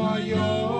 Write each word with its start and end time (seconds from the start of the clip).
my 0.00 0.79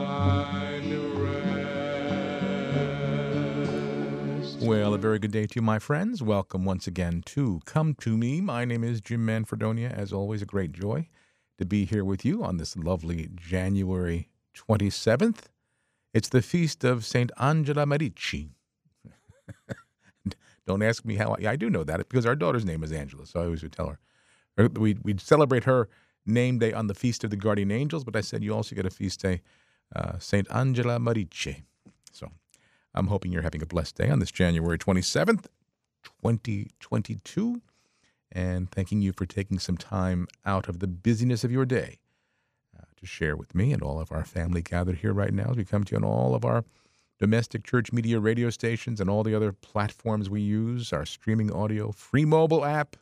Well, 4.61 4.93
a 4.93 4.99
very 4.99 5.17
good 5.17 5.31
day 5.31 5.47
to 5.47 5.55
you, 5.55 5.61
my 5.63 5.79
friends. 5.79 6.21
Welcome 6.21 6.65
once 6.65 6.85
again 6.85 7.23
to 7.25 7.61
Come 7.65 7.95
to 7.95 8.15
Me. 8.15 8.41
My 8.41 8.63
name 8.63 8.83
is 8.83 9.01
Jim 9.01 9.25
Manfredonia. 9.25 9.91
As 9.91 10.13
always, 10.13 10.43
a 10.43 10.45
great 10.45 10.71
joy 10.71 11.07
to 11.57 11.65
be 11.65 11.83
here 11.83 12.05
with 12.05 12.23
you 12.23 12.43
on 12.43 12.57
this 12.57 12.77
lovely 12.77 13.29
January 13.33 14.29
27th. 14.55 15.45
It's 16.13 16.29
the 16.29 16.43
feast 16.43 16.83
of 16.83 17.03
St. 17.05 17.31
Angela 17.39 17.87
Merici. 17.87 18.49
Don't 20.67 20.83
ask 20.83 21.03
me 21.05 21.15
how 21.15 21.35
I, 21.41 21.49
I 21.49 21.55
do 21.55 21.71
know 21.71 21.83
that 21.83 21.97
because 21.97 22.27
our 22.27 22.35
daughter's 22.35 22.63
name 22.63 22.83
is 22.83 22.91
Angela, 22.91 23.25
so 23.25 23.39
I 23.41 23.45
always 23.45 23.63
would 23.63 23.73
tell 23.73 23.87
her. 23.87 24.69
We'd, 24.77 24.99
we'd 25.03 25.21
celebrate 25.21 25.63
her 25.63 25.89
name 26.27 26.59
day 26.59 26.71
on 26.71 26.85
the 26.85 26.93
Feast 26.93 27.23
of 27.23 27.31
the 27.31 27.35
Guardian 27.35 27.71
Angels, 27.71 28.03
but 28.03 28.15
I 28.15 28.21
said 28.21 28.43
you 28.43 28.53
also 28.53 28.75
get 28.75 28.85
a 28.85 28.91
feast 28.91 29.21
day, 29.21 29.41
uh, 29.95 30.19
St. 30.19 30.45
Angela 30.51 30.99
Merici. 30.99 31.63
So 32.11 32.29
I'm 32.93 33.07
hoping 33.07 33.31
you're 33.31 33.41
having 33.41 33.61
a 33.61 33.67
blessed 33.67 33.95
day 33.95 34.09
on 34.09 34.19
this 34.19 34.31
January 34.31 34.77
27th, 34.77 35.45
2022, 36.03 37.61
and 38.31 38.69
thanking 38.69 39.01
you 39.01 39.13
for 39.13 39.25
taking 39.25 39.59
some 39.59 39.77
time 39.77 40.27
out 40.45 40.67
of 40.67 40.79
the 40.79 40.87
busyness 40.87 41.43
of 41.43 41.51
your 41.51 41.65
day 41.65 41.99
uh, 42.77 42.83
to 42.97 43.05
share 43.05 43.35
with 43.35 43.55
me 43.55 43.71
and 43.71 43.81
all 43.81 43.99
of 43.99 44.11
our 44.11 44.25
family 44.25 44.61
gathered 44.61 44.97
here 44.97 45.13
right 45.13 45.33
now 45.33 45.51
as 45.51 45.57
we 45.57 45.65
come 45.65 45.83
to 45.83 45.91
you 45.91 45.97
on 45.97 46.03
all 46.03 46.35
of 46.35 46.45
our 46.45 46.63
domestic 47.19 47.63
church 47.63 47.93
media 47.93 48.19
radio 48.19 48.49
stations 48.49 48.99
and 48.99 49.09
all 49.09 49.23
the 49.23 49.35
other 49.35 49.53
platforms 49.53 50.29
we 50.29 50.41
use, 50.41 50.91
our 50.91 51.05
streaming 51.05 51.51
audio, 51.51 51.91
free 51.91 52.25
mobile 52.25 52.65
app. 52.65 52.95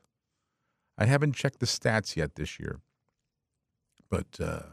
I 0.98 1.06
haven't 1.06 1.36
checked 1.36 1.60
the 1.60 1.66
stats 1.66 2.18
yet 2.18 2.36
this 2.36 2.60
year, 2.60 2.82
but 4.10 4.28
uh, 4.40 4.64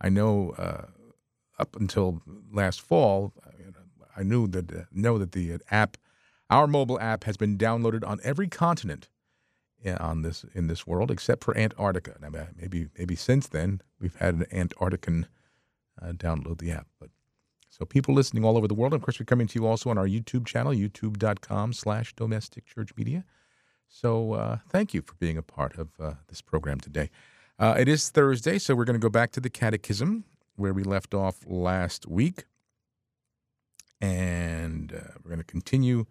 I 0.00 0.08
know 0.08 0.54
uh, 0.56 0.86
up 1.58 1.76
until 1.76 2.22
last 2.50 2.80
fall, 2.80 3.34
I 4.16 4.22
knew 4.22 4.46
that 4.48 4.72
uh, 4.72 4.82
know 4.92 5.18
that 5.18 5.32
the 5.32 5.58
app, 5.70 5.96
our 6.50 6.66
mobile 6.66 7.00
app, 7.00 7.24
has 7.24 7.36
been 7.36 7.56
downloaded 7.56 8.06
on 8.06 8.20
every 8.22 8.48
continent 8.48 9.08
in- 9.82 9.96
on 9.98 10.22
this 10.22 10.44
in 10.54 10.66
this 10.66 10.86
world 10.86 11.10
except 11.10 11.44
for 11.44 11.56
Antarctica. 11.56 12.16
Now, 12.20 12.30
maybe 12.56 12.88
maybe 12.98 13.16
since 13.16 13.48
then 13.48 13.80
we've 14.00 14.16
had 14.16 14.34
an 14.34 14.46
Antarctican 14.52 15.26
uh, 16.00 16.12
download 16.12 16.58
the 16.58 16.72
app, 16.72 16.88
but 16.98 17.10
so 17.68 17.84
people 17.84 18.14
listening 18.14 18.44
all 18.44 18.56
over 18.56 18.68
the 18.68 18.74
world. 18.74 18.94
Of 18.94 19.02
course, 19.02 19.18
we're 19.18 19.26
coming 19.26 19.48
to 19.48 19.58
you 19.58 19.66
also 19.66 19.90
on 19.90 19.98
our 19.98 20.06
YouTube 20.06 20.46
channel, 20.46 20.72
youtube.com/slash 20.72 22.14
Domestic 22.14 22.66
Church 22.66 22.90
Media. 22.96 23.24
So 23.88 24.32
uh, 24.32 24.58
thank 24.68 24.94
you 24.94 25.02
for 25.02 25.14
being 25.14 25.36
a 25.36 25.42
part 25.42 25.76
of 25.76 25.88
uh, 26.00 26.14
this 26.28 26.40
program 26.40 26.80
today. 26.80 27.10
Uh, 27.58 27.74
it 27.78 27.88
is 27.88 28.10
Thursday, 28.10 28.58
so 28.58 28.74
we're 28.74 28.84
going 28.84 29.00
to 29.00 29.00
go 29.00 29.08
back 29.08 29.30
to 29.32 29.40
the 29.40 29.50
Catechism 29.50 30.24
where 30.56 30.72
we 30.72 30.82
left 30.82 31.14
off 31.14 31.40
last 31.46 32.06
week, 32.06 32.44
and 34.04 34.92
uh, 34.92 35.14
we're 35.22 35.30
going 35.30 35.38
to 35.38 35.44
continue. 35.44 36.04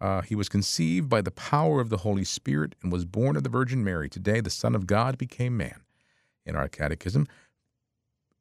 Uh, 0.00 0.20
he 0.22 0.34
was 0.34 0.48
conceived 0.48 1.08
by 1.08 1.22
the 1.22 1.30
power 1.30 1.80
of 1.80 1.88
the 1.88 1.98
Holy 1.98 2.24
Spirit 2.24 2.74
and 2.82 2.92
was 2.92 3.04
born 3.04 3.36
of 3.36 3.42
the 3.42 3.48
Virgin 3.48 3.82
Mary. 3.82 4.08
Today, 4.08 4.40
the 4.40 4.50
Son 4.50 4.74
of 4.74 4.86
God 4.86 5.16
became 5.16 5.56
man. 5.56 5.80
In 6.46 6.56
our 6.56 6.68
Catechism, 6.68 7.26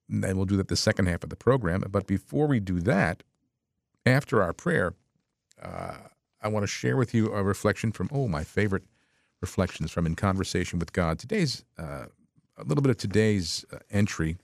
and 0.09 0.35
we'll 0.35 0.45
do 0.45 0.57
that 0.57 0.67
the 0.67 0.75
second 0.75 1.05
half 1.05 1.23
of 1.23 1.29
the 1.29 1.37
program. 1.37 1.85
But 1.89 2.05
before 2.05 2.47
we 2.47 2.59
do 2.59 2.81
that, 2.81 3.23
after 4.05 4.43
our 4.43 4.51
prayer, 4.51 4.93
uh, 5.61 5.95
I 6.41 6.49
want 6.49 6.63
to 6.63 6.67
share 6.67 6.97
with 6.97 7.13
you 7.13 7.31
a 7.31 7.41
reflection 7.41 7.93
from 7.93 8.09
oh 8.11 8.27
my 8.27 8.43
favorite 8.43 8.83
reflections 9.39 9.89
from 9.89 10.05
in 10.05 10.15
conversation 10.15 10.79
with 10.79 10.91
God. 10.91 11.17
Today's 11.17 11.63
uh, 11.79 12.07
a 12.57 12.63
little 12.65 12.81
bit 12.81 12.89
of 12.89 12.97
today's 12.97 13.65
uh, 13.71 13.77
entry 13.89 14.35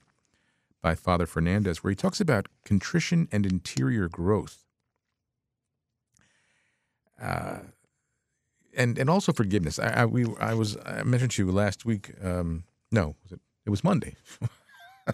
by 0.82 0.94
Father 0.94 1.26
Fernandez, 1.26 1.82
where 1.82 1.90
he 1.90 1.96
talks 1.96 2.20
about 2.20 2.48
contrition 2.64 3.28
and 3.30 3.44
interior 3.46 4.08
growth, 4.08 4.64
uh, 7.20 7.60
and 8.76 8.98
and 8.98 9.10
also 9.10 9.32
forgiveness. 9.32 9.78
I, 9.78 10.02
I 10.02 10.04
we 10.06 10.26
I 10.40 10.54
was 10.54 10.76
I 10.84 11.02
mentioned 11.02 11.32
to 11.32 11.44
you 11.44 11.52
last 11.52 11.84
week. 11.84 12.12
Um, 12.22 12.64
no, 12.90 13.16
was 13.22 13.32
it? 13.32 13.40
It 13.66 13.70
was 13.70 13.84
Monday. 13.84 14.16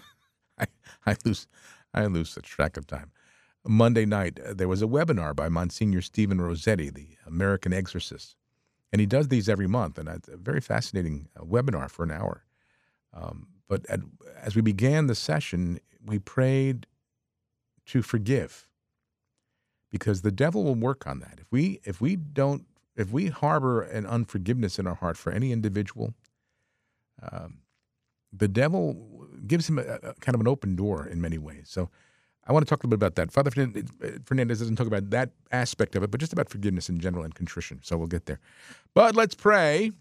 I, 0.59 0.65
I 1.05 1.15
lose 1.25 1.47
I 1.93 2.05
lose 2.05 2.29
such 2.29 2.45
track 2.45 2.77
of 2.77 2.87
time. 2.87 3.11
Monday 3.65 4.05
night 4.05 4.39
uh, 4.39 4.53
there 4.53 4.67
was 4.67 4.81
a 4.81 4.87
webinar 4.87 5.35
by 5.35 5.49
Monsignor 5.49 6.01
Stephen 6.01 6.39
Rossetti, 6.39 6.89
the 6.89 7.09
American 7.25 7.73
exorcist, 7.73 8.35
and 8.93 8.99
he 9.01 9.05
does 9.05 9.27
these 9.27 9.49
every 9.49 9.67
month, 9.67 9.97
and 9.97 10.07
it's 10.07 10.29
a 10.29 10.37
very 10.37 10.61
fascinating 10.61 11.27
uh, 11.37 11.43
webinar 11.43 11.89
for 11.89 12.03
an 12.03 12.11
hour. 12.11 12.45
Um, 13.13 13.47
but 13.67 13.85
at, 13.89 13.99
as 14.41 14.55
we 14.55 14.61
began 14.61 15.07
the 15.07 15.15
session, 15.15 15.79
we 16.05 16.19
prayed 16.19 16.87
to 17.87 18.01
forgive, 18.01 18.67
because 19.89 20.21
the 20.21 20.31
devil 20.31 20.63
will 20.63 20.75
work 20.75 21.07
on 21.07 21.19
that. 21.19 21.39
If 21.39 21.51
we 21.51 21.79
if 21.83 22.01
we 22.01 22.15
don't 22.15 22.65
if 22.95 23.11
we 23.11 23.27
harbor 23.27 23.81
an 23.81 24.05
unforgiveness 24.05 24.79
in 24.79 24.87
our 24.87 24.95
heart 24.95 25.17
for 25.17 25.31
any 25.31 25.51
individual, 25.51 26.13
um, 27.31 27.59
the 28.33 28.47
devil 28.47 29.27
gives 29.45 29.69
him 29.69 29.79
a, 29.79 29.83
a 29.83 30.13
kind 30.15 30.35
of 30.35 30.41
an 30.41 30.47
open 30.47 30.75
door 30.75 31.07
in 31.07 31.21
many 31.21 31.37
ways. 31.37 31.67
So 31.69 31.89
I 32.45 32.53
want 32.53 32.65
to 32.65 32.69
talk 32.69 32.83
a 32.83 32.87
little 32.87 32.97
bit 32.97 33.05
about 33.05 33.15
that. 33.15 33.31
Father 33.31 33.51
Fernandez 33.51 33.89
Fernandez 34.25 34.59
doesn't 34.59 34.75
talk 34.75 34.87
about 34.87 35.09
that 35.11 35.31
aspect 35.51 35.95
of 35.95 36.03
it, 36.03 36.11
but 36.11 36.19
just 36.19 36.33
about 36.33 36.49
forgiveness 36.49 36.89
in 36.89 36.99
general 36.99 37.23
and 37.23 37.35
contrition. 37.35 37.79
So 37.83 37.97
we'll 37.97 38.07
get 38.07 38.25
there. 38.25 38.39
But 38.93 39.15
let's 39.15 39.35
pray. 39.35 39.91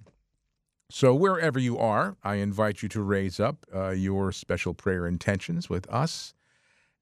So 0.88 1.14
wherever 1.14 1.58
you 1.58 1.78
are, 1.78 2.16
I 2.22 2.36
invite 2.36 2.82
you 2.82 2.88
to 2.90 3.02
raise 3.02 3.40
up 3.40 3.66
uh, 3.74 3.90
your 3.90 4.30
special 4.30 4.72
prayer 4.72 5.06
intentions 5.06 5.68
with 5.68 5.88
us. 5.92 6.32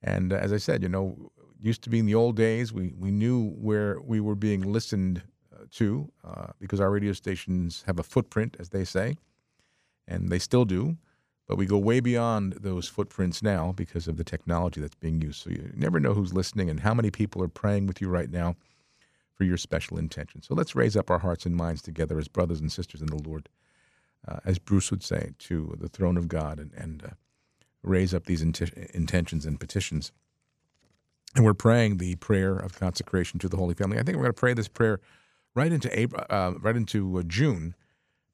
And 0.03 0.33
uh, 0.33 0.37
as 0.37 0.53
I 0.53 0.57
said, 0.57 0.83
you 0.83 0.89
know, 0.89 1.31
used 1.61 1.83
to 1.83 1.91
be 1.91 1.99
in 1.99 2.07
the 2.07 2.15
old 2.15 2.37
days, 2.37 2.73
we, 2.73 2.93
we 2.99 3.11
knew 3.11 3.51
where 3.51 4.01
we 4.01 4.21
were 4.21 4.35
being 4.35 4.61
listened 4.73 5.23
uh, 5.53 5.65
to 5.73 6.11
uh, 6.25 6.47
because 6.59 6.81
our 6.81 6.91
radio 6.91 7.13
stations 7.13 7.85
have 7.87 7.99
a 7.99 8.03
footprint, 8.03 8.57
as 8.59 8.71
they 8.71 8.85
say, 8.85 9.17
and 10.09 10.29
they 10.29 10.39
still 10.39 10.65
do. 10.65 10.97
But 11.47 11.57
we 11.57 11.67
go 11.67 11.77
way 11.77 12.01
beyond 12.01 12.55
those 12.61 12.89
footprints 12.89 13.43
now 13.43 13.73
because 13.73 14.09
of 14.09 14.17
the 14.17 14.25
technology 14.25 14.81
that's 14.81 14.95
being 14.95 15.21
used. 15.21 15.43
So 15.43 15.51
you 15.51 15.71
never 15.75 16.01
know 16.01 16.15
who's 16.15 16.33
listening 16.33 16.71
and 16.71 16.81
how 16.81 16.95
many 16.95 17.11
people 17.11 17.43
are 17.43 17.49
praying 17.49 17.87
with 17.87 18.01
you 18.01 18.09
right 18.09 18.31
now 18.31 18.57
for 19.35 19.45
your 19.45 19.59
special 19.59 19.99
intention. 19.99 20.43
So 20.43 20.55
let's 20.55 20.75
raise 20.75 20.97
up 20.97 21.11
our 21.11 21.19
hearts 21.19 21.45
and 21.45 21.55
minds 21.55 21.83
together 21.83 22.19
as 22.19 22.29
brothers 22.29 22.61
and 22.61 22.73
sisters 22.73 23.03
in 23.03 23.09
the 23.09 23.23
Lord, 23.29 23.51
uh, 24.27 24.39
as 24.45 24.59
Bruce 24.59 24.91
would 24.91 25.03
say, 25.03 25.33
to 25.39 25.77
the 25.81 25.89
throne 25.89 26.17
of 26.17 26.29
God 26.29 26.59
and, 26.59 26.73
and 26.75 27.05
uh, 27.05 27.09
raise 27.83 28.15
up 28.15 28.25
these 28.25 28.43
intentions 28.43 29.47
and 29.47 29.61
petitions. 29.61 30.13
And 31.37 31.45
we're 31.45 31.55
praying 31.55 31.99
the 31.99 32.15
prayer 32.17 32.57
of 32.57 32.79
consecration 32.79 33.39
to 33.41 33.49
the 33.49 33.57
Holy 33.57 33.75
Family. 33.75 33.99
I 33.99 34.03
think 34.03 34.17
we're 34.17 34.25
going 34.25 34.35
to 34.35 34.41
pray 34.41 34.55
this 34.55 34.69
prayer 34.69 35.01
right 35.55 35.73
into 35.73 35.99
April, 35.99 36.25
uh, 36.31 36.53
right 36.61 36.77
into 36.77 37.19
uh, 37.19 37.23
June, 37.23 37.75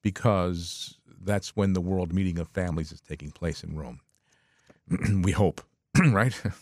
because 0.02 0.98
that's 1.22 1.56
when 1.56 1.72
the 1.72 1.80
World 1.80 2.12
Meeting 2.12 2.38
of 2.38 2.48
Families 2.48 2.92
is 2.92 3.00
taking 3.00 3.30
place 3.30 3.64
in 3.64 3.76
Rome. 3.76 4.00
we 5.22 5.32
hope, 5.32 5.62
right? 5.98 6.40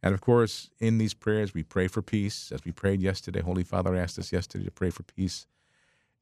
And 0.00 0.14
of 0.14 0.20
course, 0.20 0.70
in 0.78 0.98
these 0.98 1.14
prayers, 1.14 1.54
we 1.54 1.64
pray 1.64 1.88
for 1.88 2.02
peace. 2.02 2.52
As 2.52 2.64
we 2.64 2.72
prayed 2.72 3.02
yesterday, 3.02 3.40
Holy 3.40 3.64
Father 3.64 3.96
asked 3.96 4.18
us 4.18 4.32
yesterday 4.32 4.64
to 4.64 4.70
pray 4.70 4.90
for 4.90 5.02
peace 5.02 5.46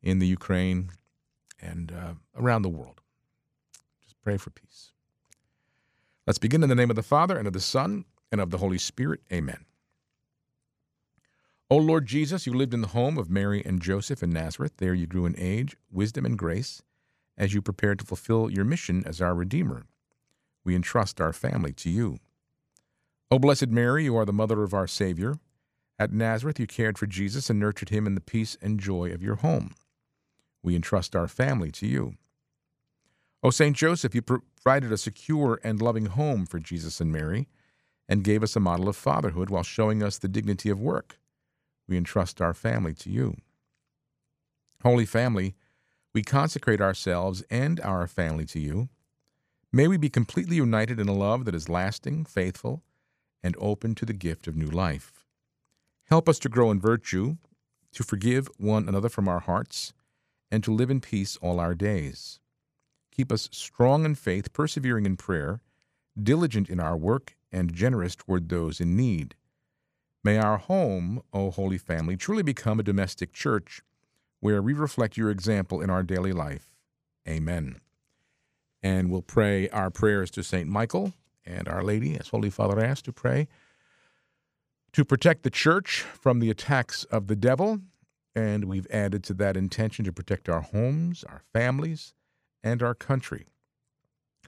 in 0.03 0.19
the 0.19 0.27
Ukraine 0.27 0.91
and 1.61 1.93
uh, 1.93 2.15
around 2.37 2.63
the 2.63 2.69
world. 2.69 3.01
Just 4.03 4.21
pray 4.23 4.37
for 4.37 4.51
peace. 4.51 4.93
Let's 6.27 6.39
begin 6.39 6.63
in 6.63 6.69
the 6.69 6.75
name 6.75 6.91
of 6.91 6.97
the 6.97 7.03
Father, 7.03 7.39
and 7.39 7.47
of 7.47 7.53
the 7.53 7.61
Son, 7.61 8.05
and 8.33 8.41
of 8.41 8.51
the 8.51 8.59
Holy 8.59 8.79
Spirit. 8.79 9.21
Amen. 9.33 9.65
O 11.69 11.77
Lord 11.77 12.07
Jesus, 12.07 12.47
you 12.47 12.53
lived 12.53 12.75
in 12.75 12.81
the 12.81 12.89
home 12.89 13.19
of 13.19 13.29
Mary 13.29 13.63
and 13.65 13.83
Joseph 13.83 14.23
in 14.23 14.31
Nazareth. 14.31 14.75
There 14.79 14.95
you 14.95 15.07
grew 15.07 15.27
in 15.27 15.35
age, 15.39 15.77
wisdom, 15.91 16.25
and 16.25 16.39
grace 16.39 16.83
as 17.37 17.55
you 17.55 17.61
prepared 17.61 17.99
to 17.99 18.07
fulfill 18.07 18.51
your 18.51 18.65
mission 18.65 19.03
as 19.05 19.21
our 19.21 19.35
Redeemer. 19.35 19.87
We 20.65 20.75
entrust 20.75 21.21
our 21.21 21.33
family 21.33 21.73
to 21.75 21.91
you. 21.91 22.19
O 23.31 23.39
Blessed 23.39 23.69
Mary, 23.69 24.05
you 24.05 24.17
are 24.17 24.25
the 24.25 24.33
mother 24.33 24.63
of 24.63 24.75
our 24.75 24.87
Savior. 24.87 25.39
At 25.99 26.13
Nazareth, 26.13 26.61
you 26.61 26.67
cared 26.67 26.99
for 26.99 27.07
Jesus 27.07 27.51
and 27.51 27.59
nurtured 27.59 27.89
him 27.89 28.07
in 28.07 28.15
the 28.15 28.21
peace 28.21 28.57
and 28.63 28.79
joy 28.79 29.11
of 29.11 29.23
your 29.23 29.37
home. 29.37 29.75
We 30.67 30.75
entrust 30.75 31.15
our 31.15 31.29
family 31.29 31.71
to 31.71 31.87
you. 31.87 32.17
O 33.43 33.51
Saint 33.51 33.77
Joseph, 33.77 34.17
you 34.17 34.21
provided 34.21 34.91
a 34.91 34.99
secure 34.99 35.61
and 35.63 35.81
loving 35.81 36.07
home 36.07 36.45
for 36.45 36.59
Jesus 36.59 37.01
and 37.01 37.13
Mary 37.13 37.47
and 38.09 38.25
gave 38.25 38.43
us 38.43 38.57
a 38.57 38.61
model 38.61 38.89
of 38.89 38.97
fatherhood 38.97 39.49
while 39.49 39.63
showing 39.63 40.03
us 40.03 40.19
the 40.19 40.29
dignity 40.29 40.69
of 40.69 40.81
work. 40.81 41.21
We 41.89 41.97
entrust 41.97 42.43
our 42.43 42.53
family 42.53 42.95
to 42.95 43.11
you. 43.11 43.37
Holy 44.83 45.07
Family, 45.07 45.55
we 46.13 46.23
consecrate 46.23 46.81
ourselves 46.81 47.45
and 47.49 47.81
our 47.81 48.09
family 48.09 48.45
to 48.47 48.59
you. 48.59 48.89
May 49.73 49.87
we 49.87 49.97
be 49.97 50.09
completely 50.09 50.57
united 50.57 50.99
in 50.99 51.09
a 51.09 51.15
love 51.15 51.45
that 51.45 51.55
is 51.55 51.69
lasting, 51.69 52.25
faithful, 52.25 52.83
and 53.41 53.55
open 53.61 53.95
to 53.95 54.05
the 54.05 54.13
gift 54.13 54.49
of 54.49 54.57
new 54.57 54.67
life. 54.67 55.25
Help 56.09 56.29
us 56.29 56.41
to 56.41 56.49
grow 56.49 56.73
in 56.73 56.81
virtue, 56.81 57.37
to 57.93 58.03
forgive 58.03 58.49
one 58.59 58.89
another 58.89 59.09
from 59.09 59.29
our 59.29 59.41
hearts, 59.41 59.93
and 60.51 60.63
to 60.65 60.73
live 60.73 60.91
in 60.91 61.01
peace 61.01 61.37
all 61.43 61.61
our 61.61 61.75
days. 61.75 62.41
Keep 63.11 63.33
us 63.33 63.49
strong 63.53 64.05
in 64.05 64.15
faith, 64.15 64.53
persevering 64.53 65.07
in 65.07 65.17
prayer, 65.17 65.61
diligent 66.21 66.69
in 66.69 66.81
our 66.81 66.97
work, 66.97 67.37
and 67.51 67.73
generous 67.73 68.15
toward 68.15 68.49
those 68.49 68.81
in 68.81 68.97
need. 68.97 69.35
May 70.23 70.39
our 70.39 70.59
home, 70.59 71.23
O 71.33 71.51
Holy 71.51 71.79
Family, 71.79 72.17
truly 72.17 72.43
become 72.43 72.81
a 72.81 72.83
domestic 72.83 73.33
church 73.33 73.81
where 74.41 74.61
we 74.61 74.73
reflect 74.73 75.17
your 75.17 75.31
example 75.31 75.81
in 75.81 75.89
our 75.89 76.03
daily 76.03 76.33
life. 76.33 76.69
Amen. 77.29 77.81
And 78.83 79.11
we'll 79.11 79.23
pray 79.23 79.69
our 79.71 79.91
prayers 79.91 80.31
to 80.33 80.43
St. 80.43 80.69
Michael 80.69 81.13
and 81.45 81.69
Our 81.69 81.83
Lady, 81.83 82.19
as 82.19 82.29
Holy 82.29 82.51
Father 82.51 82.85
asked 82.85 83.05
to 83.07 83.13
pray, 83.13 83.49
to 84.93 85.05
protect 85.05 85.43
the 85.43 85.51
church 85.51 86.03
from 86.03 86.41
the 86.41 86.51
attacks 86.51 87.05
of 87.05 87.29
the 87.29 87.37
devil. 87.37 87.81
And 88.37 88.67
we've 88.67 88.87
added 88.91 89.25
to 89.25 89.35
that 89.35 89.57
intention 89.57 90.05
to 90.05 90.13
protect 90.13 90.51
our 90.51 90.61
homes, 90.61 91.25
our 91.25 91.43
families, 91.55 92.13
and 92.63 92.83
our 92.83 92.95
country 92.95 93.47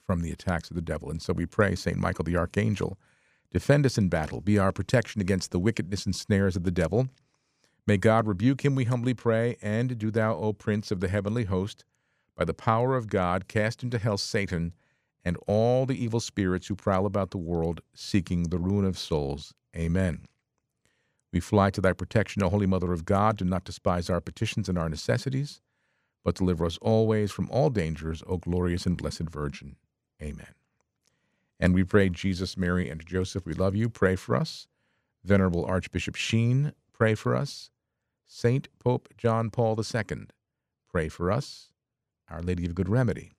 from 0.06 0.20
the 0.20 0.30
attacks 0.30 0.68
of 0.70 0.76
the 0.76 0.82
devil. 0.82 1.10
And 1.10 1.22
so 1.22 1.32
we 1.32 1.46
pray, 1.46 1.74
St. 1.74 1.96
Michael 1.96 2.24
the 2.24 2.36
Archangel, 2.36 2.98
defend 3.50 3.86
us 3.86 3.96
in 3.96 4.10
battle, 4.10 4.42
be 4.42 4.58
our 4.58 4.72
protection 4.72 5.22
against 5.22 5.52
the 5.52 5.58
wickedness 5.58 6.04
and 6.04 6.14
snares 6.14 6.54
of 6.54 6.64
the 6.64 6.70
devil. 6.70 7.08
May 7.86 7.96
God 7.96 8.26
rebuke 8.26 8.62
him, 8.62 8.74
we 8.74 8.84
humbly 8.84 9.14
pray, 9.14 9.56
and 9.62 9.96
do 9.96 10.10
thou, 10.10 10.36
O 10.36 10.52
Prince 10.52 10.90
of 10.90 11.00
the 11.00 11.08
heavenly 11.08 11.44
host, 11.44 11.86
by 12.36 12.44
the 12.44 12.52
power 12.52 12.94
of 12.94 13.08
God, 13.08 13.48
cast 13.48 13.82
into 13.82 13.98
hell 13.98 14.18
Satan 14.18 14.74
and 15.24 15.38
all 15.46 15.86
the 15.86 16.02
evil 16.02 16.20
spirits 16.20 16.66
who 16.66 16.76
prowl 16.76 17.06
about 17.06 17.30
the 17.30 17.38
world, 17.38 17.80
seeking 17.94 18.44
the 18.44 18.58
ruin 18.58 18.84
of 18.84 18.98
souls. 18.98 19.54
Amen. 19.74 20.26
We 21.32 21.40
fly 21.40 21.70
to 21.70 21.80
thy 21.80 21.92
protection, 21.92 22.42
O 22.42 22.48
Holy 22.48 22.66
Mother 22.66 22.92
of 22.92 23.04
God. 23.04 23.36
Do 23.36 23.44
not 23.44 23.64
despise 23.64 24.08
our 24.08 24.20
petitions 24.20 24.68
and 24.68 24.78
our 24.78 24.88
necessities, 24.88 25.60
but 26.24 26.34
deliver 26.34 26.64
us 26.64 26.78
always 26.80 27.30
from 27.30 27.50
all 27.50 27.70
dangers, 27.70 28.22
O 28.26 28.38
glorious 28.38 28.86
and 28.86 28.96
blessed 28.96 29.28
Virgin. 29.30 29.76
Amen. 30.22 30.54
And 31.60 31.74
we 31.74 31.84
pray, 31.84 32.08
Jesus, 32.08 32.56
Mary, 32.56 32.88
and 32.88 33.04
Joseph, 33.04 33.44
we 33.44 33.52
love 33.52 33.74
you. 33.74 33.88
Pray 33.88 34.16
for 34.16 34.36
us. 34.36 34.68
Venerable 35.24 35.64
Archbishop 35.64 36.14
Sheen, 36.14 36.72
pray 36.92 37.14
for 37.14 37.34
us. 37.34 37.70
Saint 38.26 38.68
Pope 38.78 39.08
John 39.16 39.50
Paul 39.50 39.78
II, 39.78 40.26
pray 40.88 41.08
for 41.08 41.30
us. 41.30 41.72
Our 42.30 42.42
Lady 42.42 42.66
of 42.66 42.74
Good 42.74 42.88
Remedy, 42.88 43.32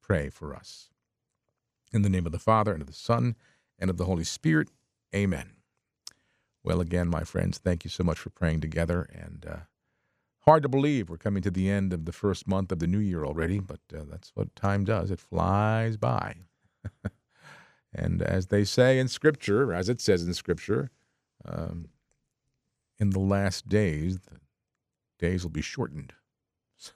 pray 0.00 0.30
for 0.30 0.54
us. 0.54 0.90
In 1.92 2.02
the 2.02 2.08
name 2.08 2.26
of 2.26 2.32
the 2.32 2.38
Father, 2.38 2.72
and 2.72 2.80
of 2.80 2.86
the 2.86 2.92
Son, 2.92 3.36
and 3.78 3.90
of 3.90 3.96
the 3.96 4.04
Holy 4.04 4.24
Spirit, 4.24 4.68
amen. 5.14 5.59
Well, 6.62 6.80
again, 6.80 7.08
my 7.08 7.24
friends, 7.24 7.58
thank 7.58 7.84
you 7.84 7.90
so 7.90 8.04
much 8.04 8.18
for 8.18 8.30
praying 8.30 8.60
together. 8.60 9.08
And 9.12 9.46
uh, 9.48 9.56
hard 10.40 10.62
to 10.62 10.68
believe 10.68 11.08
we're 11.08 11.16
coming 11.16 11.42
to 11.42 11.50
the 11.50 11.70
end 11.70 11.92
of 11.92 12.04
the 12.04 12.12
first 12.12 12.46
month 12.46 12.70
of 12.72 12.78
the 12.78 12.86
new 12.86 12.98
year 12.98 13.24
already, 13.24 13.60
but 13.60 13.80
uh, 13.94 14.02
that's 14.10 14.32
what 14.34 14.54
time 14.54 14.84
does. 14.84 15.10
It 15.10 15.20
flies 15.20 15.96
by. 15.96 16.34
and 17.94 18.22
as 18.22 18.48
they 18.48 18.64
say 18.64 18.98
in 18.98 19.08
Scripture, 19.08 19.72
as 19.72 19.88
it 19.88 20.00
says 20.00 20.22
in 20.26 20.34
Scripture, 20.34 20.90
um, 21.46 21.88
in 22.98 23.10
the 23.10 23.20
last 23.20 23.68
days, 23.68 24.18
the 24.20 24.38
days 25.18 25.42
will 25.42 25.50
be 25.50 25.62
shortened. 25.62 26.12
So 26.82 26.94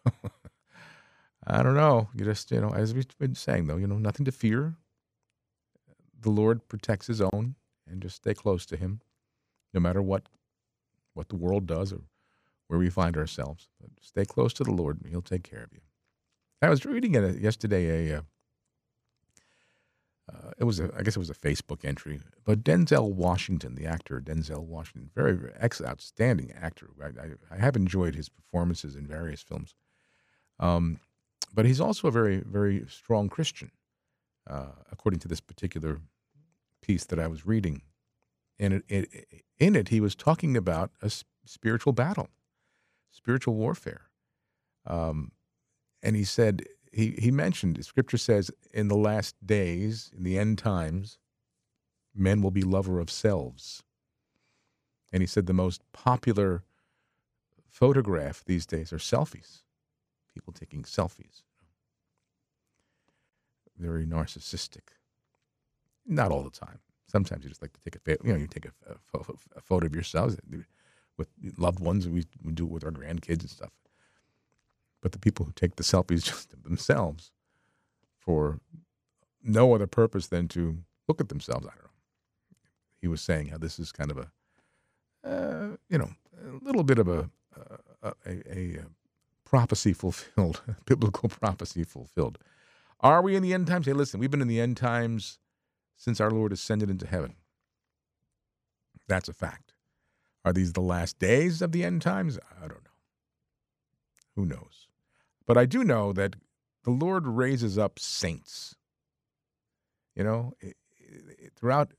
I 1.47 1.63
don't 1.63 1.75
know. 1.75 2.09
You 2.15 2.25
just, 2.25 2.51
you 2.51 2.59
know, 2.59 2.71
as 2.71 2.95
we've 2.95 3.07
been 3.19 3.35
saying, 3.35 3.67
though, 3.67 3.77
you 3.77 3.87
know, 3.87 3.99
nothing 3.99 4.25
to 4.25 4.33
fear. 4.33 4.77
The 6.19 6.31
Lord 6.31 6.67
protects 6.69 7.07
His 7.07 7.21
own, 7.21 7.57
and 7.87 8.01
just 8.01 8.17
stay 8.17 8.33
close 8.33 8.65
to 8.67 8.79
Him, 8.79 9.03
no 9.75 9.81
matter 9.81 10.01
what 10.01 10.29
what 11.13 11.29
the 11.29 11.37
world 11.37 11.67
does 11.67 11.93
or 11.93 12.01
where 12.69 12.79
we 12.79 12.91
find 12.91 13.17
ourselves. 13.17 13.69
But 13.81 13.91
stay 14.01 14.25
close 14.25 14.53
to 14.55 14.65
the 14.65 14.73
Lord, 14.73 15.01
and 15.01 15.11
He'll 15.11 15.23
take 15.23 15.43
care 15.43 15.63
of 15.63 15.73
you. 15.73 15.81
I 16.63 16.71
was 16.71 16.85
reading 16.87 17.15
it 17.15 17.41
yesterday 17.41 18.13
a. 18.13 18.19
Uh, 18.19 18.23
uh, 20.33 20.53
it 20.57 20.65
was 20.65 20.81
a, 20.81 20.91
I 20.97 21.03
guess 21.03 21.17
it 21.17 21.19
was 21.19 21.29
a 21.29 21.35
Facebook 21.35 21.85
entry, 21.85 22.19
but 22.45 22.65
Denzel 22.65 23.13
Washington, 23.13 23.75
the 23.75 23.85
actor 23.85 24.23
Denzel 24.25 24.65
Washington, 24.65 25.11
very, 25.15 25.35
very 25.35 25.53
ex- 25.61 25.83
outstanding 25.83 26.51
actor. 26.59 26.89
I, 27.03 27.09
I, 27.09 27.57
I, 27.57 27.59
have 27.59 27.77
enjoyed 27.77 28.15
his 28.15 28.31
performances 28.31 28.97
in 28.97 29.07
various 29.07 29.43
films, 29.43 29.75
um, 30.59 30.99
but 31.53 31.67
he's 31.67 31.79
also 31.79 32.09
a 32.09 32.11
very, 32.11 32.39
very 32.39 32.87
strong 32.89 33.29
Christian, 33.29 33.71
uh, 34.49 34.73
according 34.91 35.21
to 35.21 35.29
this 35.29 35.41
particular 35.41 36.01
piece 36.81 37.05
that 37.05 37.19
I 37.19 37.27
was 37.27 37.45
reading. 37.45 37.83
And 38.59 38.75
it, 38.75 38.85
it, 38.89 39.43
in 39.59 39.75
it, 39.75 39.89
he 39.89 40.01
was 40.01 40.15
talking 40.15 40.57
about 40.57 40.91
a 41.03 41.11
spiritual 41.45 41.93
battle, 41.93 42.29
spiritual 43.11 43.55
warfare, 43.55 44.11
um, 44.87 45.33
and 46.03 46.15
he 46.15 46.25
said 46.25 46.65
he, 46.95 47.17
he 47.19 47.31
mentioned, 47.31 47.85
scripture 47.85 48.19
says, 48.19 48.51
in 48.73 48.89
the 48.89 48.97
last 48.97 49.35
days, 49.45 50.13
in 50.17 50.23
the 50.23 50.39
end 50.39 50.59
times, 50.59 51.19
men 52.15 52.41
will 52.41 52.53
be 52.53 52.63
lover 52.63 53.01
of 53.01 53.11
selves. 53.11 53.83
And 55.13 55.21
he 55.21 55.27
said 55.27 55.47
the 55.47 55.53
most 55.53 55.83
popular 55.93 56.63
photograph 57.69 58.45
these 58.45 58.67
days 58.67 58.93
are 58.93 58.99
selfies, 58.99 59.63
people 60.33 60.53
taking 60.53 60.83
selfies. 60.83 61.43
Very 63.77 64.07
narcissistic. 64.07 64.95
Not 66.07 66.31
all 66.31 66.45
the 66.45 66.51
time. 66.51 66.79
Sometimes 67.15 67.45
you 67.45 67.51
just 67.51 67.63
like 67.63 67.73
to 67.75 67.81
take 67.85 67.97
a, 67.97 68.27
you 68.27 68.33
know, 68.35 68.39
you 68.39 68.49
take 68.49 68.67
a, 68.67 68.73
a, 69.15 69.21
a 69.57 69.63
photo 69.63 69.87
of 69.87 69.95
yourselves 69.95 70.37
with 70.51 71.29
loved 71.59 71.81
ones. 71.81 72.09
We, 72.09 72.25
we 72.45 72.53
do 72.53 72.67
it 72.67 72.73
with 72.73 72.85
our 72.85 72.93
grandkids 72.93 73.43
and 73.43 73.51
stuff 73.51 73.71
but 75.05 75.13
the 75.13 75.19
people 75.19 75.47
who 75.47 75.53
take 75.53 75.77
the 75.77 75.85
selfies 75.85 76.25
just 76.25 76.65
themselves 76.65 77.31
for 78.19 78.59
no 79.43 79.75
other 79.75 79.87
purpose 79.87 80.29
than 80.29 80.49
to 80.49 80.79
look 81.07 81.21
at 81.21 81.29
themselves. 81.29 81.67
I 81.67 81.71
don't 81.71 81.85
know. 81.85 81.91
He 83.01 83.09
was 83.09 83.21
saying 83.21 83.49
how 83.49 83.59
this 83.59 83.79
is 83.79 83.93
kind 83.93 84.11
of 84.11 84.19
a, 84.19 85.29
uh, 85.29 85.77
you 85.91 85.99
know, 85.99 86.11
a 86.43 86.65
little 86.65 86.85
bit 86.85 86.99
of 86.99 87.09
a, 87.09 87.31
a, 88.03 88.13
a, 88.27 88.33
a 88.51 88.79
prophecy 89.45 89.93
fulfilled, 89.93 90.63
biblical 90.87 91.29
prophecy 91.29 91.85
fulfilled. 91.85 92.39
Are 93.01 93.21
we 93.21 93.37
in 93.37 93.43
the 93.43 93.53
end 93.53 93.67
times? 93.67 93.87
Hey, 93.87 93.93
listen, 93.93 94.21
we've 94.21 94.31
been 94.31 94.41
in 94.43 94.49
the 94.49 94.61
end 94.61 94.79
times 94.79 95.39
since 95.97 96.21
our 96.21 96.31
Lord 96.31 96.53
ascended 96.53 96.91
into 96.91 97.07
heaven. 97.07 97.35
That's 99.09 99.29
a 99.29 99.33
fact. 99.33 99.73
Are 100.45 100.53
these 100.53 100.73
the 100.73 100.81
last 100.81 101.19
days 101.19 101.63
of 101.63 101.73
the 101.73 101.85
end 101.85 102.03
times? 102.03 102.39
I 102.57 102.69
don't 102.69 102.85
know. 102.85 102.91
Who 104.37 104.45
knows? 104.45 104.89
But 105.47 105.57
I 105.57 105.67
do 105.67 105.85
know 105.85 106.13
that 106.13 106.37
the 106.85 106.91
Lord 106.91 107.27
raises 107.27 107.79
up 107.79 107.99
saints. 107.99 108.75
You 110.15 110.25
know, 110.25 110.55
throughout 111.57 111.93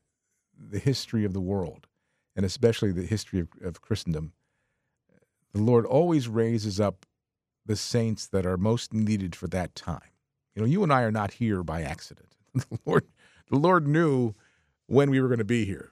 the 0.57 0.79
history 0.79 1.25
of 1.25 1.33
the 1.33 1.41
world, 1.41 1.87
and 2.35 2.45
especially 2.45 2.91
the 2.91 3.03
history 3.03 3.39
of, 3.39 3.49
of 3.61 3.81
Christendom, 3.81 4.33
the 5.53 5.61
Lord 5.61 5.85
always 5.85 6.27
raises 6.27 6.79
up 6.79 7.05
the 7.65 7.75
saints 7.75 8.27
that 8.27 8.45
are 8.45 8.57
most 8.57 8.93
needed 8.93 9.35
for 9.35 9.47
that 9.47 9.75
time. 9.75 10.11
You 10.53 10.61
know, 10.61 10.67
you 10.67 10.83
and 10.83 10.93
I 10.93 11.01
are 11.01 11.11
not 11.11 11.33
here 11.33 11.63
by 11.63 11.81
accident. 11.81 12.29
The 12.55 12.79
Lord, 12.85 13.05
the 13.49 13.57
Lord 13.57 13.87
knew 13.87 14.33
when 14.87 15.09
we 15.09 15.19
were 15.19 15.27
going 15.27 15.39
to 15.39 15.43
be 15.43 15.65
here 15.65 15.91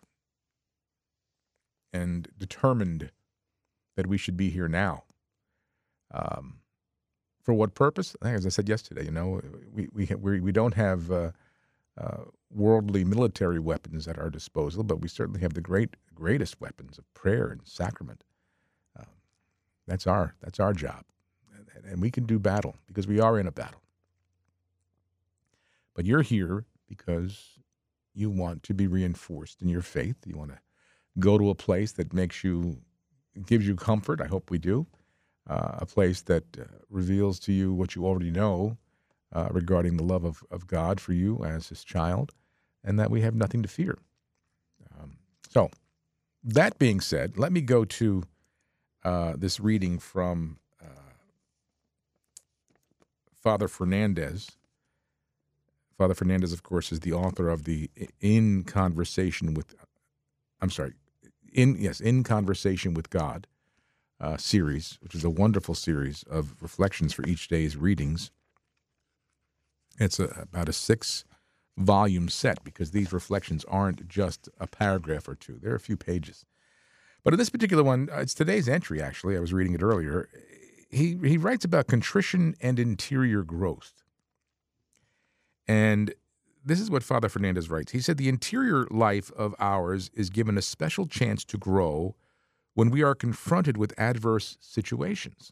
and 1.92 2.28
determined 2.38 3.12
that 3.96 4.08
we 4.08 4.18
should 4.18 4.36
be 4.36 4.50
here 4.50 4.68
now. 4.68 5.04
Um, 6.12 6.60
for 7.42 7.54
what 7.54 7.76
purpose? 7.76 8.16
As 8.22 8.46
I 8.46 8.50
said 8.50 8.70
yesterday, 8.70 9.06
you 9.06 9.12
know, 9.12 9.42
we 9.74 9.88
we 9.92 10.40
we, 10.40 10.52
don't 10.52 10.76
have 10.76 11.12
uh, 11.12 11.32
uh, 11.98 12.24
worldly 12.50 13.04
military 13.04 13.60
weapons 13.60 14.08
at 14.08 14.18
our 14.18 14.30
disposal, 14.30 14.84
but 14.84 15.02
we 15.02 15.10
certainly 15.10 15.42
have 15.42 15.54
the 15.54 15.62
great 15.62 15.96
greatest 16.16 16.62
weapons 16.62 16.98
of 16.98 17.14
prayer 17.14 17.48
and 17.48 17.62
sacrament. 17.66 18.24
Um, 18.98 19.08
that's 19.88 20.08
our 20.08 20.36
that's 20.42 20.60
our 20.60 20.74
job, 20.74 21.04
and 21.86 22.02
we 22.02 22.10
can 22.10 22.26
do 22.26 22.40
battle 22.40 22.76
because 22.88 23.08
we 23.08 23.20
are 23.20 23.38
in 23.38 23.48
a 23.48 23.52
battle. 23.52 23.82
But 25.96 26.06
you're 26.06 26.22
here 26.22 26.66
because 26.98 27.60
you 28.16 28.30
want 28.32 28.64
to 28.64 28.74
be 28.76 28.88
reinforced 28.88 29.62
in 29.64 29.70
your 29.70 29.84
faith. 29.84 30.18
You 30.26 30.38
want 30.38 30.52
to 30.52 30.60
go 31.20 31.38
to 31.40 31.50
a 31.52 31.56
place 31.56 31.94
that 31.94 32.14
makes 32.14 32.44
you 32.44 32.80
gives 33.48 33.68
you 33.68 33.76
comfort. 33.76 34.22
I 34.22 34.28
hope 34.28 34.52
we 34.52 34.60
do. 34.60 34.88
uh, 35.50 35.78
a 35.80 35.86
place 35.86 36.22
that 36.24 36.46
uh, 36.60 36.66
reveals 36.90 37.40
to 37.42 37.54
you 37.54 37.74
what 37.74 37.96
you 37.96 38.06
already 38.06 38.32
know 38.32 38.78
uh, 39.34 39.50
regarding 39.52 39.98
the 39.98 40.04
love 40.04 40.24
of, 40.26 40.44
of 40.52 40.68
God 40.68 41.00
for 41.02 41.14
you 41.14 41.44
as 41.44 41.70
His 41.70 41.84
child, 41.84 42.34
and 42.84 43.00
that 43.00 43.12
we 43.12 43.22
have 43.22 43.36
nothing 43.36 43.62
to 43.64 43.70
fear. 43.70 43.98
Um, 45.00 45.18
so, 45.50 45.72
that 46.44 46.80
being 46.80 47.02
said, 47.02 47.38
let 47.38 47.52
me 47.54 47.62
go 47.62 47.86
to 47.86 48.24
uh, 49.04 49.34
this 49.38 49.60
reading 49.60 50.00
from 50.00 50.60
uh, 50.84 50.88
Father 53.42 53.68
Fernandez. 53.68 54.52
Father 56.04 56.16
Fernandez, 56.16 56.52
of 56.52 56.64
course, 56.64 56.92
is 56.92 57.00
the 57.00 57.14
author 57.14 57.48
of 57.48 57.64
the 57.64 57.90
In 58.20 58.66
Conversation 58.66 59.54
with, 59.54 59.74
I'm 60.60 60.70
sorry, 60.70 60.96
in 61.54 61.78
yes, 61.80 62.02
In 62.02 62.26
Conversation 62.26 62.94
with 62.94 63.10
God 63.10 63.48
uh, 64.20 64.36
series, 64.36 64.98
which 65.00 65.16
is 65.16 65.24
a 65.24 65.30
wonderful 65.30 65.76
series 65.76 66.24
of 66.24 66.62
reflections 66.62 67.14
for 67.14 67.26
each 67.26 67.48
day's 67.48 67.78
readings. 67.78 68.32
It's 69.98 70.20
a, 70.20 70.26
about 70.42 70.68
a 70.68 70.74
six 70.74 71.24
volume 71.78 72.28
set 72.28 72.66
because 72.66 72.92
these 72.92 73.14
reflections 73.14 73.64
aren't 73.70 74.06
just 74.10 74.50
a 74.60 74.68
paragraph 74.68 75.30
or 75.30 75.36
two, 75.36 75.58
they're 75.64 75.74
a 75.74 75.80
few 75.80 75.96
pages. 75.96 76.46
But 77.24 77.34
in 77.34 77.40
this 77.40 77.50
particular 77.50 77.82
one, 77.82 78.10
uh, 78.12 78.20
it's 78.20 78.34
today's 78.34 78.68
entry, 78.68 79.02
actually. 79.02 79.38
I 79.38 79.40
was 79.40 79.54
reading 79.54 79.74
it 79.74 79.82
earlier. 79.82 80.28
He, 80.90 81.18
he 81.24 81.38
writes 81.38 81.64
about 81.64 81.88
contrition 81.88 82.56
and 82.60 82.78
interior 82.78 83.44
growth. 83.44 84.03
And 85.68 86.14
this 86.66 86.80
is 86.80 86.90
what 86.90 87.04
Father 87.04 87.30
Fernandez 87.30 87.70
writes. 87.70 87.92
He 87.92 88.00
said, 88.00 88.18
The 88.18 88.30
interior 88.30 88.86
life 88.90 89.32
of 89.34 89.56
ours 89.60 90.10
is 90.14 90.30
given 90.30 90.58
a 90.58 90.62
special 90.62 91.06
chance 91.06 91.44
to 91.46 91.58
grow 91.58 92.16
when 92.74 92.90
we 92.90 93.04
are 93.04 93.16
confronted 93.16 93.78
with 93.78 93.98
adverse 94.00 94.58
situations. 94.60 95.52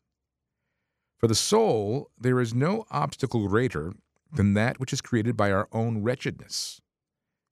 For 1.17 1.27
the 1.27 1.35
soul, 1.35 2.09
there 2.19 2.39
is 2.39 2.53
no 2.53 2.85
obstacle 2.89 3.47
greater 3.47 3.93
than 4.33 4.53
that 4.53 4.79
which 4.79 4.93
is 4.93 5.01
created 5.01 5.37
by 5.37 5.51
our 5.51 5.67
own 5.71 6.01
wretchedness, 6.01 6.81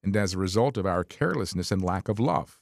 and 0.02 0.16
as 0.16 0.34
a 0.34 0.40
result 0.40 0.78
of 0.78 0.86
our 0.86 1.04
carelessness 1.04 1.72
and 1.72 1.84
lack 1.84 2.08
of 2.08 2.20
love. 2.20 2.60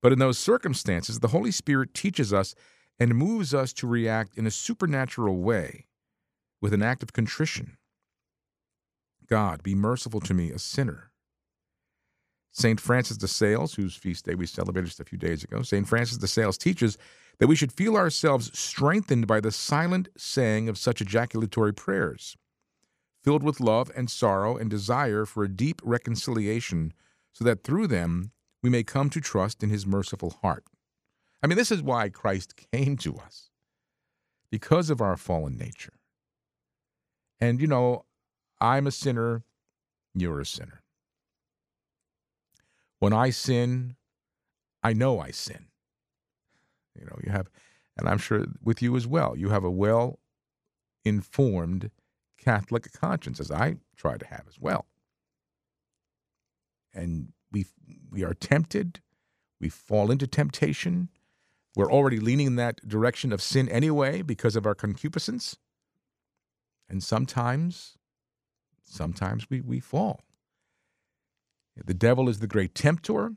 But 0.00 0.12
in 0.12 0.20
those 0.20 0.38
circumstances, 0.38 1.18
the 1.18 1.28
Holy 1.28 1.50
Spirit 1.50 1.92
teaches 1.92 2.32
us 2.32 2.54
and 3.00 3.14
moves 3.14 3.52
us 3.52 3.72
to 3.74 3.86
react 3.86 4.38
in 4.38 4.46
a 4.46 4.50
supernatural 4.50 5.38
way 5.38 5.86
with 6.60 6.72
an 6.72 6.82
act 6.82 7.02
of 7.02 7.12
contrition. 7.12 7.77
God, 9.28 9.62
be 9.62 9.74
merciful 9.74 10.20
to 10.20 10.34
me, 10.34 10.50
a 10.50 10.58
sinner. 10.58 11.10
St. 12.50 12.80
Francis 12.80 13.18
de 13.18 13.28
Sales, 13.28 13.74
whose 13.74 13.94
feast 13.94 14.24
day 14.24 14.34
we 14.34 14.46
celebrated 14.46 14.86
just 14.86 15.00
a 15.00 15.04
few 15.04 15.18
days 15.18 15.44
ago, 15.44 15.62
St. 15.62 15.86
Francis 15.86 16.18
de 16.18 16.26
Sales 16.26 16.58
teaches 16.58 16.98
that 17.38 17.46
we 17.46 17.54
should 17.54 17.72
feel 17.72 17.96
ourselves 17.96 18.58
strengthened 18.58 19.26
by 19.26 19.38
the 19.38 19.52
silent 19.52 20.08
saying 20.16 20.68
of 20.68 20.78
such 20.78 21.00
ejaculatory 21.00 21.72
prayers, 21.72 22.36
filled 23.22 23.42
with 23.42 23.60
love 23.60 23.92
and 23.94 24.10
sorrow 24.10 24.56
and 24.56 24.70
desire 24.70 25.24
for 25.24 25.44
a 25.44 25.48
deep 25.48 25.80
reconciliation, 25.84 26.92
so 27.32 27.44
that 27.44 27.62
through 27.62 27.86
them 27.86 28.32
we 28.62 28.70
may 28.70 28.82
come 28.82 29.08
to 29.10 29.20
trust 29.20 29.62
in 29.62 29.70
his 29.70 29.86
merciful 29.86 30.30
heart. 30.42 30.64
I 31.42 31.46
mean, 31.46 31.58
this 31.58 31.70
is 31.70 31.82
why 31.82 32.08
Christ 32.08 32.54
came 32.72 32.96
to 32.98 33.16
us, 33.18 33.50
because 34.50 34.90
of 34.90 35.00
our 35.00 35.16
fallen 35.16 35.56
nature. 35.56 35.92
And, 37.38 37.60
you 37.60 37.68
know, 37.68 38.04
I'm 38.60 38.86
a 38.86 38.90
sinner, 38.90 39.44
you're 40.14 40.40
a 40.40 40.46
sinner. 40.46 40.82
When 42.98 43.12
I 43.12 43.30
sin, 43.30 43.96
I 44.82 44.92
know 44.92 45.20
I 45.20 45.30
sin. 45.30 45.66
You 46.98 47.06
know, 47.06 47.18
you 47.24 47.30
have, 47.30 47.48
and 47.96 48.08
I'm 48.08 48.18
sure 48.18 48.46
with 48.62 48.82
you 48.82 48.96
as 48.96 49.06
well, 49.06 49.36
you 49.36 49.50
have 49.50 49.64
a 49.64 49.70
well 49.70 50.18
informed 51.04 51.90
Catholic 52.38 52.92
conscience, 52.92 53.40
as 53.40 53.50
I 53.50 53.76
try 53.96 54.16
to 54.16 54.26
have 54.26 54.44
as 54.48 54.58
well. 54.60 54.86
And 56.94 57.32
we 57.52 57.66
we 58.10 58.24
are 58.24 58.34
tempted, 58.34 59.00
we 59.60 59.68
fall 59.68 60.10
into 60.10 60.26
temptation. 60.26 61.08
We're 61.76 61.92
already 61.92 62.18
leaning 62.18 62.48
in 62.48 62.56
that 62.56 62.86
direction 62.88 63.32
of 63.32 63.42
sin 63.42 63.68
anyway 63.68 64.22
because 64.22 64.56
of 64.56 64.66
our 64.66 64.74
concupiscence. 64.74 65.56
And 66.88 67.02
sometimes, 67.02 67.97
sometimes 68.88 69.48
we, 69.50 69.60
we 69.60 69.80
fall. 69.80 70.22
The 71.84 71.94
devil 71.94 72.28
is 72.28 72.40
the 72.40 72.46
great 72.46 72.74
tempter, 72.74 73.34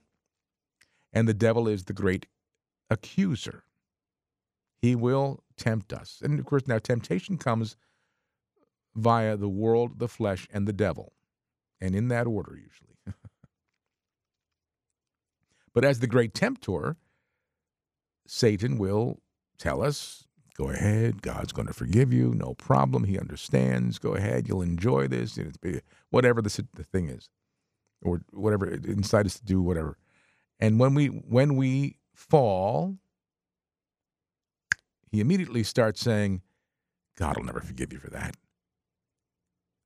and 1.14 1.28
the 1.28 1.34
devil 1.34 1.68
is 1.68 1.86
the 1.86 1.94
great 1.94 2.26
accuser. 2.90 3.64
He 4.82 4.96
will 4.96 5.44
tempt 5.58 5.94
us. 5.94 6.22
And 6.24 6.40
of 6.40 6.46
course, 6.46 6.68
now 6.68 6.80
temptation 6.80 7.38
comes 7.38 7.76
via 8.96 9.38
the 9.38 9.50
world, 9.50 10.00
the 10.00 10.08
flesh, 10.08 10.48
and 10.52 10.68
the 10.68 10.74
devil, 10.74 11.14
and 11.80 11.96
in 11.96 12.08
that 12.08 12.28
order, 12.28 12.58
usually. 12.58 12.98
but 15.74 15.86
as 15.86 16.00
the 16.00 16.08
great 16.08 16.34
tempter, 16.34 16.98
Satan 18.26 18.78
will 18.78 19.22
tell 19.58 19.82
us, 19.84 20.28
go 20.62 20.70
ahead, 20.70 21.24
God's 21.24 21.54
going 21.54 21.68
to 21.68 21.74
forgive 21.74 22.14
you, 22.14 22.36
no 22.36 22.54
problem. 22.54 23.06
He 23.06 23.18
understands. 23.18 23.98
Go 23.98 24.14
ahead, 24.14 24.48
you'll 24.48 24.62
enjoy 24.62 25.08
this. 25.08 25.40
Whatever 26.12 26.42
the, 26.42 26.68
the 26.76 26.84
thing 26.84 27.10
is 27.10 27.30
or 28.04 28.22
whatever 28.32 28.68
inside 28.68 29.26
us 29.26 29.40
to 29.40 29.46
do 29.46 29.60
whatever. 29.62 29.98
And 30.60 30.80
when 30.80 30.94
we 30.94 31.08
when 31.08 31.56
we 31.56 31.98
fall, 32.14 32.98
he 35.12 35.20
immediately 35.20 35.64
starts 35.64 36.00
saying, 36.00 36.42
God 37.18 37.38
will 37.38 37.46
never 37.46 37.62
forgive 37.62 37.92
you 37.92 37.98
for 37.98 38.12
that. 38.12 38.36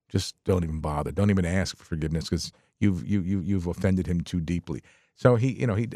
Just 0.09 0.35
don't 0.43 0.65
even 0.65 0.81
bother. 0.81 1.11
Don't 1.11 1.29
even 1.29 1.45
ask 1.45 1.77
for 1.77 1.85
forgiveness 1.85 2.25
because 2.25 2.51
you've 2.79 3.07
you 3.07 3.21
you 3.21 3.39
you've 3.39 3.67
offended 3.67 4.07
him 4.07 4.21
too 4.21 4.41
deeply. 4.41 4.81
So 5.15 5.37
he, 5.37 5.53
you 5.53 5.67
know, 5.67 5.75
he 5.75 5.87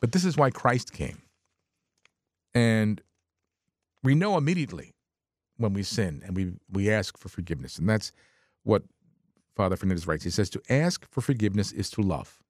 but 0.00 0.12
this 0.12 0.24
is 0.24 0.38
why 0.38 0.50
Christ 0.50 0.94
came. 0.94 1.18
And 2.54 3.00
we 4.02 4.14
know 4.14 4.36
immediately 4.36 4.94
when 5.56 5.72
we 5.72 5.82
sin 5.82 6.22
and 6.24 6.36
we 6.36 6.52
we 6.70 6.90
ask 6.90 7.18
for 7.18 7.28
forgiveness. 7.28 7.78
And 7.78 7.88
that's 7.88 8.12
what 8.62 8.82
Father 9.56 9.76
Fernandez 9.76 10.06
writes. 10.06 10.24
He 10.24 10.30
says, 10.30 10.48
To 10.50 10.62
ask 10.70 11.06
for 11.10 11.20
forgiveness 11.20 11.72
is 11.72 11.90
to 11.90 12.00
love. 12.00 12.40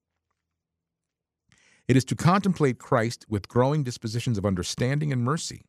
It 1.89 1.97
is 1.97 2.05
to 2.07 2.15
contemplate 2.15 2.79
Christ 2.79 3.25
with 3.31 3.49
growing 3.49 3.83
dispositions 3.83 4.37
of 4.37 4.45
understanding 4.45 5.11
and 5.11 5.25
mercy. 5.25 5.63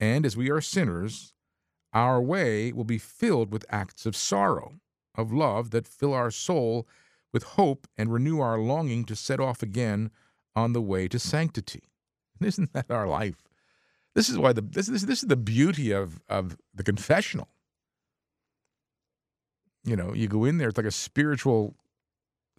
And 0.00 0.24
as 0.24 0.36
we 0.36 0.50
are 0.50 0.62
sinners, 0.62 1.34
our 1.92 2.20
way 2.20 2.72
will 2.72 2.84
be 2.84 2.96
filled 2.96 3.52
with 3.52 3.66
acts 3.68 4.06
of 4.06 4.16
sorrow, 4.16 4.80
of 5.14 5.30
love 5.30 5.70
that 5.70 5.86
fill 5.86 6.14
our 6.14 6.30
soul 6.30 6.88
with 7.30 7.42
hope 7.42 7.86
and 7.98 8.10
renew 8.10 8.40
our 8.40 8.58
longing 8.58 9.04
to 9.04 9.14
set 9.14 9.38
off 9.38 9.62
again 9.62 10.10
on 10.56 10.72
the 10.72 10.80
way 10.80 11.08
to 11.08 11.18
sanctity. 11.18 11.82
Isn't 12.46 12.72
that 12.72 12.90
our 12.90 13.06
life? 13.06 13.42
This 14.14 14.28
is 14.28 14.38
why 14.38 14.52
the 14.52 14.62
this 14.62 14.86
this, 14.86 15.02
this 15.02 15.22
is 15.22 15.28
the 15.28 15.36
beauty 15.36 15.92
of 15.92 16.20
of 16.28 16.56
the 16.74 16.82
confessional 16.82 17.48
you 19.84 19.96
know, 19.96 20.12
you 20.14 20.28
go 20.28 20.44
in 20.44 20.58
there, 20.58 20.68
it's 20.68 20.76
like 20.76 20.86
a 20.86 20.92
spiritual 20.92 21.74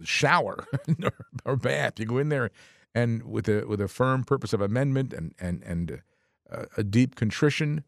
shower 0.03 0.65
or, 1.45 1.55
bath. 1.55 1.99
You 1.99 2.05
go 2.05 2.17
in 2.17 2.29
there 2.29 2.51
and 2.93 3.23
with 3.23 3.47
a 3.47 3.65
with 3.65 3.79
a 3.79 3.87
firm 3.87 4.23
purpose 4.23 4.53
of 4.53 4.61
amendment 4.61 5.13
and 5.13 5.33
and 5.39 5.63
and 5.63 6.01
uh, 6.51 6.65
a 6.77 6.83
deep 6.83 7.15
contrition, 7.15 7.83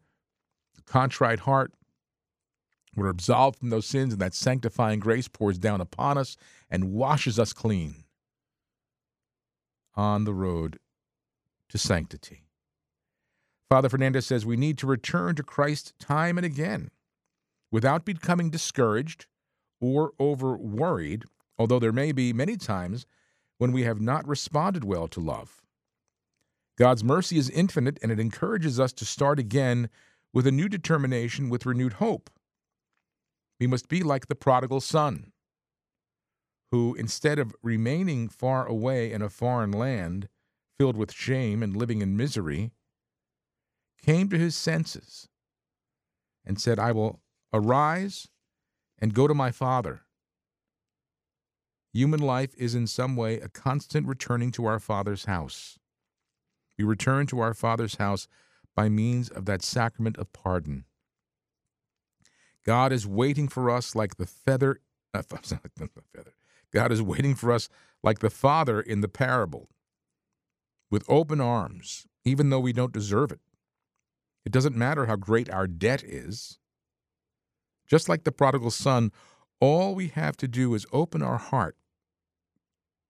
contrite 0.86 1.40
heart. 1.40 1.72
We're 2.94 3.08
absolved 3.08 3.58
from 3.58 3.68
those 3.68 3.84
sins, 3.84 4.14
and 4.14 4.22
that 4.22 4.32
sanctifying 4.32 5.00
grace 5.00 5.28
pours 5.28 5.58
down 5.58 5.82
upon 5.82 6.16
us 6.16 6.38
and 6.70 6.92
washes 6.92 7.38
us 7.38 7.52
clean 7.52 8.04
on 9.94 10.24
the 10.24 10.32
road 10.32 10.78
to 11.68 11.78
sanctity. 11.78 12.44
Father 13.68 13.88
Fernandez 13.88 14.26
says 14.26 14.46
we 14.46 14.56
need 14.56 14.78
to 14.78 14.86
return 14.86 15.34
to 15.34 15.42
Christ 15.42 15.94
time 15.98 16.38
and 16.38 16.44
again 16.44 16.90
without 17.72 18.04
becoming 18.04 18.50
discouraged 18.50 19.26
or 19.80 20.12
over 20.18 20.56
worried, 20.56 21.24
although 21.58 21.78
there 21.78 21.92
may 21.92 22.12
be 22.12 22.32
many 22.32 22.56
times 22.56 23.06
when 23.58 23.72
we 23.72 23.82
have 23.82 24.00
not 24.00 24.26
responded 24.26 24.84
well 24.84 25.08
to 25.08 25.20
love. 25.20 25.62
God's 26.78 27.02
mercy 27.02 27.38
is 27.38 27.50
infinite 27.50 27.98
and 28.02 28.12
it 28.12 28.20
encourages 28.20 28.78
us 28.78 28.92
to 28.94 29.04
start 29.04 29.38
again 29.38 29.88
with 30.32 30.46
a 30.46 30.52
new 30.52 30.68
determination, 30.68 31.48
with 31.48 31.66
renewed 31.66 31.94
hope. 31.94 32.30
We 33.58 33.66
must 33.66 33.88
be 33.88 34.02
like 34.02 34.26
the 34.26 34.34
prodigal 34.34 34.82
son, 34.82 35.32
who, 36.70 36.94
instead 36.94 37.38
of 37.38 37.54
remaining 37.62 38.28
far 38.28 38.66
away 38.66 39.10
in 39.10 39.22
a 39.22 39.30
foreign 39.30 39.72
land, 39.72 40.28
filled 40.78 40.96
with 40.96 41.12
shame 41.12 41.62
and 41.62 41.76
living 41.76 42.02
in 42.02 42.16
misery, 42.16 42.72
came 44.04 44.28
to 44.28 44.38
his 44.38 44.54
senses 44.54 45.28
and 46.44 46.60
said, 46.60 46.78
I 46.78 46.92
will 46.92 47.20
arise 47.52 48.28
and 48.98 49.14
go 49.14 49.26
to 49.26 49.34
my 49.34 49.50
Father. 49.50 50.02
Human 51.92 52.20
life 52.20 52.54
is 52.56 52.74
in 52.74 52.86
some 52.86 53.16
way 53.16 53.40
a 53.40 53.48
constant 53.48 54.06
returning 54.06 54.52
to 54.52 54.66
our 54.66 54.78
Father's 54.78 55.24
house. 55.24 55.78
we 56.78 56.84
return 56.84 57.26
to 57.26 57.40
our 57.40 57.54
Father's 57.54 57.94
house 57.94 58.28
by 58.74 58.88
means 58.88 59.30
of 59.30 59.46
that 59.46 59.62
sacrament 59.62 60.18
of 60.18 60.32
pardon. 60.32 60.84
God 62.64 62.92
is 62.92 63.06
waiting 63.06 63.48
for 63.48 63.70
us 63.70 63.94
like 63.94 64.16
the 64.16 64.26
feather. 64.26 64.80
God 66.72 66.92
is 66.92 67.00
waiting 67.00 67.34
for 67.34 67.52
us 67.52 67.68
like 68.02 68.18
the 68.18 68.28
father 68.28 68.80
in 68.80 69.00
the 69.00 69.08
parable, 69.08 69.70
with 70.90 71.04
open 71.08 71.40
arms, 71.40 72.06
even 72.24 72.50
though 72.50 72.60
we 72.60 72.72
don't 72.72 72.92
deserve 72.92 73.32
it. 73.32 73.40
It 74.44 74.52
doesn't 74.52 74.76
matter 74.76 75.06
how 75.06 75.16
great 75.16 75.50
our 75.50 75.66
debt 75.66 76.04
is. 76.04 76.58
Just 77.86 78.08
like 78.08 78.24
the 78.24 78.32
prodigal 78.32 78.70
son, 78.70 79.12
all 79.60 79.94
we 79.94 80.08
have 80.08 80.36
to 80.38 80.48
do 80.48 80.74
is 80.74 80.86
open 80.92 81.22
our 81.22 81.38
heart 81.38 81.76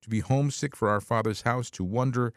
to 0.07 0.11
be 0.11 0.21
homesick 0.21 0.77
for 0.77 0.89
our 0.89 1.01
Father's 1.01 1.43
house, 1.43 1.69
to 1.69 1.83
wonder 1.83 2.33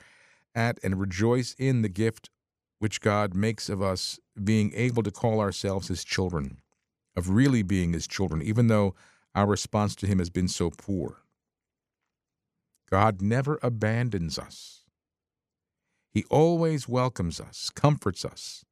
at 0.56 0.80
and 0.84 1.00
rejoice 1.00 1.56
in 1.60 1.84
the 1.84 1.90
gift 1.90 2.32
which 2.80 3.00
God 3.00 3.36
makes 3.36 3.70
of 3.70 3.82
us 3.82 4.20
being 4.44 4.74
able 4.74 5.04
to 5.04 5.12
call 5.12 5.40
ourselves 5.40 5.88
His 5.88 6.04
children, 6.04 6.60
of 7.16 7.30
really 7.30 7.62
being 7.62 7.94
His 7.94 8.08
children, 8.08 8.42
even 8.42 8.68
though 8.68 8.96
our 9.36 9.46
response 9.46 9.96
to 9.98 10.08
Him 10.08 10.18
has 10.18 10.32
been 10.32 10.48
so 10.48 10.72
poor. 10.72 11.18
God 12.90 13.22
never 13.22 13.60
abandons 13.62 14.40
us. 14.40 14.79
He 16.12 16.24
always 16.30 16.88
welcomes 16.88 17.40
us, 17.40 17.70
comforts 17.70 18.26
us, 18.26 18.66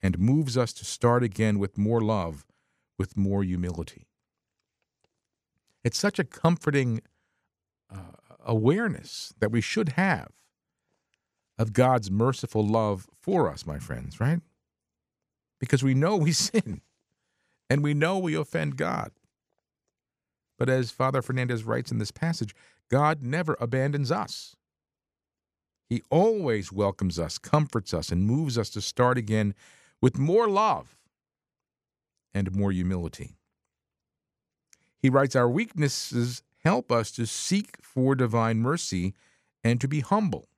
and 0.00 0.18
moves 0.18 0.56
us 0.56 0.72
to 0.74 0.84
start 0.84 1.22
again 1.22 1.58
with 1.58 1.76
more 1.76 2.00
love, 2.00 2.46
with 2.98 3.16
more 3.16 3.42
humility. 3.42 4.06
It's 5.82 5.98
such 5.98 6.18
a 6.18 6.24
comforting 6.24 7.00
uh, 7.90 8.12
awareness 8.44 9.32
that 9.40 9.50
we 9.50 9.60
should 9.60 9.90
have 9.90 10.28
of 11.58 11.72
God's 11.72 12.10
merciful 12.10 12.64
love 12.64 13.08
for 13.20 13.50
us, 13.50 13.66
my 13.66 13.78
friends, 13.78 14.20
right? 14.20 14.40
Because 15.58 15.82
we 15.82 15.94
know 15.94 16.16
we 16.16 16.32
sin 16.32 16.82
and 17.68 17.82
we 17.82 17.94
know 17.94 18.18
we 18.18 18.34
offend 18.34 18.76
God. 18.76 19.10
But 20.58 20.68
as 20.68 20.90
Father 20.90 21.22
Fernandez 21.22 21.64
writes 21.64 21.90
in 21.90 21.98
this 21.98 22.10
passage, 22.10 22.54
God 22.90 23.22
never 23.22 23.56
abandons 23.60 24.10
us. 24.10 24.56
He 25.88 26.02
always 26.10 26.70
welcomes 26.70 27.18
us, 27.18 27.38
comforts 27.38 27.94
us, 27.94 28.10
and 28.10 28.26
moves 28.26 28.58
us 28.58 28.68
to 28.70 28.80
start 28.80 29.16
again 29.16 29.54
with 30.02 30.18
more 30.18 30.48
love 30.48 30.96
and 32.34 32.54
more 32.54 32.70
humility. 32.72 33.36
He 35.00 35.08
writes, 35.08 35.34
Our 35.34 35.48
weaknesses 35.48 36.42
help 36.62 36.92
us 36.92 37.10
to 37.12 37.26
seek 37.26 37.76
for 37.82 38.14
divine 38.14 38.58
mercy 38.58 39.14
and 39.64 39.80
to 39.80 39.88
be 39.88 40.00
humble. 40.00 40.48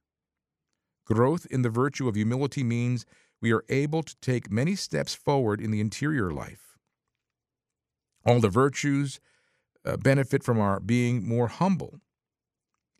Growth 1.04 1.46
in 1.50 1.62
the 1.62 1.70
virtue 1.70 2.08
of 2.08 2.16
humility 2.16 2.64
means 2.64 3.06
we 3.40 3.52
are 3.52 3.64
able 3.68 4.02
to 4.02 4.16
take 4.20 4.50
many 4.50 4.74
steps 4.74 5.14
forward 5.14 5.60
in 5.60 5.70
the 5.70 5.80
interior 5.80 6.30
life. 6.30 6.78
All 8.24 8.40
the 8.40 8.48
virtues 8.48 9.20
uh, 9.84 9.96
benefit 9.96 10.42
from 10.42 10.60
our 10.60 10.78
being 10.80 11.26
more 11.26 11.48
humble. 11.48 12.00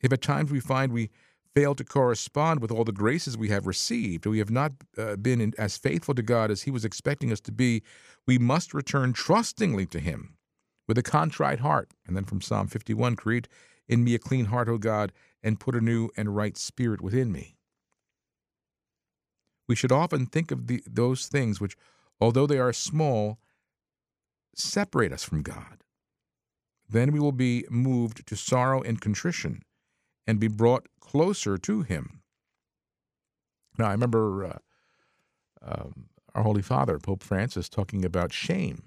If 0.01 0.13
at 0.13 0.23
times 0.23 0.51
we 0.51 0.61
find 0.61 0.93
we 0.93 1.11
fail 1.55 1.75
to 1.75 1.85
correspond 1.85 2.61
with 2.61 2.71
all 2.71 2.85
the 2.85 2.93
graces 2.93 3.37
we 3.37 3.49
have 3.49 3.67
received, 3.67 4.27
we 4.27 4.39
have 4.39 4.51
not 4.51 4.73
uh, 4.97 5.17
been 5.17 5.41
in, 5.41 5.53
as 5.59 5.77
faithful 5.77 6.15
to 6.15 6.23
God 6.23 6.51
as 6.51 6.63
He 6.63 6.71
was 6.71 6.85
expecting 6.85 7.33
us 7.33 7.41
to 7.41 7.53
be, 7.53 7.83
we 8.27 8.39
must 8.39 8.75
return 8.75 9.13
trustingly 9.13 9.87
to 9.87 9.99
Him 9.99 10.37
with 10.87 10.99
a 10.99 11.03
contrite 11.03 11.61
heart. 11.61 11.91
And 12.07 12.17
then 12.17 12.25
from 12.25 12.41
Psalm 12.41 12.69
51 12.69 13.17
Create 13.17 13.49
in 13.89 14.05
me 14.05 14.15
a 14.15 14.19
clean 14.19 14.47
heart, 14.47 14.69
O 14.69 14.79
God, 14.79 15.13
and 15.43 15.59
put 15.59 15.75
a 15.75 15.81
new 15.81 16.11
and 16.17 16.37
right 16.37 16.57
spirit 16.57 17.01
within 17.01 17.33
me. 17.33 17.57
We 19.69 19.75
should 19.75 19.93
often 19.93 20.27
think 20.27 20.51
of 20.51 20.67
the, 20.67 20.83
those 20.87 21.27
things 21.27 21.61
which, 21.61 21.77
although 22.21 22.47
they 22.47 22.59
are 22.59 22.73
small, 22.73 23.39
separate 24.55 25.13
us 25.13 25.25
from 25.25 25.43
God. 25.43 25.85
Then 26.89 27.13
we 27.13 27.21
will 27.21 27.33
be 27.33 27.65
moved 27.71 28.27
to 28.27 28.37
sorrow 28.37 28.83
and 28.83 29.01
contrition 29.01 29.63
and 30.31 30.39
be 30.39 30.47
brought 30.47 30.87
closer 31.01 31.59
to 31.59 31.83
Him. 31.83 32.21
Now, 33.77 33.87
I 33.87 33.91
remember 33.91 34.45
uh, 34.45 34.59
um, 35.61 36.07
our 36.37 36.45
Holy 36.45 36.63
Father, 36.63 37.01
Pope 37.01 37.25
Francis, 37.25 37.69
talking 37.69 38.05
about 38.05 38.33
shame. 38.33 38.85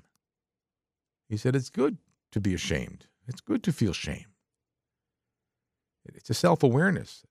He 1.27 1.35
said 1.35 1.53
it's 1.53 1.69
good 1.69 1.97
to 2.31 2.39
be 2.39 2.53
ashamed, 2.53 3.07
it's 3.27 3.41
good 3.41 3.61
to 3.63 3.73
feel 3.73 3.91
shame. 3.91 4.27
It's 6.05 6.29
a 6.29 6.33
self 6.33 6.63
awareness. 6.63 7.23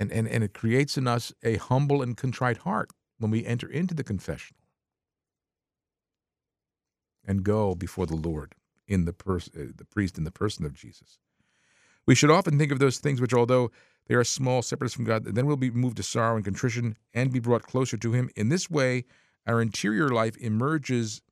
And, 0.00 0.10
and, 0.10 0.26
and 0.26 0.42
it 0.42 0.52
creates 0.52 0.98
in 0.98 1.06
us 1.06 1.32
a 1.44 1.58
humble 1.58 2.02
and 2.02 2.16
contrite 2.16 2.58
heart 2.58 2.90
when 3.18 3.30
we 3.30 3.46
enter 3.46 3.68
into 3.68 3.94
the 3.94 4.02
confessional 4.02 4.62
and 7.24 7.44
go 7.44 7.76
before 7.76 8.06
the 8.06 8.16
Lord 8.16 8.56
in 8.88 9.04
the, 9.04 9.12
pers- 9.12 9.50
uh, 9.56 9.66
the 9.76 9.84
priest 9.84 10.18
in 10.18 10.24
the 10.24 10.32
person 10.32 10.64
of 10.64 10.74
Jesus. 10.74 11.18
We 12.06 12.14
should 12.14 12.30
often 12.30 12.58
think 12.58 12.72
of 12.72 12.78
those 12.78 12.98
things 12.98 13.20
which, 13.20 13.34
although 13.34 13.70
they 14.06 14.14
are 14.14 14.24
small, 14.24 14.62
separate 14.62 14.86
us 14.86 14.94
from 14.94 15.04
God, 15.04 15.24
then 15.24 15.46
we'll 15.46 15.56
be 15.56 15.70
moved 15.70 15.96
to 15.98 16.02
sorrow 16.02 16.36
and 16.36 16.44
contrition 16.44 16.96
and 17.14 17.32
be 17.32 17.38
brought 17.38 17.62
closer 17.62 17.96
to 17.96 18.12
Him. 18.12 18.30
In 18.34 18.48
this 18.48 18.68
way, 18.68 19.04
our 19.46 19.60
interior 19.60 20.08
life 20.08 20.36
emerges 20.38 21.22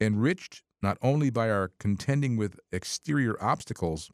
enriched 0.00 0.62
not 0.82 0.98
only 1.02 1.30
by 1.30 1.50
our 1.50 1.72
contending 1.78 2.36
with 2.36 2.60
exterior 2.72 3.42
obstacles, 3.42 4.10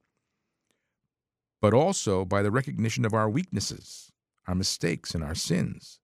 but 1.61 1.75
also 1.75 2.25
by 2.25 2.43
the 2.43 2.51
recognition 2.51 3.05
of 3.05 3.15
our 3.15 3.29
weaknesses, 3.29 4.11
our 4.49 4.55
mistakes, 4.55 5.15
and 5.15 5.23
our 5.23 5.35
sins. 5.35 6.01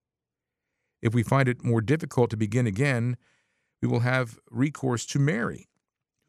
If 1.01 1.13
we 1.13 1.23
find 1.23 1.47
it 1.47 1.63
more 1.63 1.81
difficult 1.81 2.29
to 2.31 2.37
begin 2.37 2.67
again, 2.67 3.17
we 3.81 3.87
will 3.87 4.01
have 4.01 4.37
recourse 4.49 5.05
to 5.07 5.19
Mary, 5.19 5.69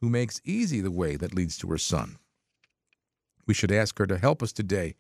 who 0.01 0.09
makes 0.09 0.41
easy 0.45 0.81
the 0.81 0.91
way 0.91 1.17
that 1.17 1.35
leads 1.35 1.57
to 1.59 1.69
her 1.69 1.79
Son. 1.79 2.19
We 3.47 3.55
should 3.55 3.73
ask 3.73 3.99
her 3.99 4.07
to 4.07 4.19
help 4.19 4.43
us 4.43 4.53
today 4.53 4.95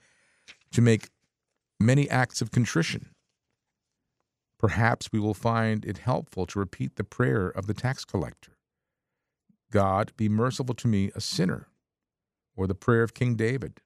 to 0.72 0.80
make 0.80 1.10
many 1.78 2.08
acts 2.08 2.40
of 2.40 2.50
contrition. 2.50 3.10
Perhaps 4.58 5.10
we 5.12 5.20
will 5.20 5.34
find 5.34 5.84
it 5.84 5.98
helpful 5.98 6.46
to 6.46 6.58
repeat 6.58 6.96
the 6.96 7.04
prayer 7.04 7.48
of 7.48 7.66
the 7.66 7.74
tax 7.74 8.04
collector 8.04 8.52
God, 9.70 10.12
be 10.16 10.28
merciful 10.28 10.74
to 10.74 10.88
me, 10.88 11.12
a 11.14 11.20
sinner, 11.20 11.68
or 12.56 12.66
the 12.66 12.74
prayer 12.74 13.02
of 13.02 13.14
King 13.14 13.36
David 13.36 13.80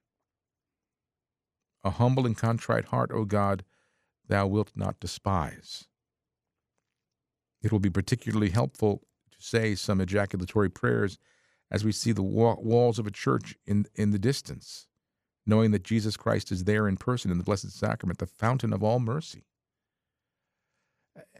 a 1.84 1.90
humble 1.90 2.24
and 2.26 2.36
contrite 2.36 2.86
heart, 2.86 3.10
O 3.12 3.24
God, 3.24 3.62
thou 4.26 4.46
wilt 4.46 4.72
not 4.74 4.98
despise. 4.98 5.86
It 7.62 7.70
will 7.70 7.78
be 7.78 7.90
particularly 7.90 8.50
helpful 8.50 9.02
to 9.30 9.36
say 9.38 9.74
some 9.74 10.00
ejaculatory 10.00 10.70
prayers 10.70 11.18
as 11.70 11.84
we 11.84 11.92
see 11.92 12.12
the 12.12 12.22
walls 12.22 12.98
of 12.98 13.06
a 13.06 13.10
church 13.10 13.56
in, 13.66 13.86
in 13.94 14.10
the 14.10 14.18
distance, 14.18 14.86
knowing 15.46 15.70
that 15.72 15.82
Jesus 15.82 16.16
Christ 16.16 16.52
is 16.52 16.64
there 16.64 16.86
in 16.86 16.96
person 16.96 17.30
in 17.30 17.38
the 17.38 17.44
Blessed 17.44 17.70
Sacrament, 17.70 18.18
the 18.18 18.26
fountain 18.26 18.72
of 18.72 18.82
all 18.82 19.00
mercy. 19.00 19.44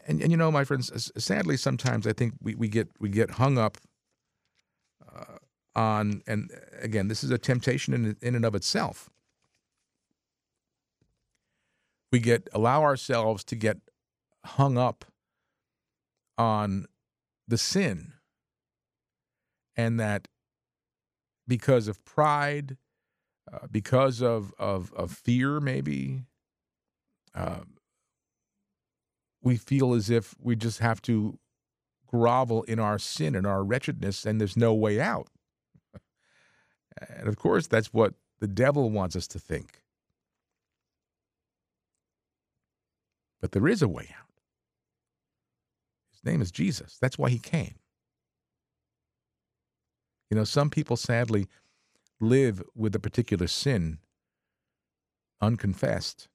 And, 0.07 0.21
and 0.21 0.31
you 0.31 0.37
know, 0.37 0.51
my 0.51 0.65
friends, 0.65 1.11
sadly, 1.17 1.57
sometimes 1.57 2.07
I 2.07 2.13
think 2.13 2.35
we, 2.41 2.55
we 2.55 2.69
get 2.69 2.89
we 3.01 3.09
get 3.09 3.33
hung 3.33 3.59
up 3.59 3.79
uh, 5.15 5.39
on, 5.75 6.23
and 6.27 6.51
again, 6.81 7.09
this 7.09 7.25
is 7.25 7.31
a 7.31 7.39
temptation 7.39 7.95
in, 7.95 8.17
in 8.21 8.35
and 8.35 8.45
of 8.45 8.55
itself 8.55 9.09
we 12.15 12.21
get 12.21 12.49
allow 12.53 12.81
ourselves 12.81 13.43
to 13.43 13.57
get 13.57 13.79
hung 14.45 14.79
up 14.79 15.05
on 16.39 16.87
the 17.49 17.59
sin 17.59 18.13
and 19.77 19.99
that 19.99 20.29
because 21.47 21.89
of 21.89 22.05
pride 22.05 22.77
uh, 23.53 23.67
because 23.71 24.23
of, 24.23 24.55
of, 24.59 24.93
of 24.95 25.11
fear 25.11 25.61
maybe 25.61 26.23
uh, 27.35 27.61
we 29.43 29.57
feel 29.57 29.93
as 29.93 30.09
if 30.09 30.35
we 30.41 30.57
just 30.57 30.79
have 30.79 31.03
to 31.03 31.39
grovel 32.07 32.63
in 32.65 32.79
our 32.79 32.99
sin 32.99 33.35
and 33.35 33.47
our 33.47 33.63
wretchedness 33.63 34.25
and 34.25 34.41
there's 34.41 34.57
no 34.57 34.73
way 34.73 35.01
out 35.01 35.29
and 37.09 37.29
of 37.29 37.37
course 37.37 37.67
that's 37.67 37.93
what 37.93 38.15
the 38.41 38.47
devil 38.47 38.91
wants 38.91 39.17
us 39.17 39.27
to 39.27 39.39
think 39.39 39.83
But 43.45 43.53
there 43.53 43.69
is 43.69 43.83
a 43.83 43.89
way 43.89 44.09
out. 44.19 44.31
His 46.13 46.25
name 46.25 46.41
is 46.41 46.51
Jesus. 46.51 46.97
That's 46.99 47.19
why 47.19 47.29
he 47.29 47.39
came. 47.39 47.75
You 50.31 50.37
know, 50.37 50.45
some 50.45 50.71
people 50.71 50.97
sadly 50.97 51.47
live 52.21 52.63
with 52.75 52.95
a 52.95 52.99
particular 52.99 53.47
sin 53.47 53.99
unconfessed 55.41 56.29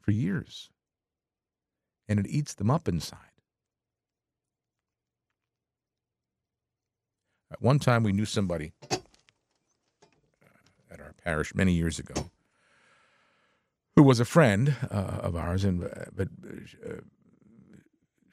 for 0.00 0.10
years, 0.12 0.70
and 2.08 2.18
it 2.18 2.26
eats 2.26 2.54
them 2.54 2.70
up 2.70 2.88
inside. 2.88 3.18
At 7.52 7.60
one 7.60 7.78
time, 7.78 8.02
we 8.02 8.12
knew 8.12 8.24
somebody 8.24 8.72
uh, 8.90 8.96
at 10.90 11.00
our 11.00 11.14
parish 11.24 11.54
many 11.54 11.72
years 11.72 11.98
ago 11.98 12.30
who 13.96 14.02
was 14.02 14.20
a 14.20 14.24
friend 14.24 14.76
uh, 14.90 15.18
of 15.20 15.36
ours, 15.36 15.64
and 15.64 15.84
uh, 15.84 15.88
but 16.14 16.28
uh, 16.88 17.00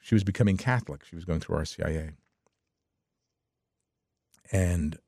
she 0.00 0.14
was 0.14 0.24
becoming 0.24 0.56
Catholic. 0.56 1.04
She 1.04 1.16
was 1.16 1.24
going 1.24 1.40
through 1.40 1.58
RCIA, 1.58 2.12
and 4.50 4.98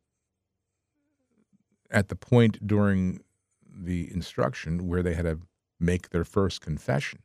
at 1.90 2.09
the 2.09 2.16
point 2.16 2.66
during 2.66 3.20
the 3.68 4.11
instruction 4.12 4.87
where 4.88 5.03
they 5.03 5.14
had 5.14 5.24
to 5.24 5.40
make 5.79 6.11
their 6.11 6.24
first 6.24 6.61
confession, 6.61 7.20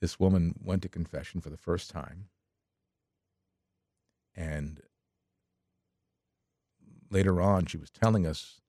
this 0.00 0.20
woman 0.20 0.54
went 0.62 0.82
to 0.82 0.88
confession 0.88 1.40
for 1.40 1.50
the 1.50 1.56
first 1.56 1.90
time, 1.90 2.28
and 4.34 4.80
later 7.10 7.40
on, 7.40 7.66
she 7.66 7.76
was 7.76 7.90
telling 7.90 8.26
us 8.26 8.60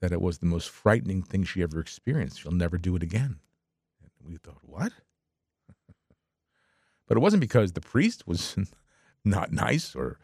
that 0.00 0.12
it 0.12 0.20
was 0.20 0.38
the 0.38 0.46
most 0.46 0.68
frightening 0.68 1.22
thing 1.22 1.44
she 1.44 1.62
ever 1.62 1.80
experienced. 1.80 2.40
She'll 2.40 2.52
never 2.52 2.78
do 2.78 2.94
it 2.96 3.02
again. 3.02 3.40
And 4.02 4.28
we 4.28 4.36
thought, 4.36 4.60
what? 4.62 4.92
but 7.08 7.16
it 7.16 7.20
wasn't 7.20 7.40
because 7.40 7.72
the 7.72 7.80
priest 7.80 8.26
was 8.26 8.56
not 9.28 9.52
nice 9.52 9.94
or 9.94 10.18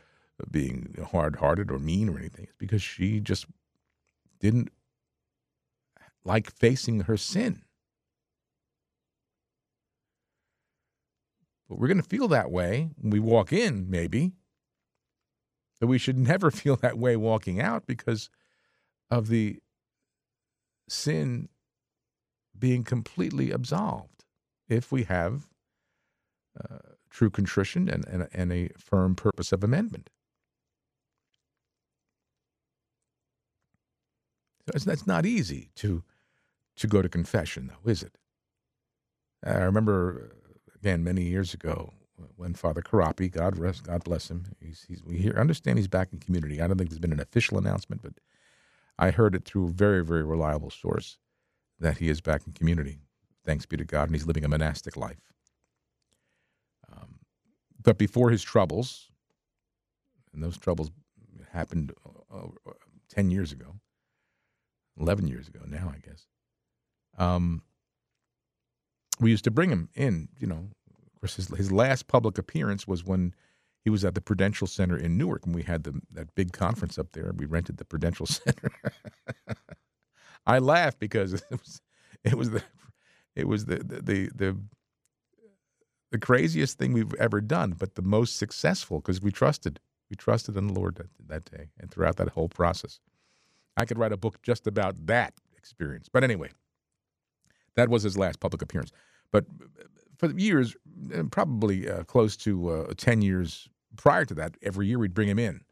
being 0.51 0.97
hard 1.13 1.37
hearted 1.37 1.71
or 1.71 1.79
mean 1.79 2.09
or 2.09 2.19
anything. 2.19 2.45
It's 2.45 2.57
because 2.59 2.83
she 2.83 3.21
just 3.21 3.47
didn't 4.41 4.71
like 6.25 6.51
facing 6.51 7.01
her 7.01 7.17
sin. 7.17 7.63
But 11.69 11.79
we're 11.79 11.89
going 11.89 12.03
to 12.03 12.09
feel 12.09 12.29
that 12.29 12.51
way 12.51 12.91
when 12.97 13.11
we 13.11 13.21
walk 13.21 13.53
in, 13.53 13.89
maybe. 13.89 14.33
But 15.81 15.87
we 15.87 15.99
should 15.99 16.19
never 16.33 16.51
feel 16.51 16.77
that 16.77 16.99
way 16.99 17.17
walking 17.17 17.61
out 17.61 17.87
because 17.87 18.31
of 19.11 19.29
the 19.29 19.61
sin 20.89 21.49
being 22.59 22.85
completely 22.85 23.51
absolved 23.51 24.25
if 24.69 24.93
we 24.93 25.05
have 25.05 25.49
uh, 26.59 26.94
true 27.15 27.31
contrition 27.31 27.89
and, 27.89 28.05
and, 28.09 28.29
and 28.35 28.53
a 28.53 28.69
firm 28.77 29.15
purpose 29.15 29.53
of 29.53 29.63
amendment. 29.63 30.11
So 34.67 34.73
it's, 34.75 34.87
it's 34.87 35.07
not 35.07 35.25
easy 35.25 35.71
to 35.77 36.03
to 36.77 36.89
go 36.89 37.01
to 37.01 37.09
confession, 37.09 37.69
though, 37.69 37.89
is 37.89 38.03
it? 38.03 38.19
I 39.47 39.61
remember 39.61 40.33
uh, 40.33 40.75
again 40.75 41.05
many 41.05 41.23
years 41.23 41.55
ago 41.55 41.93
when 42.37 42.55
Father 42.55 42.83
Corapi, 42.83 43.31
God 43.31 43.57
rest, 43.59 43.85
God 43.85 44.03
bless 44.03 44.29
him, 44.29 44.45
he's, 44.61 44.85
he's, 44.89 45.05
we 45.05 45.19
hear 45.19 45.35
understand 45.39 45.79
he's 45.79 45.87
back 45.89 46.09
in 46.13 46.19
community. 46.19 46.61
I 46.61 46.67
don't 46.67 46.77
think 46.77 46.91
there's 46.91 46.99
been 46.99 47.13
an 47.13 47.21
official 47.21 47.59
announcement, 47.59 48.03
but 48.03 48.15
I 48.99 49.11
heard 49.11 49.37
it 49.37 49.45
through 49.45 49.67
a 49.67 49.71
very, 49.71 50.05
very 50.05 50.25
reliable 50.25 50.71
source 50.71 51.19
that 51.79 51.99
he 51.99 52.09
is 52.09 52.21
back 52.21 52.43
in 52.47 52.53
community. 52.53 52.99
Thanks 53.45 53.67
be 53.67 53.77
to 53.77 53.85
God, 53.85 54.05
and 54.09 54.15
he's 54.15 54.27
living 54.27 54.45
a 54.45 54.49
monastic 54.49 54.97
life. 54.97 55.34
But 57.85 57.99
before 57.99 58.31
his 58.31 58.43
troubles, 58.43 59.11
and 60.33 60.43
those 60.43 60.59
troubles 60.59 60.91
happened 61.53 61.93
uh, 62.33 62.39
uh, 62.67 62.73
10 63.11 63.31
years 63.31 63.53
ago, 63.53 63.77
11 64.99 65.29
years 65.29 65.49
ago 65.49 65.61
now, 65.67 65.93
I 65.95 65.99
guess, 65.99 66.27
um, 67.19 67.63
we 69.21 69.31
used 69.31 69.45
to 69.45 69.51
bring 69.51 69.71
him 69.71 69.89
in. 69.95 70.29
You 70.39 70.47
know, 70.47 70.69
of 71.15 71.21
course, 71.21 71.37
his, 71.37 71.49
his 71.49 71.71
last 71.71 72.09
public 72.09 72.39
appearance 72.39 72.89
was 72.89 73.05
when 73.05 73.35
he 73.83 73.91
was 73.91 74.05
at 74.05 74.15
the 74.15 74.21
Prudential 74.21 74.67
Center 74.67 74.97
in 74.97 75.19
Newark, 75.19 75.45
and 75.45 75.55
we 75.55 75.63
had 75.63 75.85
the, 75.85 76.01
that 76.11 76.35
big 76.35 76.53
conference 76.53 76.99
up 76.99 77.13
there. 77.13 77.33
We 77.37 77.45
rented 77.45 77.77
the 77.77 77.85
Prudential 77.85 78.27
Center. 78.27 78.71
I 80.47 80.59
laugh 80.59 80.99
because 80.99 81.35
it 81.35 81.45
was 81.51 81.81
it 82.25 82.35
was 82.35 82.51
the 82.51 82.63
it 83.37 83.47
was 83.47 83.67
the 83.67 83.77
the 83.77 84.03
the, 84.03 84.31
the, 84.35 84.59
the 86.15 86.19
craziest 86.21 86.79
thing 86.79 86.93
we've 86.93 87.13
ever 87.15 87.41
done, 87.41 87.73
but 87.77 87.97
the 87.97 88.03
most 88.03 88.37
successful 88.37 89.01
because 89.01 89.21
we 89.21 89.33
trusted 89.33 89.81
we 90.09 90.15
trusted 90.15 90.57
in 90.57 90.69
the 90.69 90.73
Lord 90.73 90.95
that, 90.95 91.09
that 91.27 91.45
day 91.47 91.71
and 91.81 91.91
throughout 91.91 92.19
that 92.19 92.29
whole 92.29 92.49
process. 92.49 93.01
I 93.77 93.85
could 93.85 93.99
write 93.99 94.13
a 94.13 94.17
book 94.17 94.41
just 94.41 94.69
about 94.69 95.07
that 95.07 95.35
experience. 95.57 96.09
But 96.09 96.23
anyway, 96.23 96.51
that 97.75 97.89
was 97.89 98.05
his 98.05 98.17
last 98.17 98.39
public 98.39 98.63
appearance. 98.63 98.93
But 99.33 99.47
for 100.17 100.31
years, 100.31 100.77
probably 101.33 101.91
uh, 101.91 102.05
close 102.05 102.37
to 102.39 102.69
uh, 102.69 102.95
10 102.97 103.21
years 103.21 103.69
prior 103.97 104.25
to 104.25 104.35
that, 104.35 104.57
every 104.63 104.87
year 104.87 105.01
we'd 105.01 105.15
bring 105.15 105.29
him 105.29 105.41
in 105.41 105.63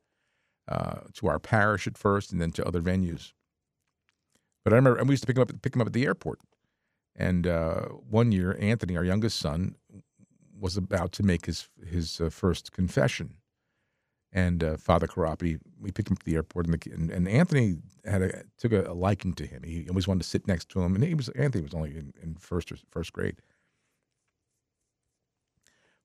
uh, 0.67 1.03
to 1.13 1.29
our 1.29 1.39
parish 1.39 1.87
at 1.87 1.97
first 1.97 2.33
and 2.33 2.41
then 2.41 2.51
to 2.51 2.67
other 2.67 2.83
venues. 2.83 3.33
But 4.65 4.73
I 4.73 4.77
remember, 4.77 4.99
and 4.99 5.09
we 5.09 5.13
used 5.13 5.23
to 5.23 5.29
pick 5.29 5.37
him 5.37 5.43
up, 5.43 5.63
pick 5.63 5.77
him 5.77 5.83
up 5.83 5.87
at 5.87 5.93
the 5.93 6.05
airport. 6.05 6.41
And 7.15 7.47
uh, 7.47 7.83
one 8.11 8.33
year, 8.33 8.57
Anthony, 8.59 8.97
our 8.97 9.05
youngest 9.05 9.39
son, 9.39 9.77
was 10.63 10.77
about 10.77 11.11
to 11.13 11.23
make 11.25 11.47
his 11.47 11.69
his 11.85 12.21
uh, 12.21 12.31
first 12.31 12.73
confession. 12.73 13.35
And 14.35 14.65
uh, 14.65 14.77
Father 14.79 15.07
Corapi, 15.07 15.59
we 15.79 15.91
picked 15.91 16.09
him 16.09 16.15
up 16.15 16.21
at 16.21 16.25
the 16.25 16.37
airport, 16.37 16.65
and, 16.65 16.81
the, 16.81 16.91
and, 16.91 17.11
and 17.11 17.29
Anthony 17.29 17.77
had 18.07 18.23
a, 18.23 18.45
took 18.57 18.73
a, 18.73 18.85
a, 18.85 18.95
liking 18.95 19.35
to 19.35 19.45
him. 19.45 19.63
He 19.63 19.87
always 19.91 20.09
wanted 20.09 20.23
to 20.23 20.29
sit 20.29 20.49
next 20.49 20.71
to 20.71 20.81
him, 20.81 20.95
and 20.95 21.05
he 21.05 21.15
was 21.15 21.29
Anthony 21.31 21.63
was 21.63 21.75
only 21.75 21.91
in, 21.91 22.15
in 22.23 22.37
first 22.37 22.73
or 22.73 22.77
first 22.91 23.13
grade. 23.13 23.37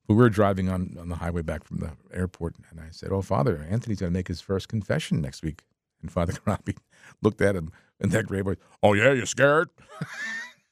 But 0.07 0.15
we 0.15 0.23
were 0.23 0.29
driving 0.29 0.67
on, 0.67 0.97
on 0.99 1.07
the 1.07 1.15
highway 1.15 1.41
back 1.41 1.63
from 1.63 1.77
the 1.77 1.91
airport, 2.11 2.55
and 2.69 2.81
I 2.81 2.89
said, 2.91 3.11
"Oh, 3.11 3.21
Father, 3.21 3.65
Anthony's 3.69 3.99
going 3.99 4.11
to 4.11 4.17
make 4.17 4.27
his 4.27 4.41
first 4.41 4.67
confession 4.67 5.21
next 5.21 5.43
week." 5.43 5.63
And 6.01 6.11
Father 6.11 6.33
Corapi 6.33 6.77
looked 7.21 7.41
at 7.41 7.55
him 7.55 7.71
in 7.99 8.09
that 8.09 8.25
great 8.25 8.43
voice. 8.43 8.57
Oh 8.83 8.93
yeah, 8.93 9.13
you 9.13 9.25
scared? 9.25 9.69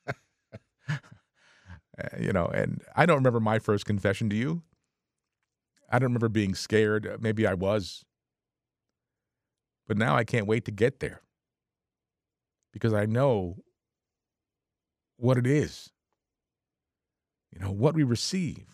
Uh, 1.97 2.17
you 2.19 2.33
know, 2.33 2.45
and 2.47 2.81
I 2.95 3.05
don't 3.05 3.17
remember 3.17 3.39
my 3.39 3.59
first 3.59 3.85
confession. 3.85 4.29
to 4.29 4.35
you? 4.35 4.63
I 5.89 5.99
don't 5.99 6.09
remember 6.09 6.29
being 6.29 6.55
scared. 6.55 7.07
Uh, 7.07 7.17
maybe 7.19 7.47
I 7.47 7.53
was. 7.53 8.03
But 9.87 9.97
now 9.97 10.15
I 10.15 10.23
can't 10.23 10.47
wait 10.47 10.65
to 10.65 10.71
get 10.71 10.99
there 10.99 11.21
because 12.73 12.93
I 12.93 13.05
know 13.05 13.57
what 15.17 15.37
it 15.37 15.47
is. 15.47 15.91
You 17.51 17.59
know, 17.59 17.71
what 17.71 17.95
we 17.95 18.03
receive. 18.03 18.65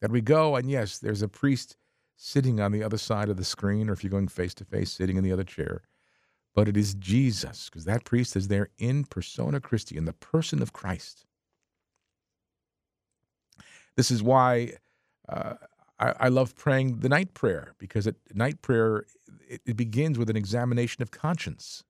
That 0.00 0.10
we 0.10 0.20
go, 0.20 0.56
and 0.56 0.70
yes, 0.70 0.98
there's 0.98 1.22
a 1.22 1.28
priest 1.28 1.76
sitting 2.16 2.60
on 2.60 2.72
the 2.72 2.82
other 2.82 2.98
side 2.98 3.28
of 3.28 3.36
the 3.36 3.44
screen, 3.44 3.88
or 3.88 3.92
if 3.92 4.02
you're 4.02 4.10
going 4.10 4.28
face 4.28 4.54
to 4.54 4.64
face, 4.64 4.90
sitting 4.90 5.16
in 5.16 5.24
the 5.24 5.32
other 5.32 5.44
chair. 5.44 5.82
But 6.54 6.68
it 6.68 6.76
is 6.76 6.94
Jesus, 6.94 7.68
because 7.68 7.84
that 7.84 8.04
priest 8.04 8.36
is 8.36 8.48
there 8.48 8.70
in 8.78 9.04
persona 9.04 9.60
Christi, 9.60 9.96
in 9.96 10.04
the 10.04 10.12
person 10.12 10.60
of 10.62 10.72
Christ. 10.72 11.24
This 13.96 14.10
is 14.10 14.22
why 14.22 14.74
uh, 15.28 15.54
I, 15.98 16.14
I, 16.20 16.28
love 16.28 16.56
praying 16.56 17.00
the 17.00 17.08
night 17.08 17.34
prayer, 17.34 17.74
because 17.78 18.06
at 18.06 18.16
night 18.34 18.62
prayer, 18.62 19.04
it, 19.48 19.60
it 19.66 19.76
begins 19.76 20.18
with 20.18 20.30
an 20.30 20.36
examination 20.36 21.02
of 21.02 21.10
conscience. 21.10 21.84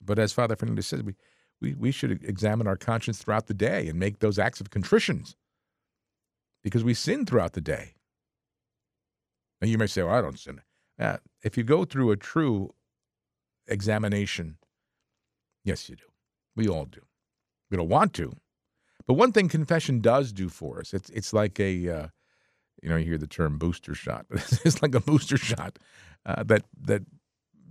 But 0.00 0.18
as 0.18 0.32
Father 0.32 0.56
Fernandez 0.56 0.86
says, 0.86 1.02
we, 1.02 1.14
we, 1.60 1.74
we 1.74 1.90
should 1.90 2.24
examine 2.24 2.66
our 2.66 2.76
conscience 2.76 3.18
throughout 3.18 3.46
the 3.46 3.54
day 3.54 3.88
and 3.88 3.98
make 3.98 4.18
those 4.18 4.38
acts 4.38 4.60
of 4.60 4.70
contritions 4.70 5.36
because 6.62 6.84
we 6.84 6.94
sin 6.94 7.26
throughout 7.26 7.52
the 7.52 7.60
day. 7.60 7.94
Now 9.60 9.68
you 9.68 9.78
may 9.78 9.86
say, 9.86 10.02
well, 10.02 10.14
I 10.14 10.20
don't 10.20 10.38
sin. 10.38 10.60
Uh, 10.98 11.18
if 11.42 11.56
you 11.56 11.64
go 11.64 11.84
through 11.84 12.10
a 12.10 12.16
true 12.16 12.74
examination, 13.66 14.56
yes, 15.64 15.88
you 15.88 15.96
do. 15.96 16.04
We 16.56 16.68
all 16.68 16.84
do. 16.84 17.00
We 17.70 17.76
don't 17.76 17.88
want 17.88 18.12
to. 18.14 18.36
But 19.06 19.14
one 19.14 19.32
thing 19.32 19.48
confession 19.48 20.00
does 20.00 20.32
do 20.32 20.48
for 20.48 20.80
us, 20.80 20.94
it's, 20.94 21.10
it's 21.10 21.32
like 21.32 21.58
a, 21.58 21.88
uh, 21.88 22.06
you 22.82 22.88
know, 22.88 22.96
you 22.96 23.04
hear 23.04 23.18
the 23.18 23.26
term 23.26 23.58
booster 23.58 23.94
shot, 23.94 24.26
but 24.28 24.40
it's 24.64 24.82
like 24.82 24.94
a 24.94 25.00
booster 25.00 25.36
shot 25.36 25.78
uh, 26.26 26.42
that, 26.44 26.64
that 26.82 27.02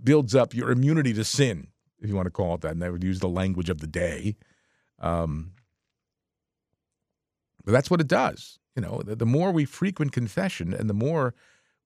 builds 0.02 0.34
up 0.34 0.54
your 0.54 0.70
immunity 0.70 1.12
to 1.14 1.24
sin, 1.24 1.68
if 2.00 2.08
you 2.08 2.16
want 2.16 2.26
to 2.26 2.30
call 2.30 2.54
it 2.54 2.60
that. 2.62 2.72
And 2.72 2.84
I 2.84 2.90
would 2.90 3.04
use 3.04 3.20
the 3.20 3.28
language 3.28 3.70
of 3.70 3.80
the 3.80 3.86
day. 3.86 4.36
Um, 4.98 5.52
but 7.64 7.72
that's 7.72 7.90
what 7.90 8.00
it 8.00 8.08
does. 8.08 8.58
You 8.74 8.82
know, 8.82 9.02
the, 9.04 9.16
the 9.16 9.26
more 9.26 9.52
we 9.52 9.64
frequent 9.64 10.12
confession 10.12 10.72
and 10.72 10.88
the 10.88 10.94
more 10.94 11.34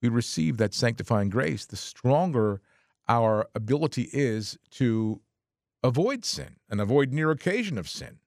we 0.02 0.08
receive 0.08 0.56
that 0.58 0.74
sanctifying 0.74 1.30
grace, 1.30 1.64
the 1.64 1.76
stronger 1.76 2.60
our 3.08 3.48
ability 3.54 4.08
is 4.12 4.58
to 4.70 5.20
avoid 5.82 6.24
sin 6.24 6.56
and 6.68 6.80
avoid 6.80 7.12
near 7.12 7.30
occasion 7.30 7.78
of 7.78 7.88
sin, 7.88 8.18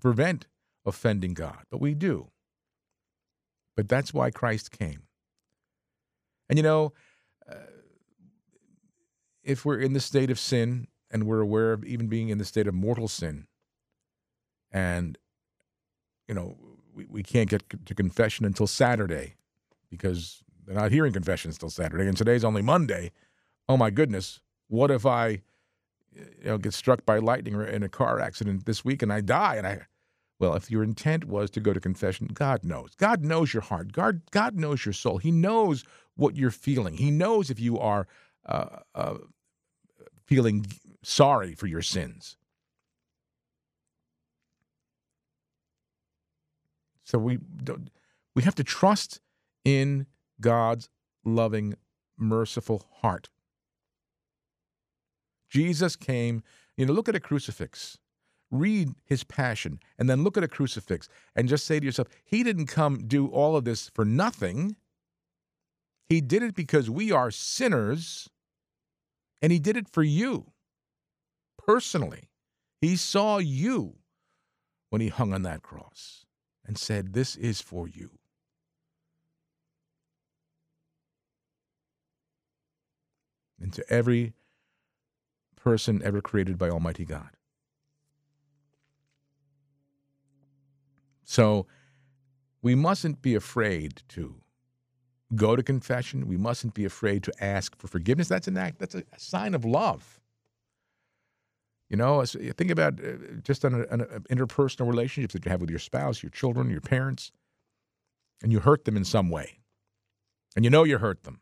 prevent 0.00 0.46
offending 0.84 1.34
God. 1.34 1.64
But 1.70 1.80
we 1.80 1.94
do. 1.94 2.28
But 3.76 3.88
that's 3.88 4.12
why 4.12 4.30
Christ 4.30 4.70
came. 4.70 5.02
And 6.48 6.58
you 6.58 6.62
know, 6.62 6.92
uh, 7.50 7.54
if 9.42 9.64
we're 9.64 9.78
in 9.78 9.92
the 9.92 10.00
state 10.00 10.30
of 10.30 10.38
sin 10.38 10.88
and 11.10 11.24
we're 11.24 11.40
aware 11.40 11.72
of 11.72 11.84
even 11.84 12.08
being 12.08 12.28
in 12.28 12.38
the 12.38 12.44
state 12.44 12.66
of 12.66 12.74
mortal 12.74 13.08
sin, 13.08 13.46
and 14.72 15.16
you 16.28 16.34
know 16.34 16.56
we, 16.94 17.06
we 17.06 17.22
can't 17.22 17.48
get 17.48 17.62
to 17.86 17.94
confession 17.94 18.44
until 18.44 18.66
Saturday 18.66 19.34
because 19.90 20.42
they're 20.66 20.74
not 20.74 20.92
hearing 20.92 21.12
confessions 21.12 21.58
till 21.58 21.70
Saturday, 21.70 22.06
and 22.06 22.16
today's 22.16 22.44
only 22.44 22.62
Monday. 22.62 23.12
Oh 23.68 23.76
my 23.76 23.90
goodness, 23.90 24.40
what 24.68 24.90
if 24.90 25.06
I, 25.06 25.42
you 26.12 26.44
know, 26.44 26.58
get 26.58 26.74
struck 26.74 27.04
by 27.04 27.18
lightning 27.18 27.60
in 27.60 27.82
a 27.82 27.88
car 27.88 28.20
accident 28.20 28.66
this 28.66 28.84
week 28.84 29.02
and 29.02 29.12
I 29.12 29.20
die? 29.20 29.56
And 29.56 29.66
I, 29.66 29.80
well, 30.40 30.54
if 30.54 30.70
your 30.70 30.82
intent 30.82 31.26
was 31.26 31.50
to 31.50 31.60
go 31.60 31.74
to 31.74 31.78
confession, 31.78 32.28
God 32.32 32.64
knows. 32.64 32.94
God 32.96 33.22
knows 33.22 33.52
your 33.52 33.62
heart. 33.62 33.92
God, 33.92 34.22
God 34.30 34.56
knows 34.56 34.86
your 34.86 34.94
soul. 34.94 35.18
He 35.18 35.30
knows 35.30 35.84
what 36.16 36.34
you're 36.34 36.50
feeling. 36.50 36.96
He 36.96 37.10
knows 37.10 37.50
if 37.50 37.60
you 37.60 37.78
are 37.78 38.08
uh, 38.46 38.78
uh, 38.94 39.18
feeling 40.24 40.66
sorry 41.02 41.54
for 41.54 41.66
your 41.66 41.82
sins. 41.82 42.38
So 47.04 47.18
we 47.18 47.38
don't, 47.62 47.90
we 48.34 48.42
have 48.42 48.54
to 48.54 48.64
trust 48.64 49.20
in 49.64 50.06
God's 50.40 50.88
loving, 51.22 51.74
merciful 52.16 52.86
heart. 53.02 53.28
Jesus 55.50 55.96
came, 55.96 56.42
you 56.76 56.86
know, 56.86 56.92
look 56.94 57.08
at 57.08 57.16
a 57.16 57.20
crucifix, 57.20 57.98
read 58.50 58.94
his 59.04 59.24
passion, 59.24 59.80
and 59.98 60.08
then 60.08 60.24
look 60.24 60.36
at 60.36 60.44
a 60.44 60.48
crucifix 60.48 61.08
and 61.36 61.48
just 61.48 61.64
say 61.64 61.78
to 61.78 61.86
yourself, 61.86 62.08
He 62.24 62.42
didn't 62.42 62.66
come 62.66 63.06
do 63.06 63.28
all 63.28 63.56
of 63.56 63.64
this 63.64 63.88
for 63.94 64.04
nothing. 64.04 64.76
He 66.08 66.20
did 66.20 66.42
it 66.42 66.54
because 66.54 66.90
we 66.90 67.12
are 67.12 67.30
sinners, 67.30 68.28
and 69.40 69.52
He 69.52 69.58
did 69.58 69.76
it 69.76 69.88
for 69.88 70.02
you 70.02 70.52
personally. 71.58 72.30
He 72.80 72.96
saw 72.96 73.38
you 73.38 73.96
when 74.88 75.00
He 75.00 75.08
hung 75.08 75.32
on 75.32 75.42
that 75.42 75.62
cross 75.62 76.26
and 76.66 76.76
said, 76.76 77.12
This 77.12 77.36
is 77.36 77.60
for 77.60 77.88
you. 77.88 78.10
And 83.60 83.72
to 83.74 83.84
every 83.92 84.32
person 85.56 86.00
ever 86.02 86.22
created 86.22 86.58
by 86.58 86.70
Almighty 86.70 87.04
God. 87.04 87.30
So 91.30 91.68
we 92.60 92.74
mustn't 92.74 93.22
be 93.22 93.36
afraid 93.36 94.02
to 94.08 94.34
go 95.36 95.54
to 95.54 95.62
confession. 95.62 96.26
We 96.26 96.36
mustn't 96.36 96.74
be 96.74 96.84
afraid 96.84 97.22
to 97.22 97.32
ask 97.38 97.76
for 97.76 97.86
forgiveness. 97.86 98.26
That's 98.26 98.48
an 98.48 98.58
act, 98.58 98.80
that's 98.80 98.96
a 98.96 99.04
sign 99.16 99.54
of 99.54 99.64
love. 99.64 100.18
You 101.88 101.96
know, 101.96 102.24
think 102.24 102.72
about 102.72 102.94
uh, 102.98 103.12
just 103.44 103.64
on, 103.64 103.74
a, 103.74 103.92
on 103.92 104.00
a 104.00 104.06
interpersonal 104.28 104.88
relationships 104.88 105.34
that 105.34 105.44
you 105.44 105.52
have 105.52 105.60
with 105.60 105.70
your 105.70 105.78
spouse, 105.78 106.20
your 106.20 106.30
children, 106.30 106.68
your 106.68 106.80
parents, 106.80 107.30
and 108.42 108.50
you 108.50 108.58
hurt 108.58 108.84
them 108.84 108.96
in 108.96 109.04
some 109.04 109.30
way, 109.30 109.60
and 110.56 110.64
you 110.64 110.70
know 110.70 110.82
you 110.82 110.98
hurt 110.98 111.22
them, 111.22 111.40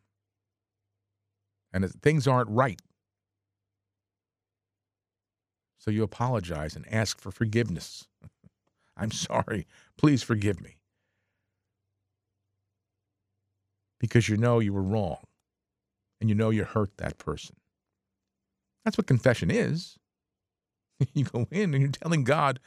and 1.72 1.90
things 2.02 2.28
aren't 2.28 2.50
right. 2.50 2.82
So 5.78 5.90
you 5.90 6.02
apologize 6.02 6.76
and 6.76 6.84
ask 6.92 7.18
for 7.18 7.30
forgiveness. 7.30 8.06
I'm 8.98 9.10
sorry. 9.10 9.66
Please 9.96 10.22
forgive 10.22 10.60
me. 10.60 10.76
Because 14.00 14.28
you 14.28 14.36
know 14.36 14.58
you 14.58 14.72
were 14.72 14.82
wrong 14.82 15.18
and 16.20 16.28
you 16.28 16.34
know 16.34 16.50
you 16.50 16.64
hurt 16.64 16.96
that 16.98 17.18
person. 17.18 17.56
That's 18.84 18.98
what 18.98 19.06
confession 19.06 19.50
is. 19.50 19.98
you 21.14 21.24
go 21.24 21.46
in 21.50 21.74
and 21.74 21.82
you're 21.82 21.90
telling 21.92 22.24
God, 22.24 22.60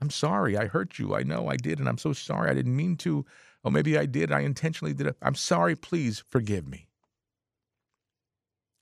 I'm 0.00 0.10
sorry, 0.10 0.56
I 0.56 0.66
hurt 0.66 0.98
you. 0.98 1.14
I 1.14 1.22
know 1.22 1.48
I 1.48 1.56
did, 1.56 1.78
and 1.78 1.88
I'm 1.88 1.98
so 1.98 2.12
sorry. 2.12 2.50
I 2.50 2.54
didn't 2.54 2.76
mean 2.76 2.96
to. 2.98 3.24
Or 3.64 3.70
maybe 3.70 3.98
I 3.98 4.06
did. 4.06 4.30
I 4.30 4.40
intentionally 4.40 4.94
did 4.94 5.06
it. 5.06 5.16
I'm 5.22 5.34
sorry. 5.34 5.74
Please 5.74 6.22
forgive 6.28 6.68
me. 6.68 6.88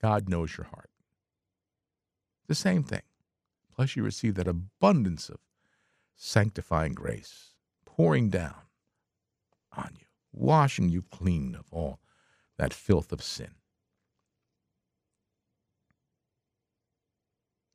God 0.02 0.28
knows 0.28 0.56
your 0.56 0.66
heart. 0.66 0.90
The 2.48 2.54
same 2.54 2.82
thing. 2.82 3.02
Plus, 3.74 3.96
you 3.96 4.02
receive 4.02 4.34
that 4.34 4.48
abundance 4.48 5.28
of 5.28 5.38
sanctifying 6.16 6.94
grace 6.94 7.54
pouring 7.84 8.28
down 8.28 8.54
on 9.76 9.90
you, 9.98 10.06
washing 10.32 10.88
you 10.88 11.02
clean 11.02 11.54
of 11.54 11.66
all 11.70 12.00
that 12.58 12.72
filth 12.72 13.12
of 13.12 13.22
sin. 13.22 13.54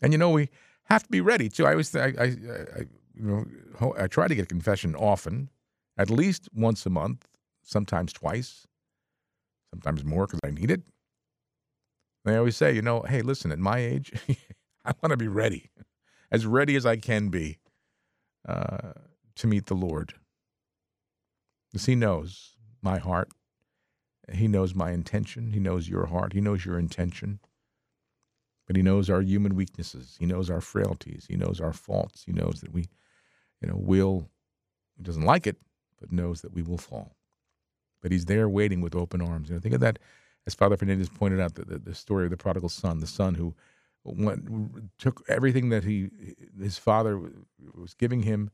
And 0.01 0.13
you 0.13 0.17
know, 0.17 0.29
we 0.29 0.49
have 0.85 1.03
to 1.03 1.09
be 1.09 1.21
ready 1.21 1.49
too. 1.49 1.65
I 1.65 1.71
always, 1.71 1.95
I, 1.95 2.13
I, 2.17 2.23
I 2.23 2.85
you 3.13 3.23
know, 3.79 3.93
I 3.97 4.07
try 4.07 4.27
to 4.27 4.35
get 4.35 4.47
confession 4.47 4.95
often, 4.95 5.49
at 5.97 6.09
least 6.09 6.47
once 6.53 6.85
a 6.85 6.89
month, 6.89 7.27
sometimes 7.63 8.13
twice, 8.13 8.65
sometimes 9.71 10.05
more 10.05 10.25
because 10.25 10.39
I 10.43 10.51
need 10.51 10.71
it. 10.71 10.83
And 12.25 12.35
I 12.35 12.37
always 12.37 12.55
say, 12.55 12.73
you 12.73 12.81
know, 12.81 13.01
hey, 13.01 13.21
listen, 13.21 13.51
at 13.51 13.59
my 13.59 13.79
age, 13.79 14.11
I 14.85 14.93
want 15.01 15.11
to 15.11 15.17
be 15.17 15.27
ready, 15.27 15.69
as 16.31 16.45
ready 16.45 16.75
as 16.75 16.85
I 16.85 16.95
can 16.95 17.29
be 17.29 17.57
uh, 18.47 18.93
to 19.35 19.47
meet 19.47 19.67
the 19.67 19.75
Lord. 19.75 20.13
Because 21.71 21.85
He 21.85 21.95
knows 21.95 22.55
my 22.81 22.97
heart. 22.97 23.29
He 24.31 24.47
knows 24.47 24.75
my 24.75 24.91
intention. 24.91 25.53
He 25.53 25.59
knows 25.59 25.89
your 25.89 26.07
heart. 26.07 26.33
He 26.33 26.41
knows 26.41 26.65
your 26.65 26.77
intention. 26.77 27.39
But 28.67 28.75
He 28.75 28.81
knows 28.81 29.09
our 29.09 29.21
human 29.21 29.55
weaknesses. 29.55 30.15
He 30.19 30.25
knows 30.25 30.49
our 30.49 30.61
frailties. 30.61 31.25
He 31.27 31.35
knows 31.35 31.59
our 31.59 31.73
faults. 31.73 32.23
He 32.25 32.31
knows 32.31 32.61
that 32.61 32.71
we, 32.71 32.87
you 33.61 33.67
know, 33.67 33.77
will, 33.77 34.29
He 34.97 35.03
doesn't 35.03 35.25
like 35.25 35.47
it, 35.47 35.57
but 35.99 36.11
knows 36.11 36.41
that 36.41 36.53
we 36.53 36.61
will 36.61 36.77
fall. 36.77 37.15
But 38.01 38.11
He's 38.11 38.25
there 38.25 38.47
waiting 38.47 38.81
with 38.81 38.95
open 38.95 39.21
arms. 39.21 39.49
You 39.49 39.55
know, 39.55 39.61
think 39.61 39.75
of 39.75 39.81
that, 39.81 39.99
as 40.45 40.55
Father 40.55 40.77
Fernandez 40.77 41.09
pointed 41.09 41.39
out, 41.39 41.55
the, 41.55 41.65
the, 41.65 41.79
the 41.79 41.95
story 41.95 42.25
of 42.25 42.31
the 42.31 42.37
prodigal 42.37 42.69
son, 42.69 42.99
the 42.99 43.07
son 43.07 43.35
who 43.35 43.55
went, 44.03 44.97
took 44.97 45.23
everything 45.27 45.69
that 45.69 45.83
he, 45.83 46.09
his 46.59 46.77
father 46.77 47.19
was 47.73 47.93
giving 47.93 48.23
him 48.23 48.51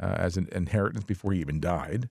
uh, 0.00 0.14
as 0.18 0.36
an 0.36 0.48
inheritance 0.52 1.04
before 1.04 1.32
he 1.32 1.40
even 1.40 1.60
died, 1.60 2.08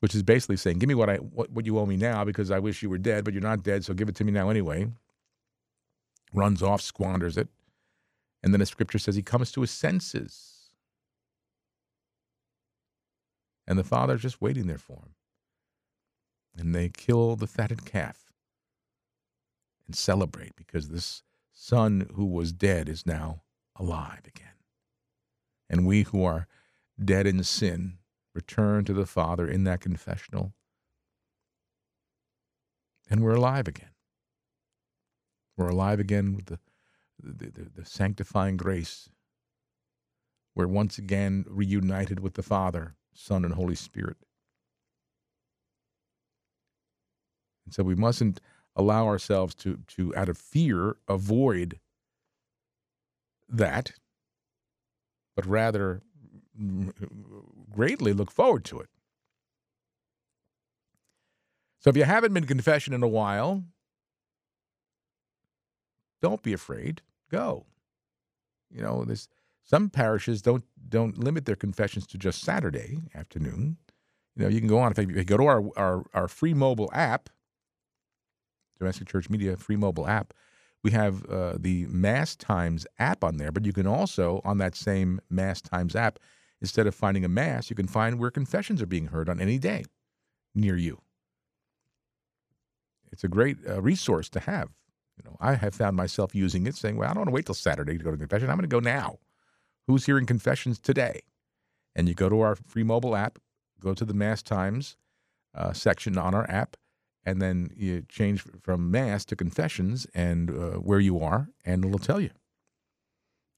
which 0.00 0.14
is 0.14 0.22
basically 0.22 0.56
saying, 0.56 0.78
"Give 0.78 0.88
me 0.88 0.94
what 0.94 1.10
I 1.10 1.16
what, 1.16 1.50
what 1.50 1.66
you 1.66 1.78
owe 1.78 1.86
me 1.86 1.96
now, 1.96 2.24
because 2.24 2.50
I 2.50 2.58
wish 2.58 2.82
you 2.82 2.90
were 2.90 2.98
dead, 2.98 3.24
but 3.24 3.34
you're 3.34 3.42
not 3.42 3.62
dead, 3.62 3.84
so 3.84 3.94
give 3.94 4.08
it 4.08 4.16
to 4.16 4.24
me 4.24 4.32
now 4.32 4.50
anyway." 4.50 4.88
Runs 6.34 6.62
off, 6.62 6.80
squanders 6.80 7.36
it, 7.36 7.48
and 8.42 8.54
then 8.54 8.60
the 8.60 8.66
scripture 8.66 8.98
says 8.98 9.14
he 9.14 9.22
comes 9.22 9.52
to 9.52 9.60
his 9.60 9.70
senses, 9.70 10.70
and 13.66 13.78
the 13.78 13.84
father's 13.84 14.22
just 14.22 14.40
waiting 14.40 14.66
there 14.66 14.78
for 14.78 14.96
him, 14.96 15.14
and 16.56 16.74
they 16.74 16.88
kill 16.88 17.36
the 17.36 17.46
fatted 17.46 17.84
calf 17.84 18.32
and 19.86 19.94
celebrate 19.94 20.56
because 20.56 20.88
this 20.88 21.22
son 21.52 22.08
who 22.14 22.26
was 22.26 22.52
dead 22.52 22.88
is 22.88 23.06
now 23.06 23.42
alive 23.76 24.22
again. 24.26 24.48
And 25.68 25.86
we 25.86 26.02
who 26.02 26.24
are 26.24 26.46
dead 27.02 27.26
in 27.26 27.42
sin 27.44 27.98
return 28.34 28.84
to 28.84 28.92
the 28.92 29.06
Father 29.06 29.46
in 29.46 29.64
that 29.64 29.80
confessional, 29.80 30.52
and 33.10 33.22
we're 33.22 33.34
alive 33.34 33.68
again. 33.68 33.90
We're 35.56 35.68
alive 35.68 36.00
again 36.00 36.34
with 36.34 36.46
the, 36.46 36.58
the, 37.22 37.50
the, 37.50 37.70
the 37.76 37.84
sanctifying 37.84 38.56
grace. 38.56 39.10
We're 40.54 40.66
once 40.66 40.98
again 40.98 41.44
reunited 41.48 42.20
with 42.20 42.34
the 42.34 42.42
Father, 42.42 42.94
Son, 43.12 43.44
and 43.44 43.54
Holy 43.54 43.74
Spirit. 43.74 44.16
And 47.64 47.74
so 47.74 47.82
we 47.82 47.94
mustn't 47.94 48.40
allow 48.74 49.06
ourselves 49.06 49.54
to, 49.56 49.78
to 49.88 50.14
out 50.16 50.28
of 50.28 50.38
fear, 50.38 50.96
avoid 51.08 51.78
that, 53.48 53.92
but 55.36 55.46
rather 55.46 56.02
greatly 57.70 58.12
look 58.12 58.30
forward 58.30 58.64
to 58.64 58.78
it. 58.78 58.88
So 61.80 61.90
if 61.90 61.96
you 61.96 62.04
haven't 62.04 62.32
been 62.32 62.46
confession 62.46 62.94
in 62.94 63.02
a 63.02 63.08
while, 63.08 63.64
don't 66.20 66.42
be 66.42 66.52
afraid. 66.52 67.02
Go. 67.30 67.66
You 68.70 68.82
know, 68.82 69.04
there's 69.04 69.28
some 69.64 69.90
parishes 69.90 70.42
don't 70.42 70.64
don't 70.88 71.18
limit 71.18 71.44
their 71.44 71.56
confessions 71.56 72.06
to 72.08 72.18
just 72.18 72.42
Saturday 72.42 73.00
afternoon. 73.14 73.78
You 74.36 74.44
know, 74.44 74.48
you 74.48 74.60
can 74.60 74.68
go 74.68 74.78
on 74.78 74.92
if 74.92 74.98
you 74.98 75.24
go 75.24 75.36
to 75.36 75.46
our 75.46 75.62
our, 75.76 76.04
our 76.14 76.28
free 76.28 76.54
mobile 76.54 76.90
app, 76.92 77.28
Domestic 78.82 79.08
Church 79.08 79.30
Media 79.30 79.56
free 79.56 79.76
mobile 79.76 80.06
app. 80.06 80.34
We 80.82 80.90
have 80.90 81.24
uh, 81.26 81.54
the 81.58 81.86
Mass 81.86 82.34
Times 82.34 82.86
app 82.98 83.22
on 83.22 83.36
there, 83.36 83.52
but 83.52 83.64
you 83.64 83.72
can 83.72 83.86
also 83.86 84.40
on 84.44 84.58
that 84.58 84.74
same 84.74 85.20
Mass 85.30 85.62
Times 85.62 85.94
app, 85.94 86.18
instead 86.60 86.86
of 86.86 86.94
finding 86.94 87.24
a 87.24 87.28
mass, 87.28 87.70
you 87.70 87.76
can 87.76 87.86
find 87.86 88.18
where 88.18 88.30
confessions 88.30 88.80
are 88.82 88.86
being 88.86 89.08
heard 89.08 89.28
on 89.28 89.40
any 89.40 89.58
day 89.58 89.84
near 90.54 90.76
you. 90.76 91.00
It's 93.10 93.24
a 93.24 93.28
great 93.28 93.58
uh, 93.68 93.82
resource 93.82 94.28
to 94.30 94.40
have. 94.40 94.70
You 95.16 95.24
know, 95.24 95.36
I 95.40 95.54
have 95.54 95.74
found 95.74 95.96
myself 95.96 96.34
using 96.34 96.66
it, 96.66 96.74
saying, 96.74 96.96
"Well, 96.96 97.10
I 97.10 97.12
don't 97.12 97.20
want 97.20 97.28
to 97.28 97.34
wait 97.34 97.46
till 97.46 97.54
Saturday 97.54 97.98
to 97.98 98.04
go 98.04 98.10
to 98.10 98.16
confession. 98.16 98.48
I'm 98.48 98.56
going 98.56 98.68
to 98.68 98.74
go 98.74 98.80
now. 98.80 99.18
Who's 99.86 100.06
hearing 100.06 100.26
confessions 100.26 100.78
today?" 100.78 101.20
And 101.94 102.08
you 102.08 102.14
go 102.14 102.28
to 102.28 102.40
our 102.40 102.56
free 102.56 102.84
mobile 102.84 103.14
app, 103.14 103.38
go 103.78 103.92
to 103.92 104.04
the 104.04 104.14
Mass 104.14 104.42
Times 104.42 104.96
uh, 105.54 105.72
section 105.72 106.16
on 106.16 106.34
our 106.34 106.48
app, 106.50 106.76
and 107.24 107.40
then 107.40 107.70
you 107.76 108.04
change 108.08 108.42
from 108.60 108.90
mass 108.90 109.24
to 109.26 109.36
confessions 109.36 110.06
and 110.14 110.50
uh, 110.50 110.78
where 110.78 111.00
you 111.00 111.20
are, 111.20 111.48
and 111.64 111.84
it'll 111.84 111.98
tell 111.98 112.20
you. 112.20 112.30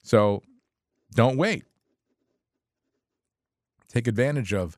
So 0.03 0.42
don't 1.14 1.37
wait. 1.37 1.64
Take 3.88 4.07
advantage 4.07 4.53
of 4.53 4.77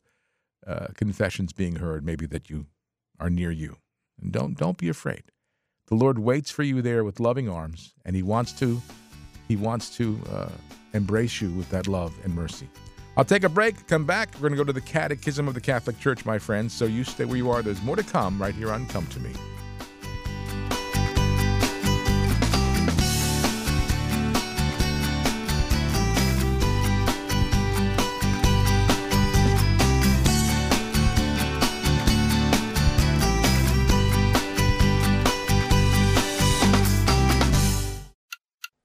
uh, 0.67 0.89
confessions 0.95 1.53
being 1.53 1.77
heard, 1.77 2.05
maybe 2.05 2.27
that 2.27 2.51
you 2.51 2.67
are 3.19 3.31
near 3.31 3.51
you, 3.51 3.79
and 4.21 4.33
don't 4.33 4.57
don't 4.59 4.77
be 4.77 4.89
afraid. 4.89 5.25
The 5.87 5.95
Lord 5.95 6.19
waits 6.19 6.51
for 6.51 6.63
you 6.63 6.83
there 6.83 7.05
with 7.05 7.21
loving 7.21 7.49
arms, 7.49 7.95
and 8.05 8.15
He 8.15 8.23
wants 8.23 8.53
to 8.55 8.83
He 9.49 9.57
wants 9.57 9.97
to 9.97 10.21
uh, 10.31 10.49
embrace 10.93 11.41
you 11.41 11.51
with 11.51 11.71
that 11.71 11.87
love 11.89 12.13
and 12.25 12.35
mercy. 12.35 12.69
I'll 13.19 13.25
take 13.25 13.45
a 13.45 13.49
break, 13.49 13.87
come 13.87 14.05
back. 14.05 14.35
We're 14.35 14.51
going 14.51 14.53
to 14.53 14.57
go 14.59 14.65
to 14.65 14.73
the 14.75 14.81
Catechism 14.83 15.49
of 15.49 15.55
the 15.55 15.61
Catholic 15.61 15.99
Church, 15.99 16.27
my 16.27 16.39
friends. 16.39 16.75
So 16.75 16.85
you 16.85 17.03
stay 17.03 17.25
where 17.25 17.39
you 17.39 17.51
are. 17.51 17.63
There's 17.63 17.83
more 17.83 17.97
to 17.97 18.03
come 18.03 18.41
right 18.41 18.55
here 18.55 18.71
on 18.71 18.87
Come 18.89 19.07
to 19.07 19.21
Me. 19.21 19.33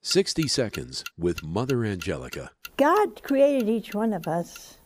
Sixty 0.02 0.48
Seconds 0.48 1.06
with 1.18 1.42
Mother 1.42 1.86
Angelica. 1.86 2.52
God 2.78 3.22
created 3.24 3.70
each 3.70 3.94
one 3.94 4.14
of 4.14 4.28
us, 4.28 4.78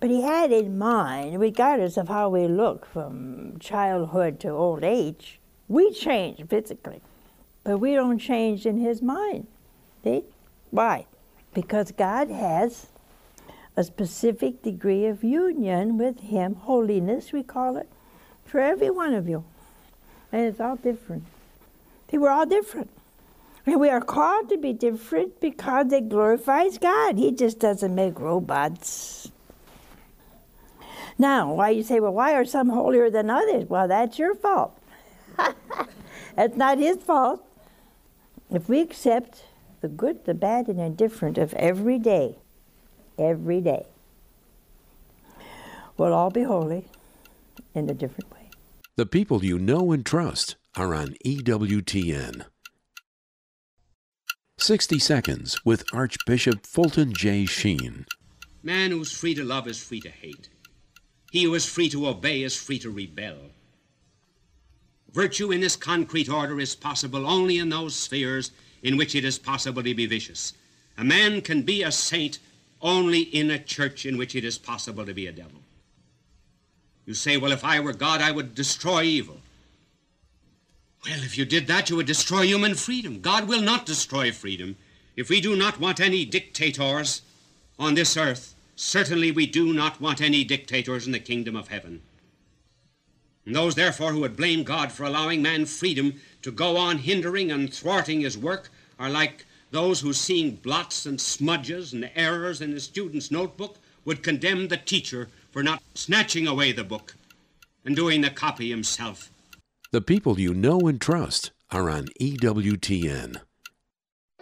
but 0.00 0.10
He 0.10 0.22
had 0.22 0.52
in 0.52 0.78
mind, 0.78 1.40
regardless 1.40 1.96
of 1.96 2.08
how 2.08 2.28
we 2.28 2.46
look 2.46 2.86
from 2.86 3.58
childhood 3.58 4.38
to 4.40 4.50
old 4.50 4.84
age, 4.84 5.40
we 5.68 5.92
change 5.92 6.46
physically, 6.48 7.00
but 7.64 7.78
we 7.78 7.94
don't 7.94 8.18
change 8.18 8.66
in 8.66 8.78
His 8.78 9.02
mind. 9.02 9.46
See? 10.04 10.24
Why? 10.70 11.06
Because 11.54 11.90
God 11.90 12.30
has 12.30 12.86
a 13.76 13.84
specific 13.84 14.62
degree 14.62 15.06
of 15.06 15.24
union 15.24 15.98
with 15.98 16.20
Him, 16.20 16.54
holiness, 16.54 17.32
we 17.32 17.42
call 17.42 17.76
it, 17.76 17.88
for 18.44 18.60
every 18.60 18.90
one 18.90 19.14
of 19.14 19.28
you. 19.28 19.44
And 20.32 20.42
it's 20.46 20.60
all 20.60 20.76
different. 20.76 21.24
See, 22.10 22.18
we're 22.18 22.30
all 22.30 22.46
different. 22.46 22.90
And 23.66 23.80
we 23.80 23.88
are 23.88 24.00
called 24.00 24.48
to 24.50 24.56
be 24.56 24.72
different 24.72 25.40
because 25.40 25.92
it 25.92 26.08
glorifies 26.08 26.78
God. 26.78 27.18
He 27.18 27.32
just 27.32 27.58
doesn't 27.58 27.94
make 27.94 28.20
robots. 28.20 29.32
Now, 31.18 31.52
why 31.54 31.70
you 31.70 31.82
say, 31.82 31.98
well, 31.98 32.12
why 32.12 32.34
are 32.34 32.44
some 32.44 32.68
holier 32.68 33.10
than 33.10 33.28
others? 33.28 33.68
Well, 33.68 33.88
that's 33.88 34.18
your 34.18 34.36
fault. 34.36 34.78
that's 36.36 36.56
not 36.56 36.78
his 36.78 36.98
fault. 36.98 37.44
If 38.50 38.68
we 38.68 38.80
accept 38.80 39.44
the 39.80 39.88
good, 39.88 40.24
the 40.26 40.34
bad, 40.34 40.68
and 40.68 40.78
the 40.78 40.84
indifferent 40.84 41.36
of 41.36 41.52
every 41.54 41.98
day, 41.98 42.36
every 43.18 43.60
day, 43.60 43.86
we'll 45.96 46.12
all 46.12 46.30
be 46.30 46.44
holy 46.44 46.84
in 47.74 47.90
a 47.90 47.94
different 47.94 48.30
way. 48.32 48.50
The 48.96 49.06
people 49.06 49.44
you 49.44 49.58
know 49.58 49.90
and 49.90 50.06
trust 50.06 50.56
are 50.76 50.94
on 50.94 51.16
EWTN. 51.24 52.44
60 54.58 54.98
Seconds 54.98 55.64
with 55.66 55.84
Archbishop 55.92 56.64
Fulton 56.66 57.12
J. 57.12 57.44
Sheen. 57.44 58.06
Man 58.62 58.90
who's 58.90 59.12
free 59.12 59.34
to 59.34 59.44
love 59.44 59.68
is 59.68 59.78
free 59.78 60.00
to 60.00 60.08
hate. 60.08 60.48
He 61.30 61.44
who 61.44 61.54
is 61.54 61.66
free 61.66 61.90
to 61.90 62.08
obey 62.08 62.42
is 62.42 62.56
free 62.56 62.78
to 62.78 62.90
rebel. 62.90 63.36
Virtue 65.12 65.52
in 65.52 65.60
this 65.60 65.76
concrete 65.76 66.30
order 66.30 66.58
is 66.58 66.74
possible 66.74 67.26
only 67.26 67.58
in 67.58 67.68
those 67.68 67.94
spheres 67.94 68.50
in 68.82 68.96
which 68.96 69.14
it 69.14 69.26
is 69.26 69.38
possible 69.38 69.82
to 69.82 69.94
be 69.94 70.06
vicious. 70.06 70.54
A 70.96 71.04
man 71.04 71.42
can 71.42 71.60
be 71.60 71.82
a 71.82 71.92
saint 71.92 72.38
only 72.80 73.20
in 73.20 73.50
a 73.50 73.58
church 73.58 74.06
in 74.06 74.16
which 74.16 74.34
it 74.34 74.42
is 74.42 74.56
possible 74.56 75.04
to 75.04 75.12
be 75.12 75.26
a 75.26 75.32
devil. 75.32 75.60
You 77.04 77.12
say, 77.12 77.36
well, 77.36 77.52
if 77.52 77.62
I 77.62 77.78
were 77.80 77.92
God, 77.92 78.22
I 78.22 78.32
would 78.32 78.54
destroy 78.54 79.02
evil. 79.02 79.36
Well, 81.08 81.22
if 81.22 81.38
you 81.38 81.44
did 81.44 81.68
that, 81.68 81.88
you 81.88 81.94
would 81.94 82.06
destroy 82.06 82.42
human 82.42 82.74
freedom. 82.74 83.20
God 83.20 83.46
will 83.46 83.60
not 83.60 83.86
destroy 83.86 84.32
freedom. 84.32 84.74
If 85.14 85.28
we 85.28 85.40
do 85.40 85.54
not 85.54 85.78
want 85.78 86.00
any 86.00 86.24
dictators 86.24 87.22
on 87.78 87.94
this 87.94 88.16
earth, 88.16 88.56
certainly 88.74 89.30
we 89.30 89.46
do 89.46 89.72
not 89.72 90.00
want 90.00 90.20
any 90.20 90.42
dictators 90.42 91.06
in 91.06 91.12
the 91.12 91.20
kingdom 91.20 91.54
of 91.54 91.68
heaven. 91.68 92.02
And 93.44 93.54
those, 93.54 93.76
therefore, 93.76 94.12
who 94.12 94.20
would 94.20 94.36
blame 94.36 94.64
God 94.64 94.90
for 94.90 95.04
allowing 95.04 95.42
man 95.42 95.66
freedom 95.66 96.14
to 96.42 96.50
go 96.50 96.76
on 96.76 96.98
hindering 96.98 97.52
and 97.52 97.72
thwarting 97.72 98.22
his 98.22 98.36
work 98.36 98.68
are 98.98 99.08
like 99.08 99.46
those 99.70 100.00
who, 100.00 100.12
seeing 100.12 100.56
blots 100.56 101.06
and 101.06 101.20
smudges 101.20 101.92
and 101.92 102.10
errors 102.16 102.60
in 102.60 102.72
a 102.72 102.80
student's 102.80 103.30
notebook, 103.30 103.76
would 104.04 104.24
condemn 104.24 104.66
the 104.66 104.76
teacher 104.76 105.28
for 105.52 105.62
not 105.62 105.80
snatching 105.94 106.48
away 106.48 106.72
the 106.72 106.82
book 106.82 107.14
and 107.84 107.94
doing 107.94 108.22
the 108.22 108.30
copy 108.30 108.70
himself. 108.70 109.30
The 109.92 110.00
people 110.00 110.40
you 110.40 110.52
know 110.52 110.88
and 110.88 111.00
trust 111.00 111.52
are 111.70 111.88
on 111.88 112.08
EWTN. 112.20 113.40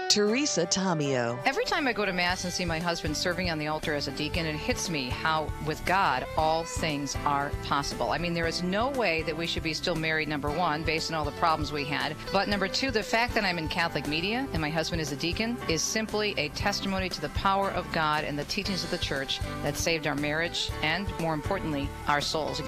Teresa 0.09 0.64
Tomeo. 0.64 1.38
Every 1.44 1.64
time 1.66 1.87
I 1.87 1.92
go 1.92 2.07
to 2.07 2.12
Mass 2.14 2.44
and 2.44 2.52
see 2.52 2.64
my 2.64 2.78
husband 2.78 3.14
serving 3.14 3.50
on 3.50 3.59
the 3.59 3.66
altar 3.66 3.94
as 3.94 4.09
a 4.09 4.12
deacon, 4.12 4.46
it 4.46 4.54
hits 4.54 4.88
me 4.88 5.11
how, 5.11 5.52
with 5.66 5.85
God, 5.85 6.24
all 6.38 6.64
things 6.64 7.14
are 7.26 7.50
possible. 7.64 8.11
I 8.11 8.18
mean, 8.18 8.33
there 8.33 8.46
is 8.46 8.62
no 8.62 8.88
way 8.90 9.22
that 9.22 9.37
we 9.37 9.46
should 9.46 9.62
be 9.62 9.74
still 9.74 9.94
married, 9.94 10.28
number 10.28 10.50
one, 10.50 10.83
based 10.83 11.11
on 11.11 11.18
all 11.18 11.26
the 11.26 11.33
problems 11.33 11.72
we 11.72 11.85
had. 11.85 12.16
But 12.33 12.48
number 12.48 12.66
two, 12.66 12.90
the 12.90 13.02
fact 13.02 13.35
that 13.35 13.44
I'm 13.44 13.59
in 13.59 13.68
Catholic 13.68 14.09
media 14.09 14.48
and 14.54 14.62
my 14.62 14.70
husband 14.70 15.02
is 15.02 15.12
a 15.12 15.16
deacon 15.16 15.59
is 15.68 15.83
simply 15.83 16.33
a 16.38 16.48
testimony 16.50 17.11
to 17.11 17.20
the 17.20 17.28
power 17.30 17.70
of 17.70 17.90
God 17.92 18.24
and 18.24 18.38
the 18.38 18.44
teachings 18.44 18.83
of 18.83 18.90
the 18.90 18.98
church 18.98 19.40
that 19.62 19.76
saved 19.76 20.07
our 20.07 20.16
marriage 20.16 20.70
and, 20.83 21.07
more 21.20 21.35
importantly, 21.35 21.88
our 22.09 22.22
souls. 22.22 22.62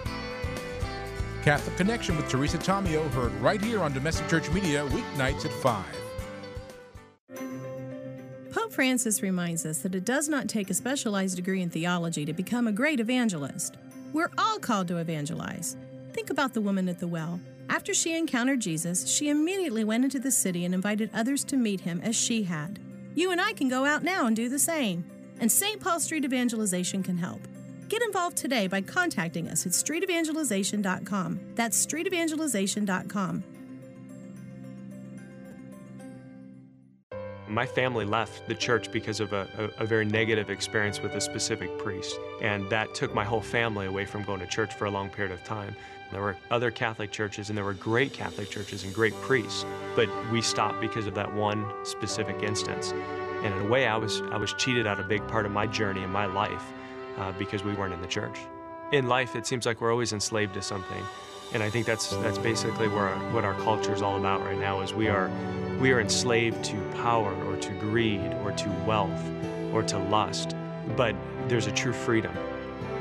Catholic 1.47 1.77
Connection 1.77 2.17
with 2.17 2.29
Teresa 2.29 2.59
Tomeo, 2.59 3.09
heard 3.13 3.33
right 3.35 3.63
here 3.63 3.81
on 3.81 3.93
Domestic 3.93 4.27
Church 4.29 4.51
Media, 4.51 4.85
weeknights 4.89 5.45
at 5.45 5.53
5. 5.53 5.85
Pope 8.51 8.73
Francis 8.73 9.23
reminds 9.23 9.65
us 9.65 9.79
that 9.79 9.95
it 9.95 10.05
does 10.05 10.29
not 10.29 10.49
take 10.49 10.71
a 10.71 10.75
specialized 10.75 11.37
degree 11.37 11.63
in 11.63 11.71
theology 11.71 12.25
to 12.25 12.33
become 12.33 12.67
a 12.67 12.73
great 12.73 12.99
evangelist. 12.99 13.77
We're 14.13 14.33
all 14.37 14.59
called 14.59 14.89
to 14.89 14.97
evangelize. 14.97 15.77
Think 16.13 16.31
about 16.31 16.53
the 16.53 16.61
woman 16.61 16.89
at 16.89 16.99
the 16.99 17.07
well. 17.07 17.39
After 17.69 17.95
she 17.95 18.19
encountered 18.19 18.59
Jesus, 18.59 19.09
she 19.09 19.29
immediately 19.29 19.85
went 19.85 20.03
into 20.03 20.19
the 20.19 20.33
city 20.33 20.65
and 20.65 20.75
invited 20.75 21.11
others 21.15 21.45
to 21.45 21.57
meet 21.57 21.79
him 21.79 22.01
as 22.03 22.17
she 22.17 22.43
had. 22.43 22.81
You 23.15 23.31
and 23.31 23.41
I 23.41 23.53
can 23.53 23.69
go 23.69 23.85
out 23.85 24.03
now 24.03 24.27
and 24.27 24.35
do 24.35 24.49
the 24.49 24.59
same. 24.59 25.05
And 25.39 25.53
St. 25.53 25.81
Paul 25.81 26.01
Street 26.01 26.25
Evangelization 26.25 27.05
can 27.05 27.19
help. 27.19 27.41
Get 27.89 28.03
involved 28.03 28.37
today 28.37 28.67
by 28.67 28.81
contacting 28.81 29.49
us 29.49 29.65
at 29.65 29.73
streetevangelization.com. 29.73 31.41
That's 31.55 31.87
streetevangelization.com. 31.87 33.45
My 37.49 37.65
family 37.65 38.05
left 38.05 38.49
the 38.49 38.57
church 38.57 38.91
because 38.91 39.21
of 39.21 39.33
a, 39.33 39.73
a, 39.79 39.85
a, 39.85 39.87
very 39.87 40.05
negative 40.05 40.51
experience 40.51 41.01
with 41.01 41.15
a 41.15 41.21
specific 41.21 41.79
priest, 41.79 42.19
and 42.43 42.69
that 42.71 42.93
took 42.93 43.15
my 43.15 43.25
whole 43.25 43.41
family 43.41 43.87
away 43.87 44.05
from 44.05 44.25
going 44.25 44.41
to 44.41 44.49
church 44.49 44.75
for 44.75 44.87
a 44.87 44.91
long 44.91 45.09
period 45.09 45.33
of 45.33 45.45
time. 45.45 45.77
There 46.11 46.21
were 46.21 46.37
other 46.51 46.73
Catholic 46.73 47.13
churches, 47.13 47.49
and 47.49 47.57
there 47.57 47.65
were 47.65 47.73
great 47.73 48.13
Catholic 48.13 48.51
churches 48.51 48.83
and 48.83 48.93
great 48.93 49.15
priests, 49.21 49.65
but 49.95 50.09
we 50.33 50.43
stopped 50.43 50.81
because 50.81 51.07
of 51.07 51.15
that 51.15 51.33
one 51.33 51.65
specific 51.85 52.43
instance. 52.43 52.93
And 53.45 53.55
in 53.55 53.61
a 53.61 53.69
way, 53.69 53.87
I 53.87 53.97
was, 53.97 54.23
I 54.33 54.39
was 54.39 54.53
cheated 54.55 54.89
out 54.89 54.99
a 54.99 55.05
big 55.05 55.27
part 55.29 55.47
of 55.47 55.53
my 55.53 55.69
journey 55.69 56.03
in 56.03 56.11
my 56.11 56.27
life 56.27 56.65
uh, 57.17 57.33
because 57.33 57.65
we 57.65 57.75
weren't 57.75 57.95
in 57.95 58.01
the 58.01 58.07
church. 58.07 58.39
In 58.93 59.09
life, 59.09 59.35
it 59.35 59.47
seems 59.47 59.67
like 59.67 59.81
we're 59.81 59.91
always 59.91 60.13
enslaved 60.13 60.55
to 60.55 60.63
something. 60.63 61.03
And 61.53 61.63
I 61.63 61.71
think 61.71 61.87
that's, 61.87 62.11
that's 62.17 62.39
basically 62.39 62.89
where 62.89 63.09
our, 63.09 63.33
what 63.33 63.45
our 63.45 63.55
culture 63.61 63.95
is 63.95 64.03
all 64.03 64.17
about 64.17 64.41
right 64.41 64.59
now 64.59 64.81
is 64.81 64.93
we 64.93 65.09
are, 65.09 65.31
we 65.81 65.93
are 65.93 66.01
enslaved 66.01 66.65
to 66.65 66.81
power 67.03 67.35
or 67.45 67.57
to 67.57 67.71
greed 67.79 68.33
or 68.43 68.53
to 68.53 68.69
wealth 68.87 69.23
or 69.73 69.83
to 69.85 69.99
lust. 69.99 70.57
But 70.97 71.15
there's 71.49 71.67
a 71.67 71.73
true 71.73 71.93
freedom 71.93 72.35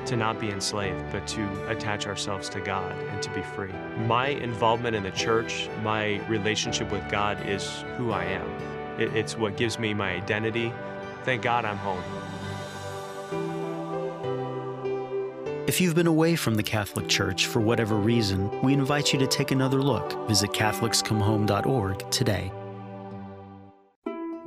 to 0.06 0.16
not 0.16 0.39
be 0.39 0.52
enslaved, 0.52 1.12
but 1.12 1.26
to 1.28 1.70
attach 1.70 2.06
ourselves 2.06 2.48
to 2.50 2.60
God 2.62 2.92
and 2.92 3.22
to 3.24 3.30
be 3.32 3.42
free. 3.42 3.72
My 4.06 4.28
involvement 4.28 4.96
in 4.96 5.04
the 5.04 5.12
church, 5.12 5.68
my 5.82 6.24
relationship 6.28 6.92
with 6.92 7.10
God 7.10 7.44
is 7.48 7.84
who 7.98 8.12
I 8.12 8.26
am. 8.26 8.48
It, 9.00 9.16
it's 9.16 9.36
what 9.38 9.58
gives 9.58 9.80
me 9.80 9.94
my 9.94 10.12
identity. 10.12 10.72
Thank 11.24 11.42
God 11.42 11.66
I'm 11.66 11.78
home. 11.78 12.04
If 15.68 15.82
you've 15.82 15.95
been 15.95 16.05
away 16.05 16.36
from 16.36 16.53
the 16.53 16.61
Catholic 16.61 17.07
Church 17.07 17.47
for 17.47 17.59
whatever 17.59 17.95
reason, 17.95 18.61
we 18.61 18.74
invite 18.74 19.11
you 19.11 19.18
to 19.18 19.26
take 19.26 19.49
another 19.49 19.82
look. 19.82 20.28
Visit 20.28 20.51
CatholicsComeHome.org 20.51 22.11
today. 22.11 22.51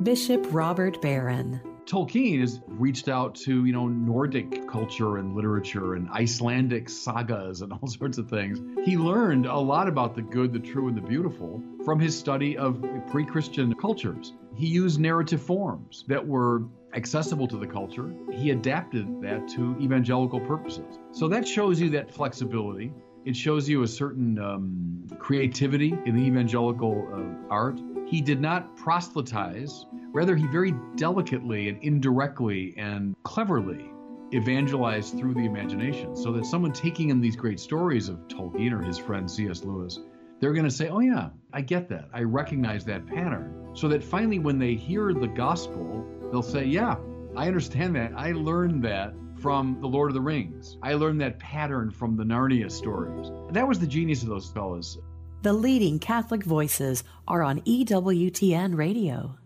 Bishop 0.00 0.46
Robert 0.50 1.02
Barron. 1.02 1.60
Tolkien 1.86 2.40
has 2.40 2.60
reached 2.68 3.08
out 3.08 3.34
to, 3.34 3.64
you 3.64 3.72
know, 3.72 3.88
Nordic 3.88 4.68
culture 4.68 5.16
and 5.16 5.34
literature 5.34 5.94
and 5.94 6.08
Icelandic 6.10 6.88
sagas 6.88 7.62
and 7.62 7.72
all 7.82 7.88
sorts 7.88 8.18
of 8.18 8.30
things. 8.30 8.60
He 8.84 8.96
learned 8.96 9.46
a 9.46 9.58
lot 9.58 9.88
about 9.88 10.14
the 10.14 10.22
good, 10.22 10.52
the 10.52 10.60
true, 10.60 10.86
and 10.86 10.96
the 10.96 11.02
beautiful 11.02 11.60
from 11.84 11.98
his 11.98 12.16
study 12.16 12.56
of 12.56 12.80
pre 13.10 13.24
Christian 13.24 13.74
cultures. 13.74 14.34
He 14.54 14.68
used 14.68 15.00
narrative 15.00 15.42
forms 15.42 16.04
that 16.06 16.24
were 16.24 16.62
accessible 16.94 17.46
to 17.48 17.56
the 17.56 17.66
culture. 17.66 18.14
He 18.32 18.50
adapted 18.50 19.20
that 19.22 19.48
to 19.48 19.76
evangelical 19.80 20.40
purposes. 20.40 20.98
So 21.12 21.28
that 21.28 21.46
shows 21.46 21.80
you 21.80 21.90
that 21.90 22.10
flexibility. 22.10 22.92
It 23.24 23.36
shows 23.36 23.68
you 23.68 23.82
a 23.82 23.86
certain 23.88 24.38
um, 24.38 25.06
creativity 25.18 25.94
in 26.06 26.16
the 26.16 26.22
evangelical 26.22 27.08
uh, 27.12 27.52
art. 27.52 27.80
He 28.06 28.20
did 28.20 28.40
not 28.40 28.76
proselytize, 28.76 29.84
rather, 30.12 30.34
he 30.34 30.46
very 30.46 30.74
delicately 30.96 31.68
and 31.68 31.82
indirectly 31.82 32.74
and 32.78 33.14
cleverly 33.24 33.90
evangelized 34.32 35.18
through 35.18 35.34
the 35.34 35.44
imagination. 35.44 36.16
So 36.16 36.32
that 36.32 36.46
someone 36.46 36.72
taking 36.72 37.10
in 37.10 37.20
these 37.20 37.36
great 37.36 37.60
stories 37.60 38.08
of 38.08 38.16
Tolkien 38.28 38.72
or 38.72 38.82
his 38.82 38.98
friend 38.98 39.30
C.S. 39.30 39.64
Lewis, 39.64 39.98
they're 40.40 40.52
going 40.52 40.64
to 40.64 40.70
say, 40.70 40.88
Oh, 40.88 41.00
yeah, 41.00 41.30
I 41.52 41.60
get 41.60 41.88
that. 41.88 42.08
I 42.12 42.22
recognize 42.22 42.84
that 42.86 43.06
pattern. 43.06 43.70
So 43.74 43.88
that 43.88 44.02
finally, 44.02 44.38
when 44.38 44.58
they 44.58 44.74
hear 44.74 45.12
the 45.12 45.26
gospel, 45.26 46.06
they'll 46.30 46.42
say, 46.42 46.64
Yeah, 46.64 46.96
I 47.36 47.46
understand 47.46 47.94
that. 47.96 48.12
I 48.16 48.32
learned 48.32 48.82
that 48.84 49.14
from 49.40 49.80
The 49.80 49.86
Lord 49.86 50.10
of 50.10 50.14
the 50.14 50.20
Rings. 50.20 50.76
I 50.82 50.94
learned 50.94 51.20
that 51.20 51.38
pattern 51.38 51.90
from 51.90 52.16
the 52.16 52.24
Narnia 52.24 52.70
stories. 52.70 53.30
That 53.52 53.68
was 53.68 53.78
the 53.78 53.86
genius 53.86 54.22
of 54.22 54.28
those 54.28 54.50
fellas. 54.50 54.98
The 55.42 55.52
leading 55.52 56.00
Catholic 56.00 56.42
voices 56.42 57.04
are 57.28 57.42
on 57.42 57.60
EWTN 57.60 58.76
Radio. 58.76 59.36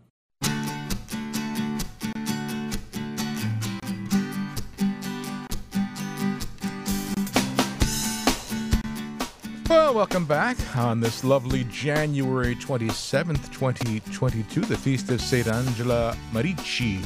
Welcome 9.93 10.25
back 10.25 10.57
on 10.75 11.01
this 11.01 11.23
lovely 11.23 11.65
January 11.65 12.57
27th, 12.57 13.53
2022, 13.53 14.63
the 14.63 14.75
feast 14.75 15.11
of 15.11 15.21
St. 15.21 15.47
Angela 15.47 16.17
Merici. 16.33 17.05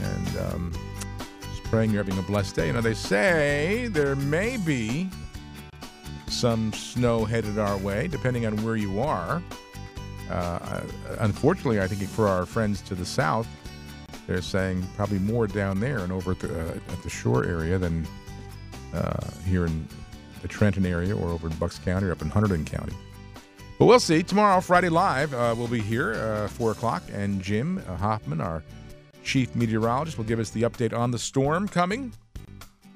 And 0.00 0.38
um, 0.38 0.72
just 1.42 1.62
praying 1.64 1.90
you're 1.90 2.02
having 2.02 2.18
a 2.18 2.26
blessed 2.26 2.56
day. 2.56 2.68
You 2.68 2.72
know, 2.72 2.80
they 2.80 2.94
say 2.94 3.88
there 3.88 4.16
may 4.16 4.56
be 4.56 5.10
some 6.28 6.72
snow 6.72 7.26
headed 7.26 7.58
our 7.58 7.76
way, 7.76 8.08
depending 8.08 8.46
on 8.46 8.56
where 8.64 8.76
you 8.76 8.98
are. 9.02 9.42
Uh, 10.30 10.80
unfortunately, 11.18 11.82
I 11.82 11.86
think 11.86 12.08
for 12.08 12.26
our 12.26 12.46
friends 12.46 12.80
to 12.82 12.94
the 12.94 13.04
south, 13.04 13.46
they're 14.26 14.40
saying 14.40 14.82
probably 14.96 15.18
more 15.18 15.46
down 15.46 15.80
there 15.80 15.98
and 15.98 16.10
over 16.10 16.30
at 16.30 16.40
the, 16.40 16.58
uh, 16.58 16.74
at 16.74 17.02
the 17.02 17.10
shore 17.10 17.44
area 17.44 17.76
than 17.76 18.08
uh, 18.94 19.30
here 19.44 19.66
in 19.66 19.86
the 20.46 20.52
Trenton 20.52 20.86
area 20.86 21.16
or 21.16 21.28
over 21.28 21.48
in 21.48 21.56
Bucks 21.56 21.78
County 21.78 22.06
or 22.06 22.12
up 22.12 22.22
in 22.22 22.30
Hunterdon 22.30 22.66
County. 22.66 22.92
But 23.78 23.86
we'll 23.86 24.00
see. 24.00 24.22
Tomorrow, 24.22 24.60
Friday 24.60 24.88
Live, 24.88 25.34
uh, 25.34 25.54
we'll 25.56 25.68
be 25.68 25.80
here, 25.80 26.14
uh, 26.14 26.48
4 26.48 26.72
o'clock, 26.72 27.02
and 27.12 27.42
Jim 27.42 27.82
uh, 27.88 27.96
Hoffman, 27.96 28.40
our 28.40 28.62
chief 29.22 29.54
meteorologist, 29.54 30.16
will 30.16 30.24
give 30.24 30.38
us 30.38 30.50
the 30.50 30.62
update 30.62 30.96
on 30.96 31.10
the 31.10 31.18
storm 31.18 31.68
coming. 31.68 32.12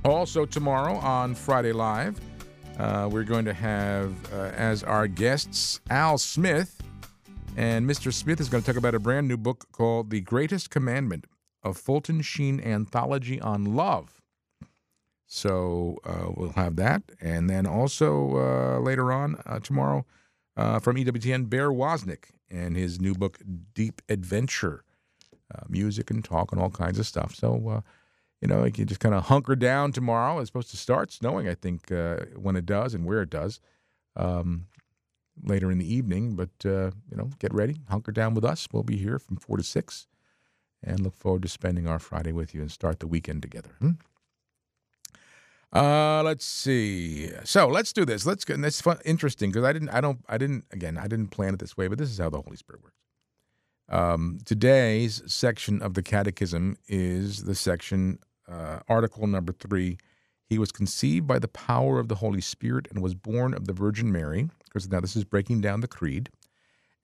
Also, 0.05 0.47
tomorrow 0.47 0.95
on 0.97 1.35
Friday 1.35 1.73
Live, 1.73 2.19
uh, 2.79 3.09
we're 3.11 3.25
going 3.25 3.45
to 3.45 3.53
have 3.53 4.15
uh, 4.33 4.53
as 4.57 4.83
our 4.83 5.07
guests 5.07 5.81
Al 5.91 6.17
Smith. 6.17 6.81
And 7.57 7.89
Mr. 7.89 8.13
Smith 8.13 8.41
is 8.41 8.49
going 8.49 8.63
to 8.63 8.67
talk 8.67 8.79
about 8.79 8.95
a 8.95 9.01
brand 9.01 9.29
new 9.29 9.37
book 9.37 9.67
called 9.73 10.09
The 10.11 10.21
Greatest 10.21 10.71
Commandment 10.71 11.27
a 11.63 11.75
Fulton 11.75 12.23
Sheen 12.23 12.59
Anthology 12.59 13.39
on 13.39 13.77
Love. 13.77 14.20
So 15.33 15.97
uh, 16.05 16.33
we'll 16.35 16.51
have 16.51 16.75
that. 16.77 17.03
And 17.21 17.49
then 17.49 17.65
also 17.65 18.37
uh, 18.37 18.81
later 18.81 19.13
on 19.13 19.41
uh, 19.47 19.61
tomorrow 19.61 20.05
uh, 20.57 20.81
from 20.81 20.97
EWTN, 20.97 21.49
Bear 21.49 21.71
Woznick 21.71 22.31
and 22.51 22.77
his 22.77 23.01
new 23.01 23.15
book, 23.15 23.39
Deep 23.73 24.03
Adventure 24.09 24.83
uh, 25.55 25.63
music 25.69 26.11
and 26.11 26.25
talk 26.25 26.51
and 26.51 26.61
all 26.61 26.69
kinds 26.69 26.99
of 26.99 27.07
stuff. 27.07 27.33
So, 27.37 27.69
uh, 27.69 27.81
you 28.41 28.49
know, 28.49 28.65
you 28.65 28.73
can 28.73 28.89
just 28.89 28.99
kind 28.99 29.15
of 29.15 29.27
hunker 29.27 29.55
down 29.55 29.93
tomorrow. 29.93 30.41
It's 30.41 30.49
supposed 30.49 30.73
to 30.73 30.77
start 30.77 31.13
snowing, 31.13 31.47
I 31.47 31.55
think, 31.55 31.91
when 32.35 32.57
it 32.57 32.67
does 32.67 32.93
and 32.93 33.05
where 33.07 33.23
it 33.23 33.31
does 33.31 33.61
um, 34.17 34.67
later 35.45 35.71
in 35.71 35.79
the 35.79 35.95
evening. 35.95 36.35
But, 36.35 36.51
you 36.65 37.17
know, 37.17 37.31
get 37.39 37.55
ready, 37.55 37.77
hunker 37.89 38.11
down 38.11 38.35
with 38.35 38.45
us. 38.45 38.67
We'll 38.73 38.83
be 38.83 38.97
here 38.97 39.21
from 39.21 39.37
4 39.37 39.59
to 39.59 39.63
6 39.63 40.07
and 40.83 40.99
look 41.01 41.15
forward 41.15 41.43
to 41.43 41.49
spending 41.49 41.87
our 41.87 42.01
Friday 42.01 42.33
with 42.33 42.53
you 42.53 42.63
and 42.63 42.73
start 42.73 42.99
the 42.99 43.07
weekend 43.07 43.43
together. 43.43 43.71
Hmm? 43.79 43.93
Uh, 45.73 46.23
let's 46.25 46.45
see. 46.45 47.31
So 47.45 47.69
let's 47.69 47.93
do 47.93 48.05
this. 48.05 48.27
Let's 48.27 48.45
go. 48.45 48.55
And 48.55 48.65
that's 48.65 48.81
fun, 48.81 48.99
interesting 49.05 49.51
because 49.51 49.65
I 49.65 49.73
didn't, 49.73 49.91
I 49.91 50.01
don't, 50.01 50.25
I 50.29 50.37
didn't, 50.37 50.65
again, 50.73 50.99
I 50.99 51.07
didn't 51.07 51.29
plan 51.29 51.55
it 51.55 51.61
this 51.61 51.77
way, 51.77 51.87
but 51.87 51.99
this 51.99 52.11
is 52.11 52.19
how 52.19 52.31
the 52.31 52.41
Holy 52.41 52.57
Spirit 52.57 52.83
works. 52.83 52.97
Um, 53.89 54.39
today's 54.45 55.23
section 55.27 55.81
of 55.83 55.95
the 55.95 56.03
Catechism 56.03 56.77
is 56.89 57.45
the 57.45 57.55
section, 57.55 58.19
uh, 58.49 58.81
article 58.89 59.27
number 59.27 59.53
three. 59.53 59.99
He 60.45 60.59
was 60.59 60.73
conceived 60.73 61.29
by 61.29 61.39
the 61.39 61.49
power 61.49 62.01
of 62.01 62.09
the 62.09 62.17
Holy 62.17 62.41
Spirit 62.41 62.89
and 62.91 63.03
was 63.03 63.15
born 63.15 63.55
of 63.55 63.67
the 63.67 63.73
Virgin 63.73 64.11
Mary. 64.11 64.49
Because 64.65 64.89
now 64.89 65.01
this 65.01 65.17
is 65.17 65.25
breaking 65.25 65.61
down 65.61 65.81
the 65.81 65.89
creed. 65.89 66.31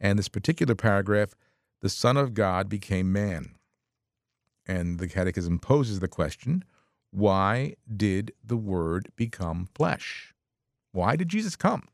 And 0.00 0.18
this 0.18 0.28
particular 0.28 0.74
paragraph, 0.74 1.34
the 1.82 1.88
Son 1.88 2.16
of 2.16 2.34
God 2.34 2.68
became 2.68 3.12
man. 3.12 3.54
And 4.66 4.98
the 4.98 5.08
Catechism 5.08 5.60
poses 5.60 6.00
the 6.00 6.08
question 6.08 6.64
why 7.16 7.72
did 7.90 8.32
the 8.44 8.58
Word 8.58 9.08
become 9.16 9.70
flesh? 9.74 10.34
Why 10.92 11.16
did 11.16 11.30
Jesus 11.30 11.56
come? 11.56 11.88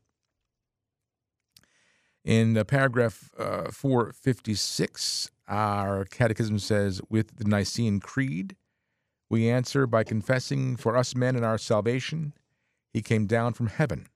In 2.25 2.57
uh, 2.57 2.65
paragraph 2.65 3.31
uh, 3.37 3.71
456, 3.71 5.31
our 5.47 6.03
catechism 6.03 6.59
says, 6.59 6.99
with 7.09 7.37
the 7.37 7.45
Nicene 7.45 8.01
Creed, 8.01 8.57
we 9.29 9.49
answer 9.49 9.87
by 9.87 10.03
confessing 10.03 10.75
for 10.75 10.97
us 10.97 11.15
men 11.15 11.37
in 11.37 11.43
our 11.45 11.57
salvation, 11.57 12.33
he 12.91 13.01
came 13.01 13.25
down 13.25 13.53
from 13.53 13.67
heaven. 13.67 14.07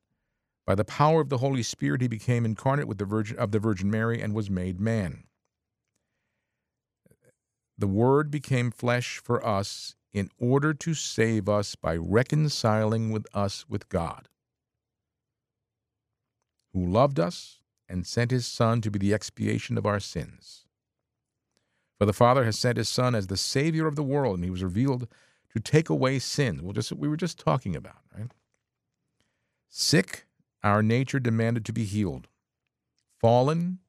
By 0.66 0.76
the 0.76 0.84
power 0.84 1.22
of 1.22 1.30
the 1.30 1.38
Holy 1.38 1.64
Spirit, 1.64 2.02
he 2.02 2.10
became 2.10 2.44
incarnate 2.44 2.88
with 2.88 2.98
the 2.98 3.06
Virgin 3.06 3.38
of 3.40 3.52
the 3.52 3.60
Virgin 3.60 3.90
Mary 3.90 4.22
and 4.22 4.34
was 4.34 4.50
made 4.50 4.82
man. 4.82 5.24
The 7.78 7.88
Word 7.88 8.30
became 8.30 8.72
flesh 8.72 9.20
for 9.24 9.46
us 9.46 9.96
in 10.14 10.30
order 10.40 10.74
to 10.74 10.94
save 10.94 11.48
us 11.48 11.76
by 11.76 11.96
reconciling 11.96 13.12
with 13.12 13.26
us 13.34 13.66
with 13.70 13.90
God, 13.90 14.30
who 16.74 16.86
loved 16.86 17.20
us 17.20 17.62
and 17.90 18.06
sent 18.06 18.32
his 18.32 18.46
Son 18.46 18.82
to 18.82 18.92
be 18.92 19.00
the 19.00 19.14
expiation 19.14 19.78
of 19.78 19.86
our 19.86 20.00
sins. 20.00 20.66
For 21.98 22.06
the 22.06 22.14
Father 22.14 22.46
has 22.46 22.60
sent 22.60 22.78
his 22.78 22.90
Son 22.90 23.16
as 23.16 23.28
the 23.28 23.38
Savior 23.38 23.88
of 23.88 23.96
the 23.96 24.04
world, 24.04 24.36
and 24.36 24.44
he 24.44 24.52
was 24.52 24.64
revealed 24.64 25.08
to 25.54 25.60
take 25.60 25.90
away 25.90 26.20
sin. 26.20 26.62
We'll 26.64 26.74
just, 26.74 26.92
we 26.92 27.08
were 27.08 27.18
just 27.18 27.40
talking 27.40 27.76
about, 27.76 28.02
right? 28.16 28.32
Sick, 29.70 30.26
our 30.64 30.84
nature 30.84 31.20
demanded 31.20 31.66
to 31.66 31.74
be 31.74 31.84
healed. 31.84 32.28
Fallen, 33.20 33.80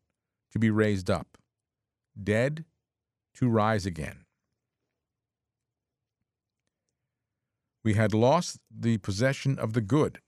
to 0.52 0.58
be 0.58 0.70
raised 0.70 1.10
up. 1.10 1.36
Dead, 2.22 2.64
to 3.34 3.48
rise 3.48 3.84
again. 3.84 4.24
We 7.88 7.94
had 7.94 8.12
lost 8.12 8.58
the 8.70 8.98
possession 8.98 9.58
of 9.58 9.72
the 9.72 9.80
good. 9.80 10.20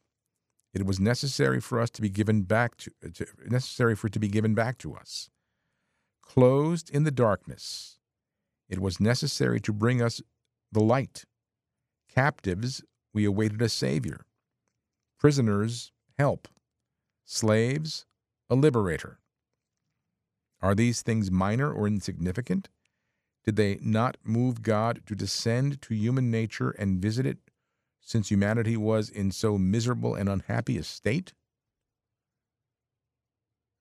It 0.73 0.87
was 0.87 0.99
necessary 0.99 1.61
for 1.61 1.79
us 1.79 1.91
to 1.91 2.01
be 2.01 2.09
given 2.09 2.41
back 2.41 2.79
to, 2.79 2.91
to, 3.13 3.27
necessary 3.45 3.95
for 3.95 4.07
it 4.07 4.15
to 4.15 4.19
be 4.19 4.29
given 4.29 4.55
back 4.55 4.79
to 4.79 4.95
us. 4.95 5.29
Closed 6.23 6.89
in 6.89 7.05
the 7.05 7.11
darkness, 7.11 7.99
it 8.71 8.79
was 8.79 8.99
necessary 8.99 9.61
to 9.61 9.75
bring 9.75 10.01
us 10.01 10.23
the 10.73 10.81
light. 10.81 11.27
Captives, 12.09 12.83
we 13.13 13.27
awaited 13.27 13.61
a 13.61 13.69
savior. 13.69 14.25
Prisoners, 15.19 15.93
help. 16.17 16.49
Slaves, 17.27 18.07
a 18.49 18.55
liberator. 18.55 19.19
Are 20.63 20.75
these 20.75 21.03
things 21.03 21.31
minor 21.31 21.71
or 21.71 21.87
insignificant? 21.87 22.71
Did 23.45 23.57
they 23.57 23.79
not 23.83 24.17
move 24.25 24.63
God 24.63 25.03
to 25.05 25.15
descend 25.15 25.83
to 25.83 25.95
human 25.95 26.31
nature 26.31 26.71
and 26.71 27.03
visit 27.03 27.27
it, 27.27 27.37
since 28.11 28.29
humanity 28.29 28.77
was 28.77 29.09
in 29.09 29.31
so 29.31 29.57
miserable 29.57 30.15
and 30.15 30.29
unhappy 30.29 30.77
a 30.79 30.83
state? 30.83 31.33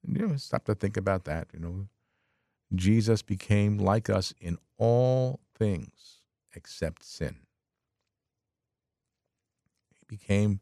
You 0.07 0.27
know, 0.27 0.35
stop 0.37 0.65
to 0.65 0.75
think 0.75 0.97
about 0.97 1.25
that. 1.25 1.47
You 1.53 1.59
know, 1.59 1.87
Jesus 2.75 3.21
became 3.21 3.77
like 3.77 4.09
us 4.09 4.33
in 4.39 4.57
all 4.77 5.39
things 5.57 6.21
except 6.55 7.03
sin. 7.03 7.37
He 9.91 10.05
became 10.07 10.59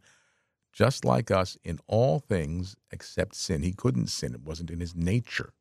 just 0.72 1.04
like 1.04 1.30
us 1.30 1.58
in 1.64 1.80
all 1.88 2.20
things 2.20 2.76
except 2.92 3.36
sin. 3.36 3.64
He 3.64 3.74
couldn't 3.74 4.08
sin, 4.08 4.34
it 4.34 4.44
wasn't 4.44 4.72
in 4.72 4.80
his 4.80 4.96
nature. 4.96 5.54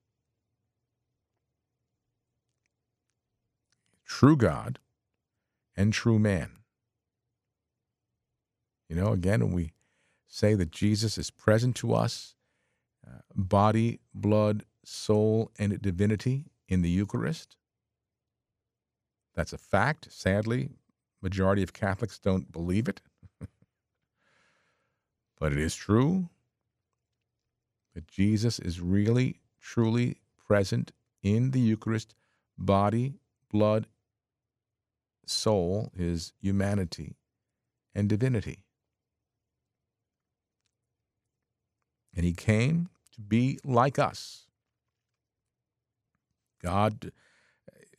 true 4.06 4.36
God 4.36 4.78
and 5.76 5.92
true 5.92 6.18
man. 6.18 6.60
You 8.88 8.96
know, 8.96 9.12
again, 9.12 9.40
when 9.40 9.52
we 9.52 9.72
say 10.28 10.54
that 10.54 10.70
Jesus 10.70 11.18
is 11.18 11.30
present 11.30 11.76
to 11.76 11.94
us, 11.94 12.34
uh, 13.06 13.20
body, 13.34 14.00
blood, 14.14 14.64
soul, 14.84 15.50
and 15.58 15.80
divinity 15.80 16.44
in 16.68 16.82
the 16.82 16.90
Eucharist, 16.90 17.56
that's 19.34 19.52
a 19.52 19.58
fact. 19.58 20.08
Sadly, 20.10 20.70
majority 21.20 21.62
of 21.62 21.72
Catholics 21.72 22.18
don't 22.18 22.50
believe 22.50 22.88
it. 22.88 23.00
but 25.38 25.52
it 25.52 25.58
is 25.58 25.74
true 25.74 26.28
that 27.94 28.06
Jesus 28.08 28.58
is 28.58 28.80
really, 28.80 29.40
truly 29.60 30.18
present 30.46 30.92
in 31.22 31.50
the 31.50 31.60
Eucharist, 31.60 32.14
body, 32.56 33.14
blood, 33.50 33.86
soul, 35.26 35.90
his 35.96 36.32
humanity, 36.40 37.16
and 37.94 38.08
divinity. 38.08 38.65
And 42.16 42.24
he 42.24 42.32
came 42.32 42.88
to 43.14 43.20
be 43.20 43.58
like 43.64 43.98
us. 43.98 44.46
God 46.62 47.12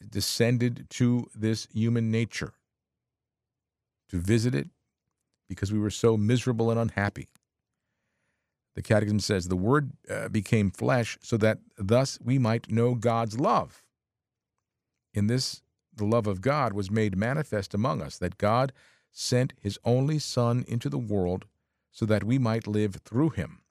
descended 0.09 0.87
to 0.89 1.29
this 1.35 1.67
human 1.73 2.11
nature 2.11 2.53
to 4.09 4.19
visit 4.19 4.55
it 4.55 4.67
because 5.47 5.71
we 5.71 5.79
were 5.79 5.89
so 5.89 6.17
miserable 6.17 6.69
and 6.71 6.79
unhappy. 6.79 7.27
The 8.75 8.81
Catechism 8.81 9.19
says 9.19 9.47
the 9.47 9.55
Word 9.55 9.91
uh, 10.09 10.29
became 10.29 10.69
flesh 10.69 11.17
so 11.21 11.37
that 11.37 11.59
thus 11.77 12.19
we 12.23 12.37
might 12.37 12.71
know 12.71 12.93
God's 12.93 13.39
love. 13.39 13.83
In 15.13 15.27
this, 15.27 15.61
the 15.95 16.05
love 16.05 16.27
of 16.27 16.41
God 16.41 16.73
was 16.73 16.91
made 16.91 17.17
manifest 17.17 17.73
among 17.73 18.01
us, 18.01 18.17
that 18.19 18.37
God 18.37 18.71
sent 19.11 19.53
His 19.59 19.79
only 19.83 20.19
Son 20.19 20.63
into 20.67 20.89
the 20.89 20.97
world 20.99 21.45
so 21.91 22.05
that 22.05 22.23
we 22.23 22.37
might 22.37 22.67
live 22.67 22.97
through 23.03 23.31
Him. 23.31 23.61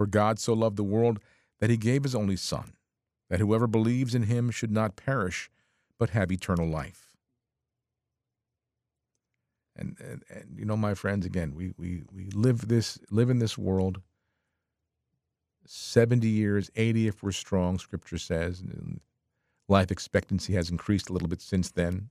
For 0.00 0.06
God 0.06 0.38
so 0.38 0.54
loved 0.54 0.78
the 0.78 0.82
world 0.82 1.20
that 1.58 1.68
He 1.68 1.76
gave 1.76 2.04
His 2.04 2.14
only 2.14 2.36
Son, 2.36 2.72
that 3.28 3.38
whoever 3.38 3.66
believes 3.66 4.14
in 4.14 4.22
Him 4.22 4.50
should 4.50 4.70
not 4.72 4.96
perish, 4.96 5.50
but 5.98 6.08
have 6.08 6.32
eternal 6.32 6.66
life. 6.66 7.18
And, 9.76 9.98
and, 10.00 10.22
and 10.30 10.56
you 10.56 10.64
know, 10.64 10.78
my 10.78 10.94
friends, 10.94 11.26
again, 11.26 11.54
we, 11.54 11.74
we, 11.76 12.04
we 12.10 12.30
live 12.30 12.68
this 12.68 12.98
live 13.10 13.28
in 13.28 13.40
this 13.40 13.58
world. 13.58 14.00
Seventy 15.66 16.28
years, 16.28 16.70
eighty 16.76 17.06
if 17.06 17.22
we're 17.22 17.30
strong, 17.30 17.78
Scripture 17.78 18.16
says. 18.16 18.62
And 18.62 19.00
life 19.68 19.90
expectancy 19.90 20.54
has 20.54 20.70
increased 20.70 21.10
a 21.10 21.12
little 21.12 21.28
bit 21.28 21.42
since 21.42 21.70
then. 21.70 22.08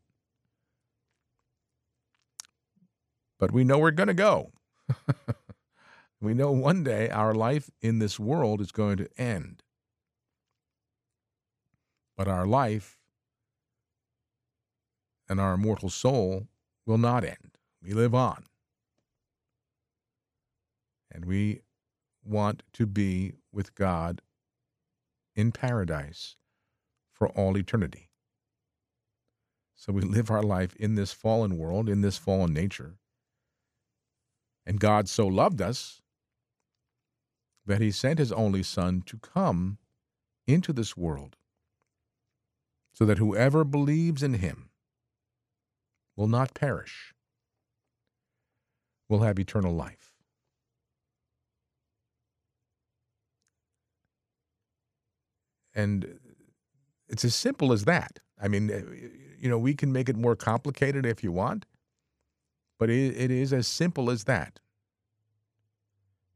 But 3.39 3.51
we 3.51 3.63
know 3.63 3.79
we're 3.79 3.89
going 3.89 4.09
to 4.09 4.13
go. 4.13 4.51
we 6.22 6.34
know 6.34 6.51
one 6.51 6.84
day 6.84 7.09
our 7.09 7.34
life 7.34 7.70
in 7.82 7.99
this 7.99 8.20
world 8.20 8.59
is 8.59 8.72
going 8.72 8.97
to 8.97 9.09
end. 9.17 9.63
But 12.17 12.28
our 12.28 12.45
life 12.45 12.97
and 15.30 15.39
our 15.39 15.53
immortal 15.53 15.89
soul 15.89 16.47
will 16.86 16.97
not 16.97 17.24
end. 17.24 17.57
We 17.82 17.93
live 17.93 18.13
on. 18.13 18.43
And 21.09 21.26
we 21.26 21.61
want 22.24 22.63
to 22.74 22.86
be 22.86 23.34
with 23.53 23.74
God 23.76 24.22
in 25.36 25.51
paradise 25.53 26.36
for 27.13 27.30
all 27.30 27.57
eternity. 27.57 28.09
So 29.76 29.93
we 29.93 30.01
live 30.01 30.30
our 30.30 30.43
life 30.43 30.76
in 30.76 30.95
this 30.95 31.13
fallen 31.13 31.57
world, 31.57 31.88
in 31.88 32.01
this 32.01 32.17
fallen 32.17 32.53
nature. 32.53 32.97
And 34.65 34.80
God 34.80 35.07
so 35.07 35.26
loved 35.26 35.61
us 35.61 35.99
that 37.66 37.82
he 37.82 37.91
sent 37.91 38.20
his 38.20 38.32
only 38.32 38.64
Son 38.64 39.03
to 39.05 39.18
come 39.18 39.78
into 40.47 40.74
this 40.74 40.97
world 40.97 41.36
so 42.93 43.05
that 43.05 43.18
whoever 43.18 43.64
believes 43.64 44.24
in 44.24 44.36
him 44.36 44.70
will 46.16 46.28
not 46.28 46.53
perish, 46.53 47.14
will 49.07 49.20
have 49.20 49.39
eternal 49.39 49.74
life. 49.74 50.12
And 55.74 56.20
it's 57.07 57.24
as 57.24 57.36
simple 57.36 57.72
as 57.72 57.86
that. 57.86 58.20
I 58.41 58.49
mean, 58.49 58.70
eh, 58.70 58.82
you 59.39 59.49
know, 59.49 59.57
we 59.57 59.74
can 59.74 59.93
make 59.93 60.10
it 60.10 60.18
more 60.18 60.36
complicated 60.36 61.05
if 61.05 61.24
you 61.24 61.32
want, 61.32 61.66
but 62.78 62.89
it, 62.89 63.16
it 63.16 63.32
is 63.32 63.53
as 63.53 63.68
simple 63.68 64.10
as 64.10 64.26
that. 64.26 64.60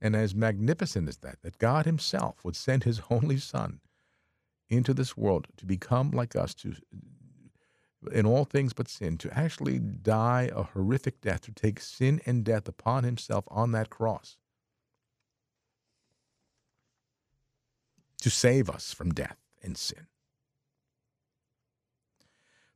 And 0.04 0.16
as 0.16 0.36
magnificent 0.36 1.10
as 1.10 1.18
that, 1.20 1.42
that 1.42 1.58
God 1.58 1.86
Himself 1.86 2.44
would 2.44 2.58
send 2.58 2.84
His 2.84 3.02
only 3.10 3.38
Son 3.38 3.80
into 4.70 4.94
this 4.94 5.18
world 5.18 5.48
to 5.58 5.66
become 5.66 6.12
like 6.12 6.36
us, 6.36 6.54
to 6.56 6.76
in 8.12 8.26
all 8.26 8.44
things 8.46 8.74
but 8.74 8.90
sin, 8.90 9.18
to 9.18 9.38
actually 9.38 9.80
die 9.80 10.50
a 10.54 10.64
horrific 10.64 11.22
death, 11.22 11.42
to 11.42 11.52
take 11.52 11.80
sin 11.80 12.20
and 12.26 12.44
death 12.44 12.68
upon 12.68 13.04
himself 13.04 13.46
on 13.48 13.72
that 13.72 13.90
cross, 13.90 14.38
to 18.22 18.30
save 18.30 18.70
us 18.70 18.94
from 18.94 19.14
death 19.14 19.38
and 19.62 19.78
sin. 19.78 20.08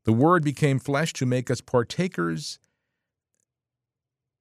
The 0.05 0.13
Word 0.13 0.43
became 0.43 0.79
flesh 0.79 1.11
to 1.13 1.25
make 1.25 1.51
us 1.51 1.59
partakers. 1.59 2.59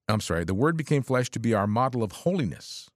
I'm 0.09 0.21
sorry, 0.21 0.45
the 0.45 0.55
Word 0.55 0.77
became 0.77 1.03
flesh 1.03 1.31
to 1.31 1.41
be 1.41 1.53
our 1.53 1.67
model 1.67 2.03
of 2.03 2.13
holiness. 2.13 2.89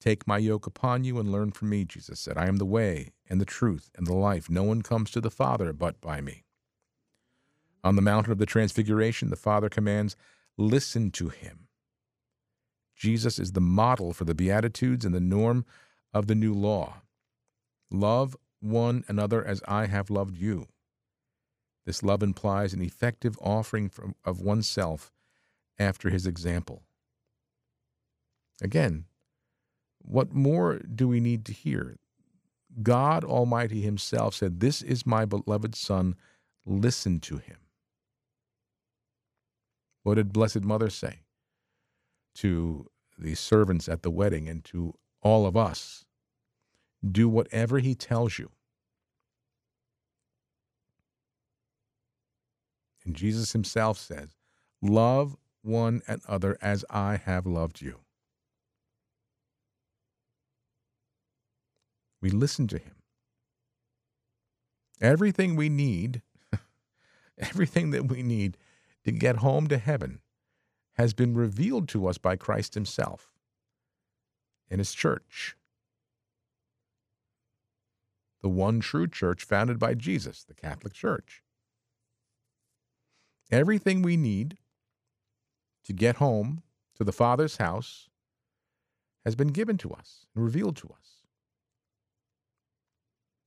Take 0.00 0.26
my 0.26 0.38
yoke 0.38 0.66
upon 0.66 1.04
you 1.04 1.20
and 1.20 1.30
learn 1.30 1.52
from 1.52 1.68
me, 1.68 1.84
Jesus 1.84 2.18
said. 2.18 2.36
I 2.36 2.46
am 2.46 2.56
the 2.56 2.64
way 2.64 3.12
and 3.28 3.40
the 3.40 3.44
truth 3.44 3.90
and 3.94 4.06
the 4.06 4.14
life. 4.14 4.50
No 4.50 4.64
one 4.64 4.82
comes 4.82 5.10
to 5.12 5.20
the 5.20 5.30
Father 5.30 5.72
but 5.72 6.00
by 6.00 6.20
me. 6.20 6.44
On 7.84 7.94
the 7.94 8.02
mountain 8.02 8.32
of 8.32 8.38
the 8.38 8.46
Transfiguration, 8.46 9.30
the 9.30 9.36
Father 9.36 9.68
commands, 9.68 10.16
Listen 10.58 11.10
to 11.12 11.28
him. 11.28 11.68
Jesus 12.96 13.38
is 13.38 13.52
the 13.52 13.60
model 13.60 14.12
for 14.12 14.24
the 14.24 14.34
Beatitudes 14.34 15.04
and 15.04 15.14
the 15.14 15.20
norm 15.20 15.64
of 16.12 16.26
the 16.26 16.34
new 16.34 16.52
law. 16.52 17.02
Love 17.90 18.36
one 18.60 19.04
another 19.08 19.44
as 19.44 19.62
I 19.66 19.86
have 19.86 20.10
loved 20.10 20.36
you. 20.36 20.68
This 21.84 22.02
love 22.02 22.22
implies 22.22 22.72
an 22.72 22.82
effective 22.82 23.36
offering 23.40 23.90
of 24.24 24.40
oneself 24.40 25.10
after 25.78 26.10
his 26.10 26.26
example. 26.26 26.82
Again, 28.62 29.06
what 29.98 30.32
more 30.32 30.78
do 30.78 31.08
we 31.08 31.20
need 31.20 31.44
to 31.46 31.52
hear? 31.52 31.96
God 32.82 33.24
Almighty 33.24 33.80
Himself 33.82 34.34
said, 34.34 34.60
This 34.60 34.82
is 34.82 35.06
my 35.06 35.24
beloved 35.24 35.74
Son, 35.74 36.14
listen 36.64 37.20
to 37.20 37.38
him. 37.38 37.56
What 40.02 40.14
did 40.14 40.32
Blessed 40.32 40.62
Mother 40.62 40.90
say 40.90 41.20
to 42.36 42.88
the 43.18 43.34
servants 43.34 43.88
at 43.88 44.02
the 44.02 44.10
wedding 44.10 44.48
and 44.48 44.64
to 44.66 44.94
all 45.22 45.46
of 45.46 45.56
us? 45.56 46.04
Do 47.08 47.28
whatever 47.28 47.78
He 47.78 47.94
tells 47.94 48.38
you. 48.38 48.50
And 53.04 53.14
Jesus 53.14 53.52
Himself 53.52 53.98
says, 53.98 54.36
Love 54.80 55.36
one 55.62 56.02
another 56.06 56.58
as 56.60 56.84
I 56.90 57.16
have 57.16 57.46
loved 57.46 57.80
you. 57.80 58.00
We 62.20 62.30
listen 62.30 62.68
to 62.68 62.78
him. 62.78 62.94
Everything 65.00 65.56
we 65.56 65.68
need, 65.68 66.22
everything 67.38 67.90
that 67.90 68.08
we 68.08 68.22
need 68.22 68.56
to 69.04 69.10
get 69.10 69.36
home 69.36 69.66
to 69.66 69.78
heaven 69.78 70.20
has 70.94 71.14
been 71.14 71.34
revealed 71.34 71.88
to 71.88 72.06
us 72.06 72.18
by 72.18 72.36
Christ 72.36 72.74
himself 72.74 73.32
in 74.70 74.78
his 74.78 74.94
church. 74.94 75.56
The 78.40 78.48
one 78.48 78.80
true 78.80 79.08
church 79.08 79.44
founded 79.44 79.78
by 79.78 79.94
Jesus, 79.94 80.44
the 80.44 80.54
Catholic 80.54 80.92
Church. 80.92 81.42
Everything 83.52 84.02
we 84.02 84.16
need 84.16 84.56
to 85.84 85.92
get 85.92 86.16
home 86.16 86.62
to 86.96 87.04
the 87.04 87.12
Father's 87.12 87.58
house 87.58 88.08
has 89.24 89.36
been 89.36 89.48
given 89.48 89.76
to 89.78 89.92
us 89.92 90.26
and 90.34 90.42
revealed 90.42 90.76
to 90.76 90.88
us 90.88 91.22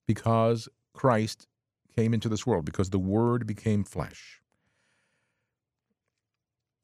because 0.07 0.69
Christ 0.93 1.47
came 1.95 2.13
into 2.13 2.29
this 2.29 2.45
world, 2.45 2.65
because 2.65 2.89
the 2.89 2.99
Word 2.99 3.47
became 3.47 3.83
flesh. 3.83 4.41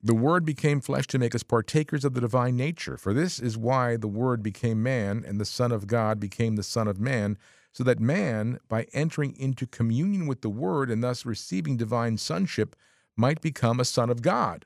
The 0.02 0.16
Word 0.16 0.46
became 0.46 0.82
flesh 0.82 1.06
to 1.08 1.20
make 1.20 1.36
us 1.36 1.44
partakers 1.44 2.04
of 2.04 2.14
the 2.14 2.22
divine 2.22 2.56
nature. 2.56 2.98
For 2.98 3.14
this 3.14 3.40
is 3.40 3.58
why 3.58 3.98
the 3.98 4.08
Word 4.08 4.42
became 4.42 4.82
man, 4.82 5.24
and 5.28 5.40
the 5.40 5.46
Son 5.46 5.72
of 5.72 5.86
God 5.86 6.20
became 6.20 6.56
the 6.56 6.64
Son 6.64 6.88
of 6.88 7.00
Man, 7.00 7.38
so 7.72 7.84
that 7.84 8.00
man, 8.00 8.60
by 8.68 8.88
entering 8.94 9.36
into 9.38 9.68
communion 9.68 10.26
with 10.26 10.42
the 10.42 10.50
Word 10.50 10.90
and 10.90 11.04
thus 11.04 11.26
receiving 11.26 11.78
divine 11.78 12.18
sonship, 12.18 12.76
might 13.22 13.40
become 13.40 13.80
a 13.80 13.86
son 13.86 14.10
of 14.10 14.22
God. 14.22 14.66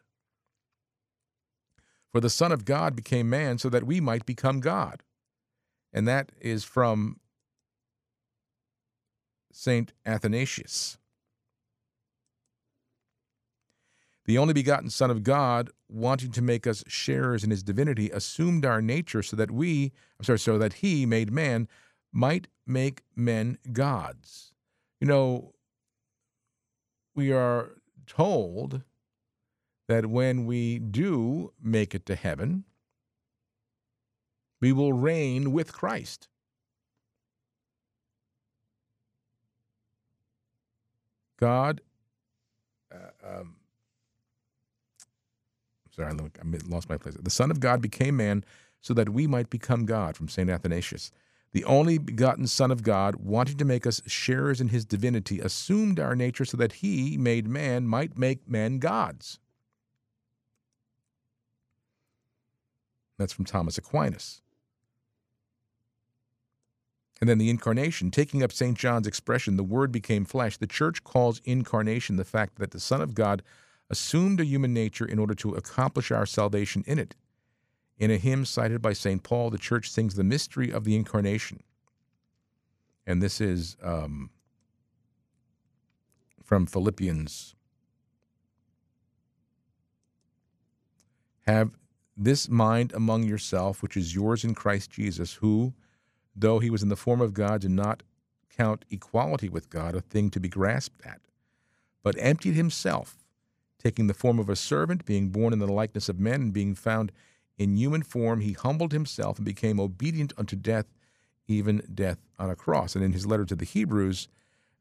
For 2.12 2.22
the 2.22 2.30
Son 2.30 2.54
of 2.54 2.64
God 2.64 2.96
became 2.96 3.30
man 3.30 3.58
so 3.58 3.68
that 3.68 3.84
we 3.84 4.00
might 4.00 4.26
become 4.26 4.62
God. 4.62 5.04
And 5.92 6.08
that 6.08 6.32
is 6.40 6.64
from 6.64 7.20
St. 9.52 9.92
Athanasius. 10.06 10.98
The 14.24 14.38
only 14.38 14.54
begotten 14.54 14.90
Son 14.90 15.12
of 15.12 15.24
God, 15.24 15.70
wanting 15.90 16.32
to 16.32 16.42
make 16.42 16.66
us 16.66 16.86
sharers 16.88 17.44
in 17.44 17.52
his 17.52 17.64
divinity, 17.64 18.10
assumed 18.10 18.66
our 18.66 18.82
nature 18.82 19.22
so 19.22 19.36
that 19.36 19.52
we, 19.52 19.92
I'm 20.18 20.24
sorry, 20.24 20.40
so 20.40 20.58
that 20.58 20.76
he, 20.76 21.06
made 21.06 21.34
man, 21.34 21.68
might 22.14 22.48
make 22.66 23.04
men 23.14 23.58
gods. 23.74 24.54
You 25.02 25.08
know, 25.08 25.54
we 27.14 27.34
are 27.34 27.72
told 28.06 28.82
that 29.88 30.08
when 30.08 30.46
we 30.46 30.80
do 30.80 31.54
make 31.62 31.94
it 31.94 32.06
to 32.08 32.16
heaven, 32.16 32.64
we 34.62 34.72
will 34.72 34.94
reign 34.94 35.52
with 35.52 35.74
Christ. 35.74 36.28
God, 41.40 41.82
uh, 42.94 43.40
um, 43.40 43.58
sorry, 45.96 46.14
I 46.14 46.58
lost 46.68 46.90
my 46.90 46.98
place. 46.98 47.16
The 47.22 47.30
Son 47.30 47.52
of 47.52 47.60
God 47.60 47.82
became 47.82 48.18
man 48.18 48.46
so 48.82 48.94
that 48.94 49.10
we 49.10 49.28
might 49.28 49.50
become 49.50 49.86
God, 49.86 50.16
from 50.16 50.30
St. 50.30 50.50
Athanasius. 50.50 51.12
The 51.56 51.64
only 51.64 51.98
begotten 51.98 52.48
Son 52.48 52.70
of 52.70 52.84
God, 52.84 53.16
wanting 53.16 53.56
to 53.60 53.64
make 53.64 53.88
us 53.88 54.02
sharers 54.06 54.60
in 54.60 54.68
his 54.68 54.84
divinity, 54.84 55.40
assumed 55.40 56.02
our 56.02 56.14
nature 56.14 56.44
so 56.44 56.58
that 56.58 56.74
he, 56.74 57.18
made 57.18 57.48
man, 57.48 57.88
might 57.88 58.18
make 58.18 58.46
men 58.46 58.78
gods. 58.78 59.40
That's 63.18 63.32
from 63.32 63.46
Thomas 63.46 63.78
Aquinas. 63.78 64.42
And 67.22 67.30
then 67.30 67.38
the 67.38 67.50
incarnation, 67.50 68.12
taking 68.12 68.44
up 68.44 68.52
St. 68.52 68.78
John's 68.78 69.08
expression, 69.08 69.56
the 69.56 69.64
Word 69.64 69.94
became 69.94 70.26
flesh. 70.26 70.58
The 70.58 70.68
church 70.68 71.06
calls 71.06 71.40
incarnation 71.46 72.18
the 72.18 72.26
fact 72.26 72.60
that 72.60 72.72
the 72.72 72.82
Son 72.82 73.00
of 73.00 73.16
God 73.16 73.42
assumed 73.90 74.42
a 74.42 74.46
human 74.46 74.74
nature 74.74 75.06
in 75.06 75.20
order 75.20 75.36
to 75.36 75.54
accomplish 75.54 76.12
our 76.12 76.26
salvation 76.26 76.84
in 76.86 77.00
it. 77.00 77.16
In 77.98 78.12
a 78.12 78.18
hymn 78.18 78.46
cited 78.46 78.82
by 78.82 78.94
St. 78.94 79.24
Paul, 79.24 79.50
the 79.50 79.58
church 79.58 79.90
sings 79.90 80.16
the 80.16 80.24
mystery 80.24 80.72
of 80.72 80.84
the 80.84 80.96
incarnation. 80.96 81.64
And 83.08 83.22
this 83.22 83.40
is 83.40 83.78
um, 83.82 84.32
from 86.44 86.66
Philippians. 86.66 87.56
Have 91.48 91.72
this 92.18 92.50
mind 92.50 92.92
among 92.94 93.24
yourself, 93.24 93.82
which 93.82 93.96
is 93.96 94.16
yours 94.16 94.44
in 94.44 94.56
Christ 94.56 94.90
Jesus, 94.90 95.36
who, 95.36 95.74
though 96.36 96.60
he 96.60 96.70
was 96.70 96.84
in 96.84 96.90
the 96.90 96.96
form 96.96 97.22
of 97.22 97.34
God, 97.34 97.62
did 97.62 97.72
not 97.72 98.04
count 98.56 98.86
equality 98.90 99.50
with 99.50 99.70
God 99.70 99.96
a 99.96 100.02
thing 100.02 100.30
to 100.32 100.40
be 100.40 100.50
grasped 100.50 101.06
at, 101.06 101.22
but 102.04 102.16
emptied 102.18 102.56
himself, 102.56 103.26
taking 103.78 104.08
the 104.08 104.14
form 104.14 104.40
of 104.40 104.50
a 104.50 104.56
servant, 104.56 105.06
being 105.06 105.30
born 105.30 105.54
in 105.54 105.60
the 105.60 105.68
likeness 105.72 106.10
of 106.10 106.20
men, 106.20 106.42
and 106.42 106.54
being 106.54 106.74
found 106.74 107.12
in 107.58 107.78
human 107.78 108.04
form, 108.04 108.42
he 108.42 108.54
humbled 108.54 108.92
himself 108.92 109.38
and 109.38 109.46
became 109.46 109.80
obedient 109.80 110.34
unto 110.38 110.56
death, 110.56 110.86
even 111.48 111.82
death 111.94 112.18
on 112.38 112.50
a 112.50 112.56
cross. 112.56 112.96
And 112.96 113.04
in 113.04 113.14
his 113.14 113.26
letter 113.26 113.46
to 113.46 113.56
the 113.56 113.66
Hebrews, 113.66 114.28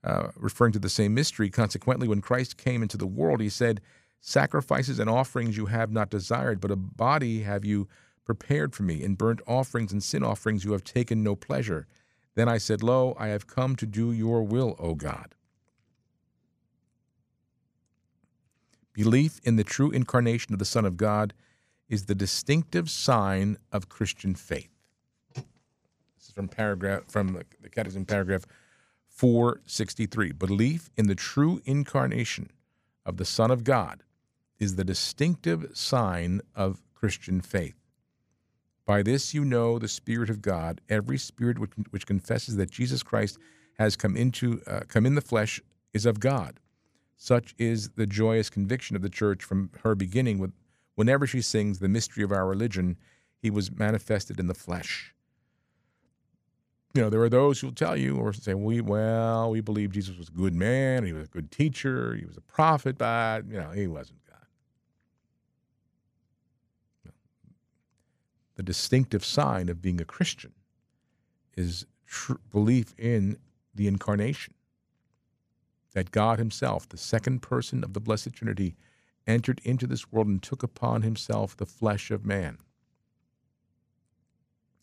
uh, 0.02 0.28
referring 0.36 0.72
to 0.72 0.78
the 0.78 0.88
same 0.88 1.14
mystery, 1.14 1.50
consequently, 1.50 2.08
when 2.08 2.20
Christ 2.20 2.56
came 2.56 2.82
into 2.82 2.96
the 2.96 3.06
world, 3.06 3.40
he 3.40 3.48
said, 3.48 3.80
Sacrifices 4.20 4.98
and 4.98 5.08
offerings 5.08 5.56
you 5.56 5.66
have 5.66 5.92
not 5.92 6.10
desired, 6.10 6.60
but 6.60 6.70
a 6.70 6.76
body 6.76 7.42
have 7.42 7.64
you 7.64 7.86
prepared 8.24 8.74
for 8.74 8.82
me. 8.82 9.02
In 9.02 9.14
burnt 9.14 9.40
offerings 9.46 9.92
and 9.92 10.02
sin 10.02 10.22
offerings 10.22 10.64
you 10.64 10.72
have 10.72 10.82
taken 10.82 11.22
no 11.22 11.36
pleasure. 11.36 11.86
Then 12.34 12.48
I 12.48 12.58
said, 12.58 12.82
Lo, 12.82 13.14
I 13.18 13.28
have 13.28 13.46
come 13.46 13.76
to 13.76 13.86
do 13.86 14.12
your 14.12 14.42
will, 14.42 14.76
O 14.78 14.94
God. 14.94 15.34
Belief 18.94 19.40
in 19.44 19.56
the 19.56 19.64
true 19.64 19.90
incarnation 19.90 20.52
of 20.52 20.58
the 20.58 20.64
Son 20.64 20.84
of 20.84 20.96
God 20.96 21.34
is 21.88 22.06
the 22.06 22.14
distinctive 22.14 22.90
sign 22.90 23.56
of 23.72 23.88
Christian 23.88 24.34
faith. 24.34 24.70
This 25.34 26.28
is 26.28 26.32
from 26.32 26.48
paragraph 26.48 27.04
from 27.08 27.42
the 27.60 27.68
Catechism, 27.68 28.06
paragraph 28.06 28.46
463. 29.08 30.32
Belief 30.32 30.90
in 30.96 31.06
the 31.06 31.14
true 31.14 31.60
incarnation 31.64 32.50
of 33.04 33.16
the 33.16 33.24
Son 33.24 33.50
of 33.50 33.64
God 33.64 34.02
is 34.58 34.76
the 34.76 34.84
distinctive 34.84 35.70
sign 35.74 36.40
of 36.54 36.82
Christian 36.94 37.40
faith. 37.40 37.76
By 38.86 39.02
this 39.02 39.34
you 39.34 39.44
know 39.44 39.78
the 39.78 39.88
Spirit 39.88 40.30
of 40.30 40.42
God. 40.42 40.80
Every 40.88 41.18
spirit 41.18 41.58
which, 41.58 41.72
which 41.90 42.06
confesses 42.06 42.56
that 42.56 42.70
Jesus 42.70 43.02
Christ 43.02 43.38
has 43.78 43.96
come 43.96 44.16
into 44.16 44.62
uh, 44.66 44.80
come 44.88 45.06
in 45.06 45.14
the 45.14 45.20
flesh 45.20 45.60
is 45.92 46.06
of 46.06 46.20
God. 46.20 46.60
Such 47.16 47.54
is 47.58 47.90
the 47.90 48.06
joyous 48.06 48.50
conviction 48.50 48.96
of 48.96 49.02
the 49.02 49.08
church 49.08 49.42
from 49.42 49.70
her 49.82 49.94
beginning 49.94 50.38
with 50.38 50.52
whenever 50.94 51.26
she 51.26 51.40
sings 51.40 51.78
the 51.78 51.88
mystery 51.88 52.24
of 52.24 52.32
our 52.32 52.46
religion, 52.46 52.96
he 53.38 53.50
was 53.50 53.70
manifested 53.70 54.40
in 54.40 54.46
the 54.46 54.54
flesh. 54.54 55.14
You 56.94 57.02
know, 57.02 57.10
there 57.10 57.22
are 57.22 57.28
those 57.28 57.60
who'll 57.60 57.72
tell 57.72 57.96
you 57.96 58.16
or 58.16 58.32
say, 58.32 58.54
we 58.54 58.80
well, 58.80 59.50
we 59.50 59.60
believe 59.60 59.90
Jesus 59.90 60.16
was 60.16 60.28
a 60.28 60.32
good 60.32 60.54
man, 60.54 61.04
he 61.04 61.12
was 61.12 61.26
a 61.26 61.30
good 61.30 61.50
teacher, 61.50 62.14
he 62.14 62.24
was 62.24 62.36
a 62.36 62.40
prophet, 62.40 62.96
but 62.96 63.46
you 63.48 63.58
know, 63.58 63.70
he 63.70 63.88
wasn't 63.88 64.24
God. 64.24 67.12
The 68.54 68.62
distinctive 68.62 69.24
sign 69.24 69.68
of 69.68 69.82
being 69.82 70.00
a 70.00 70.04
Christian 70.04 70.52
is 71.56 71.84
tr- 72.06 72.34
belief 72.52 72.94
in 72.96 73.38
the 73.74 73.88
incarnation. 73.88 74.54
That 75.94 76.12
God 76.12 76.38
Himself, 76.38 76.88
the 76.88 76.96
second 76.96 77.42
person 77.42 77.84
of 77.84 77.92
the 77.92 78.00
Blessed 78.00 78.32
Trinity, 78.32 78.74
entered 79.26 79.60
into 79.64 79.86
this 79.86 80.10
world 80.12 80.26
and 80.26 80.42
took 80.42 80.62
upon 80.62 81.02
himself 81.02 81.56
the 81.56 81.66
flesh 81.66 82.10
of 82.10 82.24
man 82.24 82.58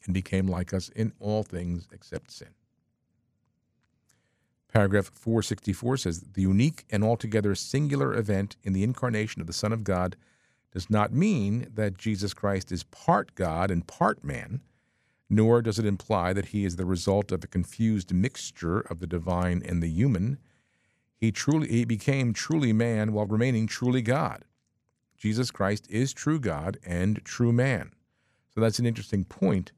and 0.06 0.14
became 0.14 0.48
like 0.48 0.74
us 0.74 0.90
in 0.90 1.14
all 1.20 1.44
things 1.44 1.88
except 1.92 2.32
sin. 2.32 2.50
Paragraph 4.74 5.12
464 5.14 5.98
says 5.98 6.22
The 6.22 6.42
unique 6.42 6.86
and 6.90 7.04
altogether 7.04 7.54
singular 7.56 8.14
event 8.16 8.56
in 8.64 8.74
the 8.74 8.84
incarnation 8.84 9.42
of 9.42 9.48
the 9.48 9.54
Son 9.54 9.74
of 9.74 9.84
God 9.84 10.16
does 10.72 10.90
not 10.90 11.12
mean 11.12 11.68
that 11.74 11.98
Jesus 11.98 12.34
Christ 12.34 12.72
is 12.72 12.84
part 12.84 13.36
God 13.36 13.70
and 13.70 13.86
part 13.86 14.24
man, 14.24 14.62
nor 15.30 15.62
does 15.62 15.78
it 15.78 15.86
imply 15.86 16.32
that 16.32 16.48
he 16.48 16.64
is 16.64 16.78
the 16.78 16.86
result 16.86 17.32
of 17.32 17.44
a 17.44 17.48
confused 17.48 18.14
mixture 18.14 18.80
of 18.80 19.00
the 19.00 19.08
divine 19.08 19.62
and 19.66 19.84
the 19.84 19.90
human 19.90 20.38
he 21.22 21.32
truly 21.32 21.68
he 21.68 21.86
became 21.86 22.34
truly 22.34 22.74
man 22.74 23.14
while 23.14 23.28
remaining 23.28 23.68
truly 23.68 24.02
God. 24.02 24.44
Jesus 25.16 25.52
Christ 25.52 25.86
is 25.88 26.14
true 26.14 26.40
God 26.40 26.80
and 26.84 27.24
true 27.24 27.54
man. 27.54 27.92
So 28.50 28.60
that's 28.60 28.80
an 28.80 28.88
interesting 28.88 29.24
point 29.24 29.72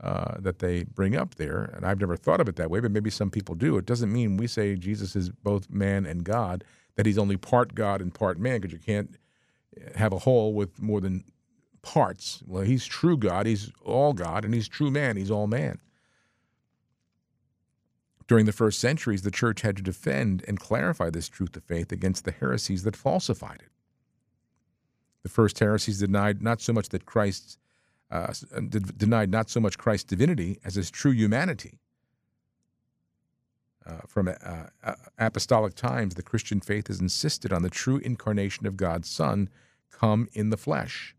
uh, 0.00 0.36
that 0.38 0.60
they 0.60 0.84
bring 0.84 1.16
up 1.16 1.34
there. 1.34 1.64
And 1.74 1.84
I've 1.84 2.00
never 2.00 2.16
thought 2.16 2.40
of 2.40 2.48
it 2.48 2.54
that 2.56 2.70
way, 2.70 2.78
but 2.78 2.92
maybe 2.92 3.10
some 3.10 3.30
people 3.30 3.56
do. 3.56 3.76
It 3.76 3.84
doesn't 3.84 4.12
mean 4.12 4.36
we 4.36 4.46
say 4.46 4.76
Jesus 4.76 5.16
is 5.16 5.30
both 5.30 5.68
man 5.68 6.06
and 6.06 6.22
God, 6.22 6.62
that 6.94 7.04
he's 7.04 7.18
only 7.18 7.36
part 7.36 7.74
God 7.74 8.00
and 8.00 8.14
part 8.14 8.38
man, 8.38 8.60
because 8.60 8.72
you 8.72 8.78
can't 8.78 9.16
have 9.96 10.12
a 10.12 10.20
whole 10.20 10.54
with 10.54 10.80
more 10.80 11.00
than 11.00 11.24
parts. 11.82 12.42
Well, 12.46 12.62
he's 12.62 12.86
true 12.86 13.16
God, 13.16 13.46
he's 13.46 13.72
all 13.84 14.12
God, 14.12 14.44
and 14.44 14.54
he's 14.54 14.68
true 14.68 14.90
man, 14.92 15.16
he's 15.16 15.32
all 15.32 15.48
man. 15.48 15.80
During 18.28 18.46
the 18.46 18.52
first 18.52 18.80
centuries, 18.80 19.22
the 19.22 19.30
church 19.30 19.62
had 19.62 19.76
to 19.76 19.82
defend 19.82 20.44
and 20.48 20.58
clarify 20.58 21.10
this 21.10 21.28
truth 21.28 21.56
of 21.56 21.64
faith 21.64 21.92
against 21.92 22.24
the 22.24 22.32
heresies 22.32 22.82
that 22.82 22.96
falsified 22.96 23.60
it. 23.62 23.70
The 25.22 25.28
first 25.28 25.58
heresies 25.58 26.00
denied 26.00 26.42
not 26.42 26.60
so 26.60 26.72
much 26.72 26.88
that 26.90 27.06
Christ 27.06 27.58
uh, 28.10 28.32
denied 28.96 29.30
not 29.30 29.50
so 29.50 29.58
much 29.58 29.78
Christ's 29.78 30.04
divinity 30.04 30.58
as 30.64 30.76
his 30.76 30.90
true 30.90 31.10
humanity. 31.10 31.80
Uh, 33.84 33.98
from 34.06 34.28
uh, 34.28 34.94
apostolic 35.18 35.74
times, 35.74 36.14
the 36.14 36.22
Christian 36.22 36.60
faith 36.60 36.88
has 36.88 37.00
insisted 37.00 37.52
on 37.52 37.62
the 37.62 37.70
true 37.70 37.98
incarnation 37.98 38.66
of 38.66 38.76
God's 38.76 39.08
Son 39.08 39.48
come 39.90 40.28
in 40.32 40.50
the 40.50 40.56
flesh. 40.56 41.14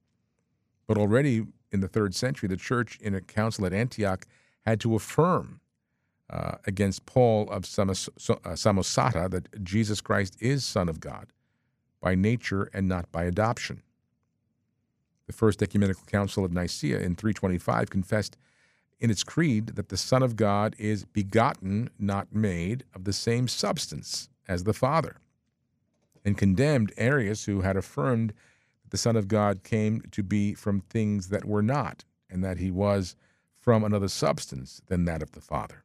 But 0.85 0.97
already 0.97 1.45
in 1.71 1.79
the 1.79 1.87
third 1.87 2.15
century, 2.15 2.47
the 2.47 2.57
church 2.57 2.97
in 3.01 3.15
a 3.15 3.21
council 3.21 3.65
at 3.65 3.73
Antioch 3.73 4.25
had 4.65 4.79
to 4.81 4.95
affirm 4.95 5.61
uh, 6.29 6.55
against 6.65 7.05
Paul 7.05 7.49
of 7.49 7.63
uh, 7.63 7.93
Samosata 7.93 9.29
that 9.29 9.63
Jesus 9.63 10.01
Christ 10.01 10.35
is 10.39 10.65
Son 10.65 10.89
of 10.89 10.99
God 10.99 11.27
by 12.01 12.15
nature 12.15 12.69
and 12.73 12.87
not 12.87 13.11
by 13.11 13.23
adoption. 13.23 13.81
The 15.25 15.33
First 15.33 15.61
Ecumenical 15.61 16.03
Council 16.05 16.45
of 16.45 16.51
Nicaea 16.51 16.99
in 16.99 17.15
325 17.15 17.89
confessed 17.89 18.37
in 18.99 19.11
its 19.11 19.23
creed 19.23 19.67
that 19.75 19.89
the 19.89 19.97
Son 19.97 20.23
of 20.23 20.35
God 20.35 20.75
is 20.79 21.05
begotten, 21.05 21.89
not 21.99 22.33
made, 22.33 22.83
of 22.93 23.03
the 23.03 23.13
same 23.13 23.47
substance 23.47 24.29
as 24.47 24.63
the 24.63 24.73
Father, 24.73 25.17
and 26.25 26.37
condemned 26.37 26.93
Arius, 26.97 27.45
who 27.45 27.61
had 27.61 27.77
affirmed 27.77 28.33
that 28.83 28.91
the 28.91 28.97
Son 28.97 29.15
of 29.15 29.27
God 29.27 29.63
came 29.63 30.01
to 30.11 30.23
be 30.23 30.53
from 30.53 30.81
things 30.81 31.29
that 31.29 31.45
were 31.45 31.61
not, 31.61 32.05
and 32.29 32.43
that 32.43 32.57
he 32.57 32.71
was 32.71 33.15
from 33.59 33.83
another 33.83 34.07
substance 34.07 34.81
than 34.87 35.05
that 35.05 35.21
of 35.21 35.33
the 35.33 35.41
Father. 35.41 35.83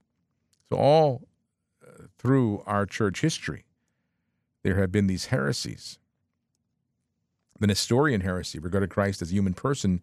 So, 0.73 0.79
all 0.79 1.29
uh, 1.87 2.05
through 2.17 2.63
our 2.65 2.87
church 2.87 3.21
history, 3.21 3.67
there 4.63 4.81
have 4.81 4.91
been 4.91 5.07
these 5.07 5.27
heresies. 5.27 5.99
The 7.61 7.67
Nestorian 7.67 8.23
heresy 8.23 8.59
regarded 8.59 8.89
Christ 8.89 9.21
as 9.21 9.31
a 9.31 9.35
human 9.35 9.53
person 9.53 10.01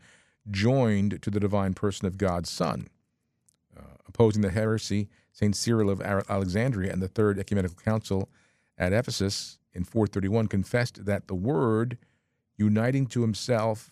joined 0.51 1.24
to 1.24 1.32
the 1.32 1.39
divine 1.39 1.74
person 1.74 2.05
of 2.05 2.20
God's 2.20 2.51
Son. 2.51 2.88
Uh, 3.76 3.95
opposing 4.07 4.43
the 4.43 4.51
heresy, 4.51 5.09
St. 5.32 5.55
Cyril 5.55 5.89
of 5.89 6.01
Alexandria 6.01 6.93
and 6.93 7.01
the 7.01 7.07
Third 7.07 7.39
Ecumenical 7.39 7.78
Council 7.84 8.30
at 8.78 8.93
Ephesus 8.93 9.57
in 9.74 9.86
431 9.86 10.49
confessed 10.49 11.03
that 11.05 11.28
the 11.28 11.34
Word, 11.34 11.97
uniting 12.57 13.07
to 13.07 13.24
himself 13.24 13.91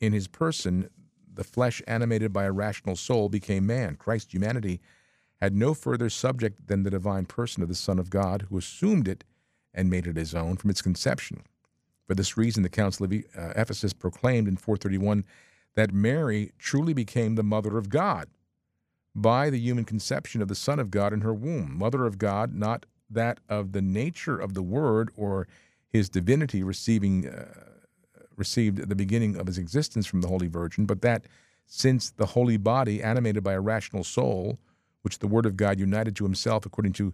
in 0.00 0.12
his 0.12 0.26
person 0.26 0.90
the 1.32 1.44
flesh 1.44 1.80
animated 1.86 2.32
by 2.32 2.46
a 2.46 2.52
rational 2.52 2.96
soul, 2.96 3.28
became 3.28 3.64
man. 3.64 3.94
Christ's 3.94 4.34
humanity 4.34 4.80
had 5.40 5.54
no 5.54 5.74
further 5.74 6.10
subject 6.10 6.66
than 6.66 6.82
the 6.82 6.90
divine 6.90 7.26
person 7.26 7.62
of 7.62 7.68
the 7.68 7.74
Son 7.74 7.98
of 7.98 8.10
God, 8.10 8.46
who 8.48 8.58
assumed 8.58 9.06
it 9.08 9.24
and 9.72 9.90
made 9.90 10.06
it 10.06 10.16
his 10.16 10.34
own 10.34 10.56
from 10.56 10.70
its 10.70 10.82
conception. 10.82 11.42
For 12.06 12.14
this 12.14 12.36
reason, 12.36 12.62
the 12.62 12.68
Council 12.68 13.04
of 13.04 13.12
uh, 13.12 13.52
Ephesus 13.54 13.92
proclaimed 13.92 14.48
in 14.48 14.56
431 14.56 15.24
that 15.74 15.92
Mary 15.92 16.52
truly 16.58 16.92
became 16.92 17.34
the 17.34 17.42
mother 17.42 17.78
of 17.78 17.88
God 17.88 18.28
by 19.14 19.50
the 19.50 19.58
human 19.58 19.84
conception 19.84 20.42
of 20.42 20.48
the 20.48 20.54
Son 20.54 20.78
of 20.78 20.90
God 20.90 21.12
in 21.12 21.20
her 21.20 21.34
womb. 21.34 21.76
Mother 21.78 22.06
of 22.06 22.18
God, 22.18 22.54
not 22.54 22.86
that 23.10 23.40
of 23.48 23.72
the 23.72 23.82
nature 23.82 24.38
of 24.38 24.54
the 24.54 24.62
Word 24.62 25.10
or 25.16 25.46
his 25.88 26.08
divinity 26.08 26.62
receiving 26.62 27.28
uh, 27.28 27.68
received 28.36 28.78
at 28.78 28.88
the 28.88 28.94
beginning 28.94 29.36
of 29.36 29.46
his 29.46 29.58
existence 29.58 30.06
from 30.06 30.20
the 30.20 30.28
Holy 30.28 30.46
Virgin, 30.46 30.86
but 30.86 31.02
that 31.02 31.24
since 31.66 32.10
the 32.10 32.26
holy 32.26 32.56
body, 32.56 33.02
animated 33.02 33.42
by 33.42 33.52
a 33.52 33.60
rational 33.60 34.04
soul, 34.04 34.58
which 35.02 35.18
the 35.18 35.26
Word 35.26 35.46
of 35.46 35.56
God 35.56 35.78
united 35.78 36.16
to 36.16 36.24
himself 36.24 36.66
according 36.66 36.92
to 36.94 37.12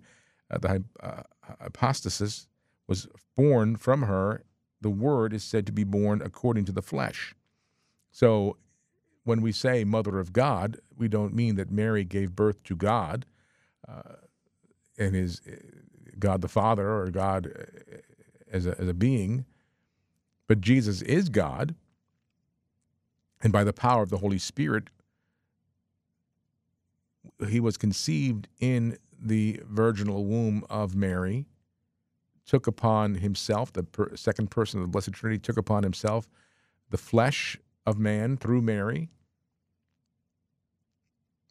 uh, 0.50 0.58
the 0.58 0.84
uh, 1.00 1.22
hypostasis, 1.60 2.48
was 2.86 3.08
born 3.36 3.76
from 3.76 4.02
her, 4.02 4.44
the 4.80 4.90
Word 4.90 5.32
is 5.32 5.42
said 5.42 5.66
to 5.66 5.72
be 5.72 5.84
born 5.84 6.20
according 6.22 6.64
to 6.66 6.72
the 6.72 6.82
flesh. 6.82 7.34
So 8.12 8.58
when 9.24 9.40
we 9.40 9.52
say 9.52 9.84
Mother 9.84 10.18
of 10.18 10.32
God, 10.32 10.78
we 10.96 11.08
don't 11.08 11.34
mean 11.34 11.56
that 11.56 11.70
Mary 11.70 12.04
gave 12.04 12.36
birth 12.36 12.62
to 12.64 12.76
God 12.76 13.24
uh, 13.88 14.16
and 14.98 15.16
is 15.16 15.40
uh, 15.50 15.56
God 16.18 16.42
the 16.42 16.48
Father 16.48 16.88
or 16.88 17.10
God 17.10 17.50
uh, 17.58 17.96
as 18.52 18.66
a, 18.66 18.78
as 18.78 18.88
a 18.88 18.94
being, 18.94 19.46
but 20.46 20.60
Jesus 20.60 21.02
is 21.02 21.28
God. 21.28 21.74
And 23.42 23.52
by 23.52 23.64
the 23.64 23.72
power 23.72 24.02
of 24.02 24.10
the 24.10 24.18
Holy 24.18 24.38
Spirit, 24.38 24.88
he 27.48 27.60
was 27.60 27.76
conceived 27.76 28.48
in 28.60 28.98
the 29.20 29.60
virginal 29.66 30.24
womb 30.24 30.64
of 30.68 30.94
Mary, 30.94 31.46
took 32.46 32.66
upon 32.66 33.16
himself, 33.16 33.72
the 33.72 33.82
per- 33.82 34.14
second 34.16 34.50
person 34.50 34.80
of 34.80 34.86
the 34.86 34.90
Blessed 34.90 35.12
Trinity, 35.12 35.40
took 35.40 35.56
upon 35.56 35.82
himself 35.82 36.28
the 36.90 36.98
flesh 36.98 37.56
of 37.86 37.98
man 37.98 38.36
through 38.36 38.62
Mary. 38.62 39.10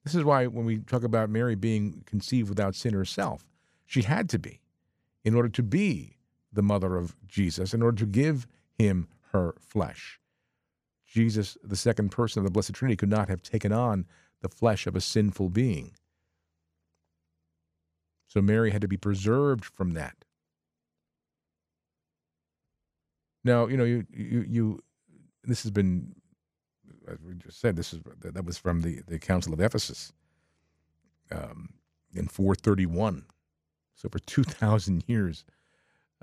This 0.04 0.16
is 0.16 0.24
why 0.24 0.48
when 0.48 0.66
we 0.66 0.80
talk 0.80 1.04
about 1.04 1.30
Mary 1.30 1.56
being 1.56 2.04
conceived 2.06 2.50
without 2.50 2.76
sin 2.76 2.94
herself, 2.94 3.46
she 3.86 4.04
had 4.04 4.30
to 4.30 4.40
be 4.40 4.62
in 5.24 5.36
order 5.36 5.50
to 5.50 5.64
be 5.64 6.18
the 6.52 6.62
mother 6.62 6.98
of 6.98 7.16
Jesus, 7.28 7.74
in 7.74 7.82
order 7.82 7.98
to 7.98 8.06
give 8.06 8.46
him 8.78 9.08
her 9.32 9.56
flesh. 9.60 10.20
Jesus, 11.06 11.58
the 11.64 11.76
second 11.76 12.10
person 12.10 12.40
of 12.40 12.44
the 12.44 12.52
Blessed 12.52 12.74
Trinity, 12.74 12.98
could 12.98 13.10
not 13.10 13.30
have 13.30 13.42
taken 13.42 13.72
on 13.72 14.06
the 14.44 14.50
flesh 14.50 14.86
of 14.86 14.96
a 14.96 15.02
sinful 15.02 15.50
being. 15.50 15.94
So 18.28 18.42
Mary 18.42 18.70
had 18.70 18.82
to 18.82 18.88
be 18.88 18.98
preserved 18.98 19.66
from 19.66 19.94
that. 19.94 20.26
Now, 23.44 23.68
you 23.68 23.78
know, 23.78 23.84
you 23.84 24.06
you, 24.12 24.46
you 24.48 24.80
this 25.44 25.64
has 25.64 25.72
been 25.72 26.16
as 27.08 27.18
we 27.22 27.34
just 27.36 27.60
said, 27.60 27.76
this 27.76 27.94
is 27.94 28.02
that 28.22 28.46
was 28.46 28.58
from 28.58 28.82
the, 28.82 29.02
the 29.08 29.20
Council 29.20 29.54
of 29.54 29.60
Ephesus 29.60 30.14
um, 31.32 31.74
in 32.14 32.28
431. 32.28 33.26
So 33.96 34.10
for 34.10 34.20
2,000 34.20 35.04
years, 35.08 35.46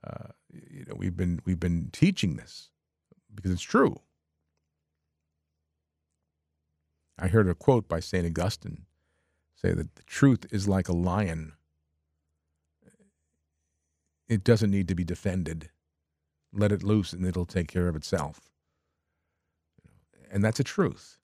uh, 0.02 0.28
you 0.52 0.84
know, 0.86 0.94
we've 0.96 1.16
been 1.16 1.40
we've 1.44 1.60
been 1.60 1.90
teaching 1.92 2.36
this 2.36 2.70
because 3.34 3.50
it's 3.50 3.62
true. 3.62 4.00
I 7.20 7.28
heard 7.28 7.48
a 7.48 7.54
quote 7.54 7.88
by 7.88 8.00
Saint 8.00 8.26
Augustine 8.26 8.86
say 9.54 9.72
that 9.72 9.94
the 9.96 10.02
truth 10.04 10.46
is 10.50 10.66
like 10.66 10.88
a 10.88 10.94
lion. 10.94 11.52
It 14.28 14.42
doesn't 14.42 14.70
need 14.70 14.88
to 14.88 14.94
be 14.94 15.04
defended. 15.04 15.70
Let 16.52 16.72
it 16.72 16.82
loose 16.82 17.12
and 17.12 17.26
it'll 17.26 17.44
take 17.44 17.68
care 17.68 17.88
of 17.88 17.96
itself 17.96 18.50
and 20.30 20.44
that's 20.44 20.60
a 20.60 20.64
truth. 20.64 21.18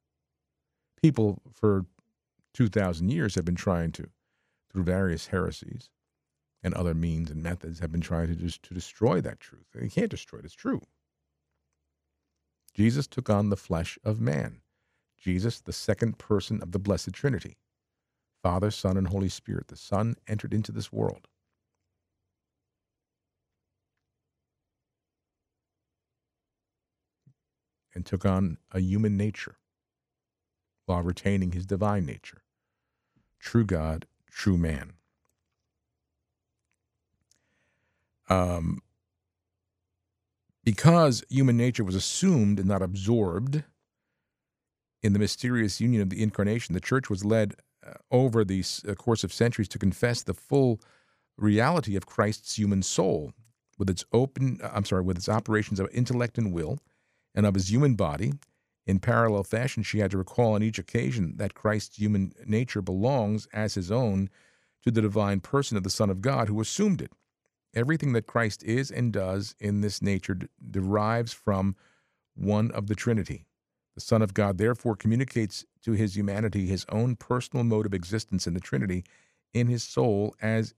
People 1.01 1.41
for 1.53 1.87
2,000 2.55 3.11
years 3.11 3.35
have 3.37 3.45
been 3.45 3.55
trying 3.55 3.93
to, 3.93 4.09
through 4.71 4.83
various 4.83 5.29
heresies 5.29 5.91
and 6.63 6.75
other 6.75 6.95
means 6.95 7.31
and 7.31 7.43
methods, 7.43 7.79
have 7.79 7.93
been 7.93 8.01
trying 8.01 8.27
to 8.27 8.35
just 8.35 8.63
to 8.65 8.75
destroy 8.75 9.21
that 9.21 9.41
truth. 9.41 9.67
They 9.73 9.89
can't 9.89 10.11
destroy 10.11 10.41
it. 10.41 10.45
It's 10.45 10.55
true. 10.55 10.83
Jesus 12.75 13.07
took 13.07 13.31
on 13.31 13.51
the 13.51 13.57
flesh 13.57 13.99
of 14.05 14.21
man. 14.21 14.61
Jesus, 15.27 15.59
the 15.59 15.73
second 15.73 16.19
person 16.19 16.63
of 16.63 16.71
the 16.71 16.79
Blessed 16.79 17.13
Trinity, 17.13 17.57
Father, 18.45 18.71
Son, 18.71 18.97
and 18.97 19.09
Holy 19.09 19.29
Spirit. 19.29 19.67
The 19.67 19.77
Son 19.77 20.15
entered 20.29 20.55
into 20.55 20.71
this 20.71 20.93
world. 20.93 21.27
and 27.93 28.05
took 28.05 28.27
on 28.27 28.59
a 28.73 28.79
human 28.79 29.17
nature 29.17 29.57
while 30.85 31.01
retaining 31.01 31.53
his 31.53 31.65
divine 31.65 32.05
nature. 32.05 32.43
True 33.41 33.65
God, 33.65 34.07
true 34.31 34.59
man. 34.59 34.93
Um, 38.29 38.83
because 40.63 41.25
human 41.31 41.57
nature 41.57 41.85
was 41.85 41.95
assumed 41.95 42.59
and 42.59 42.69
not 42.69 42.83
absorbed 42.83 43.65
in 45.03 45.13
the 45.13 45.19
mysterious 45.19 45.81
union 45.81 46.03
of 46.03 46.11
the 46.11 46.23
incarnation, 46.23 46.75
the 46.75 46.81
church 46.81 47.09
was 47.11 47.25
led 47.25 47.55
uh, 47.87 47.95
over 48.11 48.45
the 48.45 48.65
uh, 48.89 48.95
course 48.95 49.25
of 49.25 49.33
centuries 49.33 49.69
to 49.69 49.79
confess 49.79 50.23
the 50.23 50.35
full 50.35 50.81
reality 51.37 51.97
of 51.97 52.07
Christ's 52.07 52.57
human 52.57 52.83
soul 52.83 53.33
with 53.79 53.91
its 53.91 54.05
open, 54.13 54.59
uh, 54.63 54.71
I'm 54.73 54.85
sorry, 54.85 55.03
with 55.03 55.17
its 55.17 55.29
operations 55.29 55.81
of 55.81 55.89
intellect 55.93 56.39
and 56.39 56.53
will 56.53 56.79
and 57.35 57.47
of 57.47 57.55
his 57.55 57.71
human 57.71 57.95
body. 57.95 58.33
In 58.87 59.01
parallel 59.01 59.43
fashion, 59.43 59.83
she 59.83 59.99
had 59.99 60.13
to 60.13 60.19
recall 60.19 60.55
on 60.55 60.63
each 60.63 60.79
occasion 60.79 61.35
that 61.37 61.55
Christ's 61.55 61.97
human 61.97 62.33
nature 62.47 62.81
belongs 62.81 63.47
as 63.53 63.75
his 63.75 63.91
own 63.91 64.31
to 64.85 64.91
the 64.91 65.03
divine 65.03 65.41
person 65.41 65.77
of 65.77 65.83
the 65.83 65.91
Son 65.91 66.09
of 66.09 66.21
God 66.21 66.49
who 66.49 66.61
assumed 66.61 67.03
it. 67.03 67.11
Everything 67.75 68.13
that 68.13 68.27
Christ 68.27 68.63
is 68.63 68.91
and 68.91 69.13
does 69.13 69.55
in 69.59 69.81
this 69.81 70.01
nature 70.01 70.35
d- 70.35 70.47
derives 70.71 71.33
from 71.33 71.75
one 72.35 72.71
of 72.71 72.87
the 72.87 72.95
Trinity. 72.95 73.45
The 73.97 74.03
Son 74.03 74.21
of 74.21 74.35
God 74.35 74.59
therefore 74.59 74.95
communicates 74.95 75.65
to 75.83 75.93
his 75.93 76.17
humanity 76.17 76.67
his 76.67 76.85
own 76.91 77.17
personal 77.17 77.65
mode 77.65 77.87
of 77.87 77.95
existence 77.95 78.47
in 78.47 78.53
the 78.53 78.61
Trinity 78.61 79.05
in 79.55 79.69
his 79.69 79.83
soul 79.83 80.37
as 80.41 80.75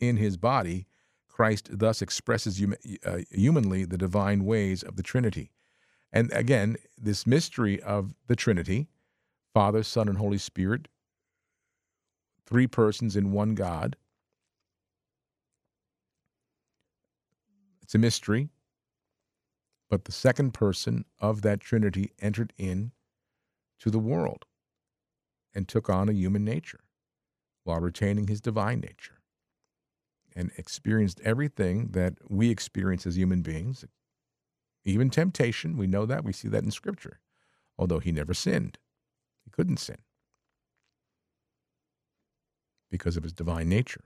in 0.00 0.16
his 0.16 0.38
body. 0.38 0.86
Christ 1.28 1.68
thus 1.70 2.00
expresses 2.02 2.58
hum- 2.58 2.74
uh, 3.04 3.18
humanly 3.30 3.84
the 3.84 3.98
divine 3.98 4.46
ways 4.46 4.82
of 4.82 4.96
the 4.96 5.02
Trinity. 5.02 5.50
And 6.10 6.32
again, 6.32 6.76
this 6.96 7.26
mystery 7.26 7.80
of 7.82 8.14
the 8.26 8.36
Trinity, 8.36 8.88
Father, 9.52 9.82
Son, 9.82 10.08
and 10.08 10.16
Holy 10.16 10.38
Spirit, 10.38 10.88
three 12.46 12.66
persons 12.66 13.16
in 13.16 13.32
one 13.32 13.54
God. 13.54 13.96
It's 17.82 17.94
a 17.94 17.98
mystery, 17.98 18.48
but 19.92 20.06
the 20.06 20.12
second 20.12 20.54
person 20.54 21.04
of 21.20 21.42
that 21.42 21.60
Trinity 21.60 22.12
entered 22.22 22.54
in 22.56 22.92
to 23.78 23.90
the 23.90 23.98
world 24.00 24.46
and 25.54 25.68
took 25.68 25.90
on 25.90 26.08
a 26.08 26.14
human 26.14 26.46
nature 26.46 26.80
while 27.64 27.80
retaining 27.80 28.28
his 28.28 28.40
divine 28.40 28.80
nature 28.80 29.20
and 30.34 30.50
experienced 30.56 31.20
everything 31.24 31.88
that 31.92 32.14
we 32.30 32.50
experience 32.50 33.06
as 33.06 33.18
human 33.18 33.42
beings 33.42 33.84
Even 34.84 35.10
temptation, 35.10 35.76
we 35.76 35.86
know 35.86 36.06
that. 36.06 36.24
We 36.24 36.32
see 36.32 36.48
that 36.48 36.64
in 36.64 36.70
Scripture. 36.70 37.20
Although 37.78 38.00
he 38.00 38.12
never 38.12 38.34
sinned, 38.34 38.78
he 39.44 39.50
couldn't 39.50 39.78
sin 39.78 39.98
because 42.90 43.16
of 43.16 43.24
his 43.24 43.32
divine 43.34 43.68
nature. 43.68 44.04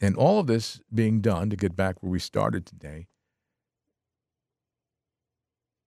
And 0.00 0.16
all 0.16 0.40
of 0.40 0.46
this 0.46 0.80
being 0.92 1.20
done, 1.20 1.50
to 1.50 1.56
get 1.56 1.76
back 1.76 2.02
where 2.02 2.10
we 2.10 2.18
started 2.18 2.66
today, 2.66 3.06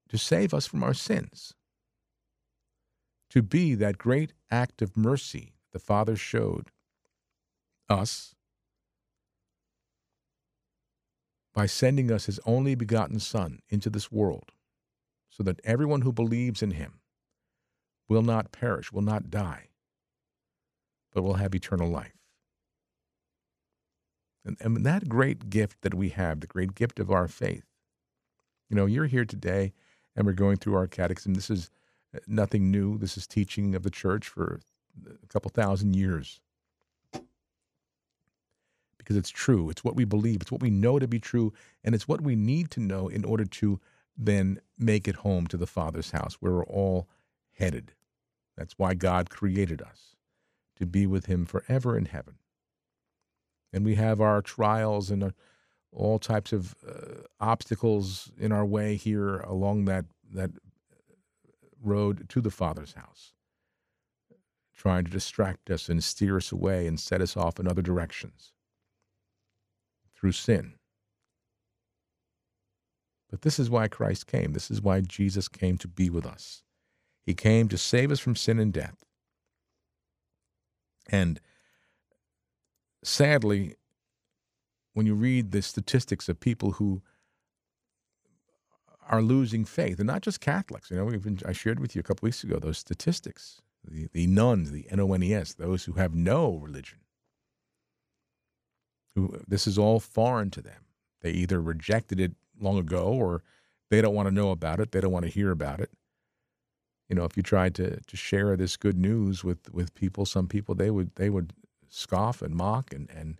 to 0.10 0.18
save 0.18 0.54
us 0.54 0.66
from 0.66 0.84
our 0.84 0.94
sins, 0.94 1.54
to 3.30 3.42
be 3.42 3.76
that 3.76 3.98
great 3.98 4.34
act 4.50 4.82
of 4.82 4.96
mercy 4.96 5.54
the 5.74 5.80
Father 5.80 6.16
showed 6.16 6.72
us 7.90 8.34
by 11.54 11.66
sending 11.66 12.12
us 12.12 12.28
his 12.28 12.40
only 12.46 12.76
begotten 12.76 13.20
Son 13.20 13.60
into 13.70 13.90
this 13.90 14.12
world, 14.12 14.52
so 15.30 15.44
that 15.44 15.60
everyone 15.64 16.02
who 16.02 16.14
believes 16.14 16.64
in 16.64 16.72
him 16.72 17.02
will 18.08 18.22
not 18.22 18.52
perish, 18.52 18.92
will 18.92 19.02
not 19.02 19.30
die, 19.30 19.68
but 21.14 21.24
will 21.24 21.34
have 21.34 21.54
eternal 21.54 21.90
life. 21.90 22.17
And, 24.48 24.56
and 24.62 24.86
that 24.86 25.10
great 25.10 25.50
gift 25.50 25.82
that 25.82 25.94
we 25.94 26.10
have, 26.10 26.40
the 26.40 26.48
great 26.48 26.74
gift 26.74 27.00
of 27.00 27.12
our 27.12 27.28
faith, 27.28 27.66
you 28.70 28.78
know, 28.78 28.86
you're 28.86 29.08
here 29.08 29.26
today 29.26 29.74
and 30.16 30.26
we're 30.26 30.32
going 30.32 30.56
through 30.56 30.76
our 30.76 30.88
catechism. 30.88 31.34
This 31.34 31.50
is 31.50 31.70
uh, 32.16 32.20
nothing 32.28 32.72
new. 32.72 32.98
This 32.98 33.18
is 33.18 33.28
teaching 33.28 33.76
of 33.76 33.84
the 33.84 33.90
church 33.90 34.30
for 34.30 34.62
a 35.06 35.28
couple 35.28 35.52
thousand 35.52 35.98
years 35.98 36.40
because 38.98 39.18
it's 39.18 39.30
true. 39.30 39.70
It's 39.70 39.84
what 39.84 39.98
we 39.98 40.06
believe. 40.06 40.42
It's 40.42 40.52
what 40.52 40.62
we 40.62 40.70
know 40.70 40.98
to 40.98 41.08
be 41.08 41.20
true. 41.20 41.54
And 41.84 41.94
it's 41.94 42.08
what 42.08 42.22
we 42.22 42.36
need 42.36 42.72
to 42.72 42.80
know 42.80 43.10
in 43.10 43.26
order 43.26 43.46
to 43.46 43.82
then 44.18 44.62
make 44.78 45.08
it 45.10 45.16
home 45.18 45.48
to 45.48 45.58
the 45.58 45.68
Father's 45.68 46.12
house 46.12 46.36
where 46.40 46.54
we're 46.54 46.66
all 46.66 47.10
headed. 47.52 47.94
That's 48.56 48.78
why 48.78 48.94
God 48.94 49.30
created 49.30 49.82
us 49.82 50.16
to 50.78 50.86
be 50.86 51.06
with 51.06 51.26
Him 51.26 51.46
forever 51.46 51.98
in 51.98 52.06
heaven. 52.06 52.36
And 53.74 53.86
we 53.86 53.96
have 53.96 54.22
our 54.22 54.42
trials 54.42 55.12
and 55.12 55.24
uh, 55.24 55.32
all 55.92 56.20
types 56.20 56.54
of 56.54 56.76
uh, 56.88 57.24
obstacles 57.40 58.32
in 58.38 58.52
our 58.52 58.66
way 58.66 58.96
here 58.96 59.38
along 59.40 59.86
that, 59.86 60.06
that 60.34 60.52
road 61.82 62.30
to 62.30 62.42
the 62.42 62.52
Father's 62.52 62.94
house, 62.94 63.34
trying 64.76 65.06
to 65.06 65.12
distract 65.12 65.70
us 65.70 65.90
and 65.90 66.04
steer 66.04 66.38
us 66.38 66.52
away 66.52 66.88
and 66.88 67.00
set 67.00 67.22
us 67.22 67.36
off 67.36 67.60
in 67.60 67.68
other 67.68 67.82
directions 67.82 68.54
through 70.16 70.32
sin. 70.32 70.74
But 73.30 73.42
this 73.42 73.60
is 73.60 73.70
why 73.70 73.88
Christ 73.88 74.26
came. 74.28 74.54
This 74.54 74.72
is 74.72 74.82
why 74.82 75.02
Jesus 75.02 75.48
came 75.48 75.78
to 75.80 75.88
be 75.88 76.10
with 76.10 76.26
us. 76.26 76.64
He 77.26 77.34
came 77.34 77.68
to 77.68 77.78
save 77.78 78.12
us 78.12 78.20
from 78.20 78.36
sin 78.36 78.58
and 78.60 78.72
death. 78.72 78.96
And 81.10 81.42
sadly, 83.04 83.76
when 84.94 85.06
you 85.06 85.16
read 85.16 85.52
the 85.52 85.62
statistics 85.62 86.28
of 86.30 86.40
people 86.40 86.72
who 86.74 87.02
are 89.10 89.22
losing 89.22 89.64
faith, 89.64 90.00
and 90.00 90.08
not 90.08 90.22
just 90.22 90.42
Catholics, 90.42 90.92
you 90.92 90.98
know, 90.98 91.06
been, 91.20 91.40
I 91.46 91.54
shared 91.54 91.80
with 91.80 91.96
you 91.96 92.00
a 92.00 92.04
couple 92.04 92.26
weeks 92.26 92.44
ago 92.44 92.60
those 92.60 92.78
statistics. 92.78 93.62
The, 93.90 94.08
the 94.12 94.28
nones, 94.28 94.72
the 94.72 94.86
N 94.90 95.00
O 95.00 95.14
N 95.14 95.24
E 95.24 95.34
S, 95.34 95.54
those 95.54 95.86
who 95.86 95.94
have 95.94 96.14
no 96.14 96.58
religion, 96.58 97.00
who 99.16 99.40
this 99.48 99.66
is 99.66 99.78
all 99.78 100.00
foreign 100.00 100.50
to 100.52 100.62
them. 100.62 100.86
They 101.22 101.32
either 101.32 101.62
rejected 101.62 102.20
it 102.20 102.34
long 102.60 102.78
ago 102.78 103.06
or 103.08 103.44
they 103.90 104.02
don't 104.02 104.16
want 104.16 104.28
to 104.28 104.34
know 104.34 104.52
about 104.52 104.80
it. 104.80 104.92
They 104.92 105.00
don't 105.00 105.12
want 105.12 105.26
to 105.26 105.32
hear 105.32 105.52
about 105.52 105.80
it. 105.80 105.92
You 107.08 107.16
know, 107.16 107.24
if 107.24 107.38
you 107.38 107.44
tried 107.44 107.76
to 107.76 108.02
to 108.02 108.18
share 108.18 108.58
this 108.58 108.76
good 108.76 108.98
news 108.98 109.44
with 109.44 109.72
with 109.72 109.94
people, 109.94 110.26
some 110.26 110.48
people 110.48 110.76
they 110.76 110.92
would 110.92 111.12
they 111.16 111.30
would 111.30 111.54
scoff 111.90 112.42
and 112.42 112.56
mock 112.56 112.94
and 112.94 113.10
and 113.10 113.40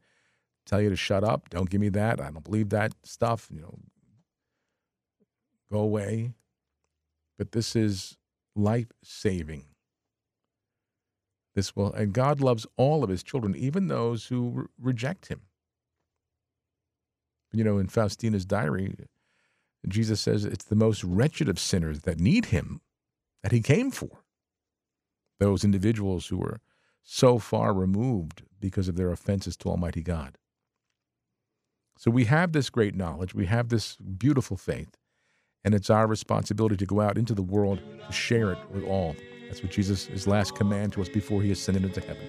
tell 0.66 0.82
you 0.82 0.90
to 0.90 0.96
shut 0.96 1.24
up. 1.24 1.50
Don't 1.50 1.70
give 1.70 1.82
me 1.82 1.90
that. 1.90 2.20
I 2.20 2.30
don't 2.30 2.44
believe 2.44 2.70
that 2.70 2.94
stuff. 3.04 3.48
You 3.52 3.62
know, 3.62 3.80
go 5.72 5.80
away. 5.80 6.34
But 7.38 7.52
this 7.52 7.76
is 7.76 8.18
life 8.56 8.92
saving. 9.04 9.66
This 11.56 11.76
will, 11.76 11.92
and 11.94 12.14
God 12.14 12.40
loves 12.40 12.68
all 12.78 13.04
of 13.04 13.10
his 13.10 13.24
children, 13.24 13.56
even 13.56 13.88
those 13.88 14.28
who 14.28 14.50
re- 14.50 14.66
reject 14.80 15.28
him. 15.28 15.42
You 17.52 17.64
know, 17.64 17.78
in 17.80 17.88
Faustina's 17.88 18.46
diary, 18.46 18.96
Jesus 19.88 20.22
says 20.22 20.46
it's 20.46 20.66
the 20.66 20.76
most 20.76 21.04
wretched 21.04 21.50
of 21.50 21.60
sinners 21.60 22.02
that 22.02 22.20
need 22.20 22.46
him 22.46 22.82
that 23.42 23.52
he 23.52 23.62
came 23.62 23.90
for. 23.90 24.24
Those 25.40 25.64
individuals 25.64 26.28
who 26.28 26.42
are 26.42 26.60
so 27.04 27.40
far 27.40 27.74
removed 27.74 28.44
because 28.60 28.88
of 28.88 28.96
their 28.96 29.12
offenses 29.12 29.56
to 29.58 29.70
Almighty 29.70 30.02
God. 30.02 30.38
So 31.98 32.12
we 32.12 32.26
have 32.26 32.52
this 32.52 32.70
great 32.70 32.96
knowledge, 32.96 33.34
we 33.34 33.46
have 33.48 33.70
this 33.70 33.96
beautiful 33.96 34.58
faith, 34.58 34.98
and 35.64 35.74
it's 35.74 35.90
our 35.90 36.08
responsibility 36.08 36.78
to 36.78 36.86
go 36.86 37.02
out 37.02 37.18
into 37.18 37.34
the 37.34 37.42
world 37.42 37.80
to 38.06 38.12
share 38.12 38.52
it 38.52 38.60
with 38.72 38.84
all. 38.84 39.16
That's 39.48 39.64
what 39.64 39.72
Jesus, 39.72 40.06
his 40.06 40.28
last 40.28 40.56
command 40.56 40.94
to 40.94 41.02
us 41.02 41.10
before 41.10 41.42
he 41.42 41.52
ascended 41.52 41.84
into 41.86 42.02
heaven. 42.02 42.28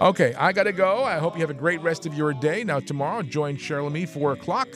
Okay, 0.00 0.34
I 0.34 0.52
got 0.52 0.64
to 0.64 0.72
go. 0.72 1.04
I 1.04 1.18
hope 1.18 1.34
you 1.34 1.40
have 1.40 1.50
a 1.50 1.54
great 1.54 1.80
rest 1.80 2.04
of 2.04 2.12
your 2.12 2.34
day. 2.34 2.62
Now, 2.62 2.80
tomorrow, 2.80 3.22
join 3.22 3.56
Cheryl 3.56 3.86
and 3.86 3.94
me, 3.94 4.04
4 4.04 4.32
o'clock 4.32 4.68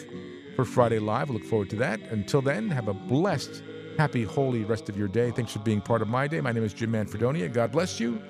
for 0.57 0.65
Friday 0.65 0.99
Live. 0.99 1.31
I 1.31 1.35
look 1.35 1.45
forward 1.45 1.69
to 1.71 1.77
that. 1.77 2.01
Until 2.11 2.41
then, 2.41 2.71
have 2.71 2.89
a 2.89 2.95
blessed, 2.95 3.63
happy, 3.99 4.25
holy 4.25 4.65
rest 4.65 4.89
of 4.89 4.97
your 4.97 5.09
day. 5.09 5.31
Thanks 5.31 5.53
for 5.53 5.59
being 5.59 5.83
part 5.83 6.01
of 6.01 6.09
my 6.09 6.27
day. 6.27 6.41
My 6.41 6.53
name 6.53 6.65
is 6.65 6.73
Jim 6.73 6.93
Manfredonia. 6.93 7.53
God 7.53 7.71
bless 7.71 8.01
you, 8.01 8.21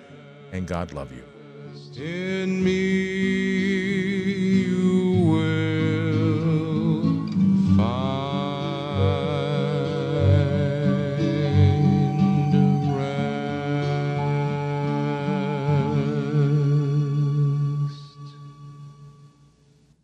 and 0.52 0.66
God 0.66 0.92
love 0.92 1.12
you. 1.12 1.22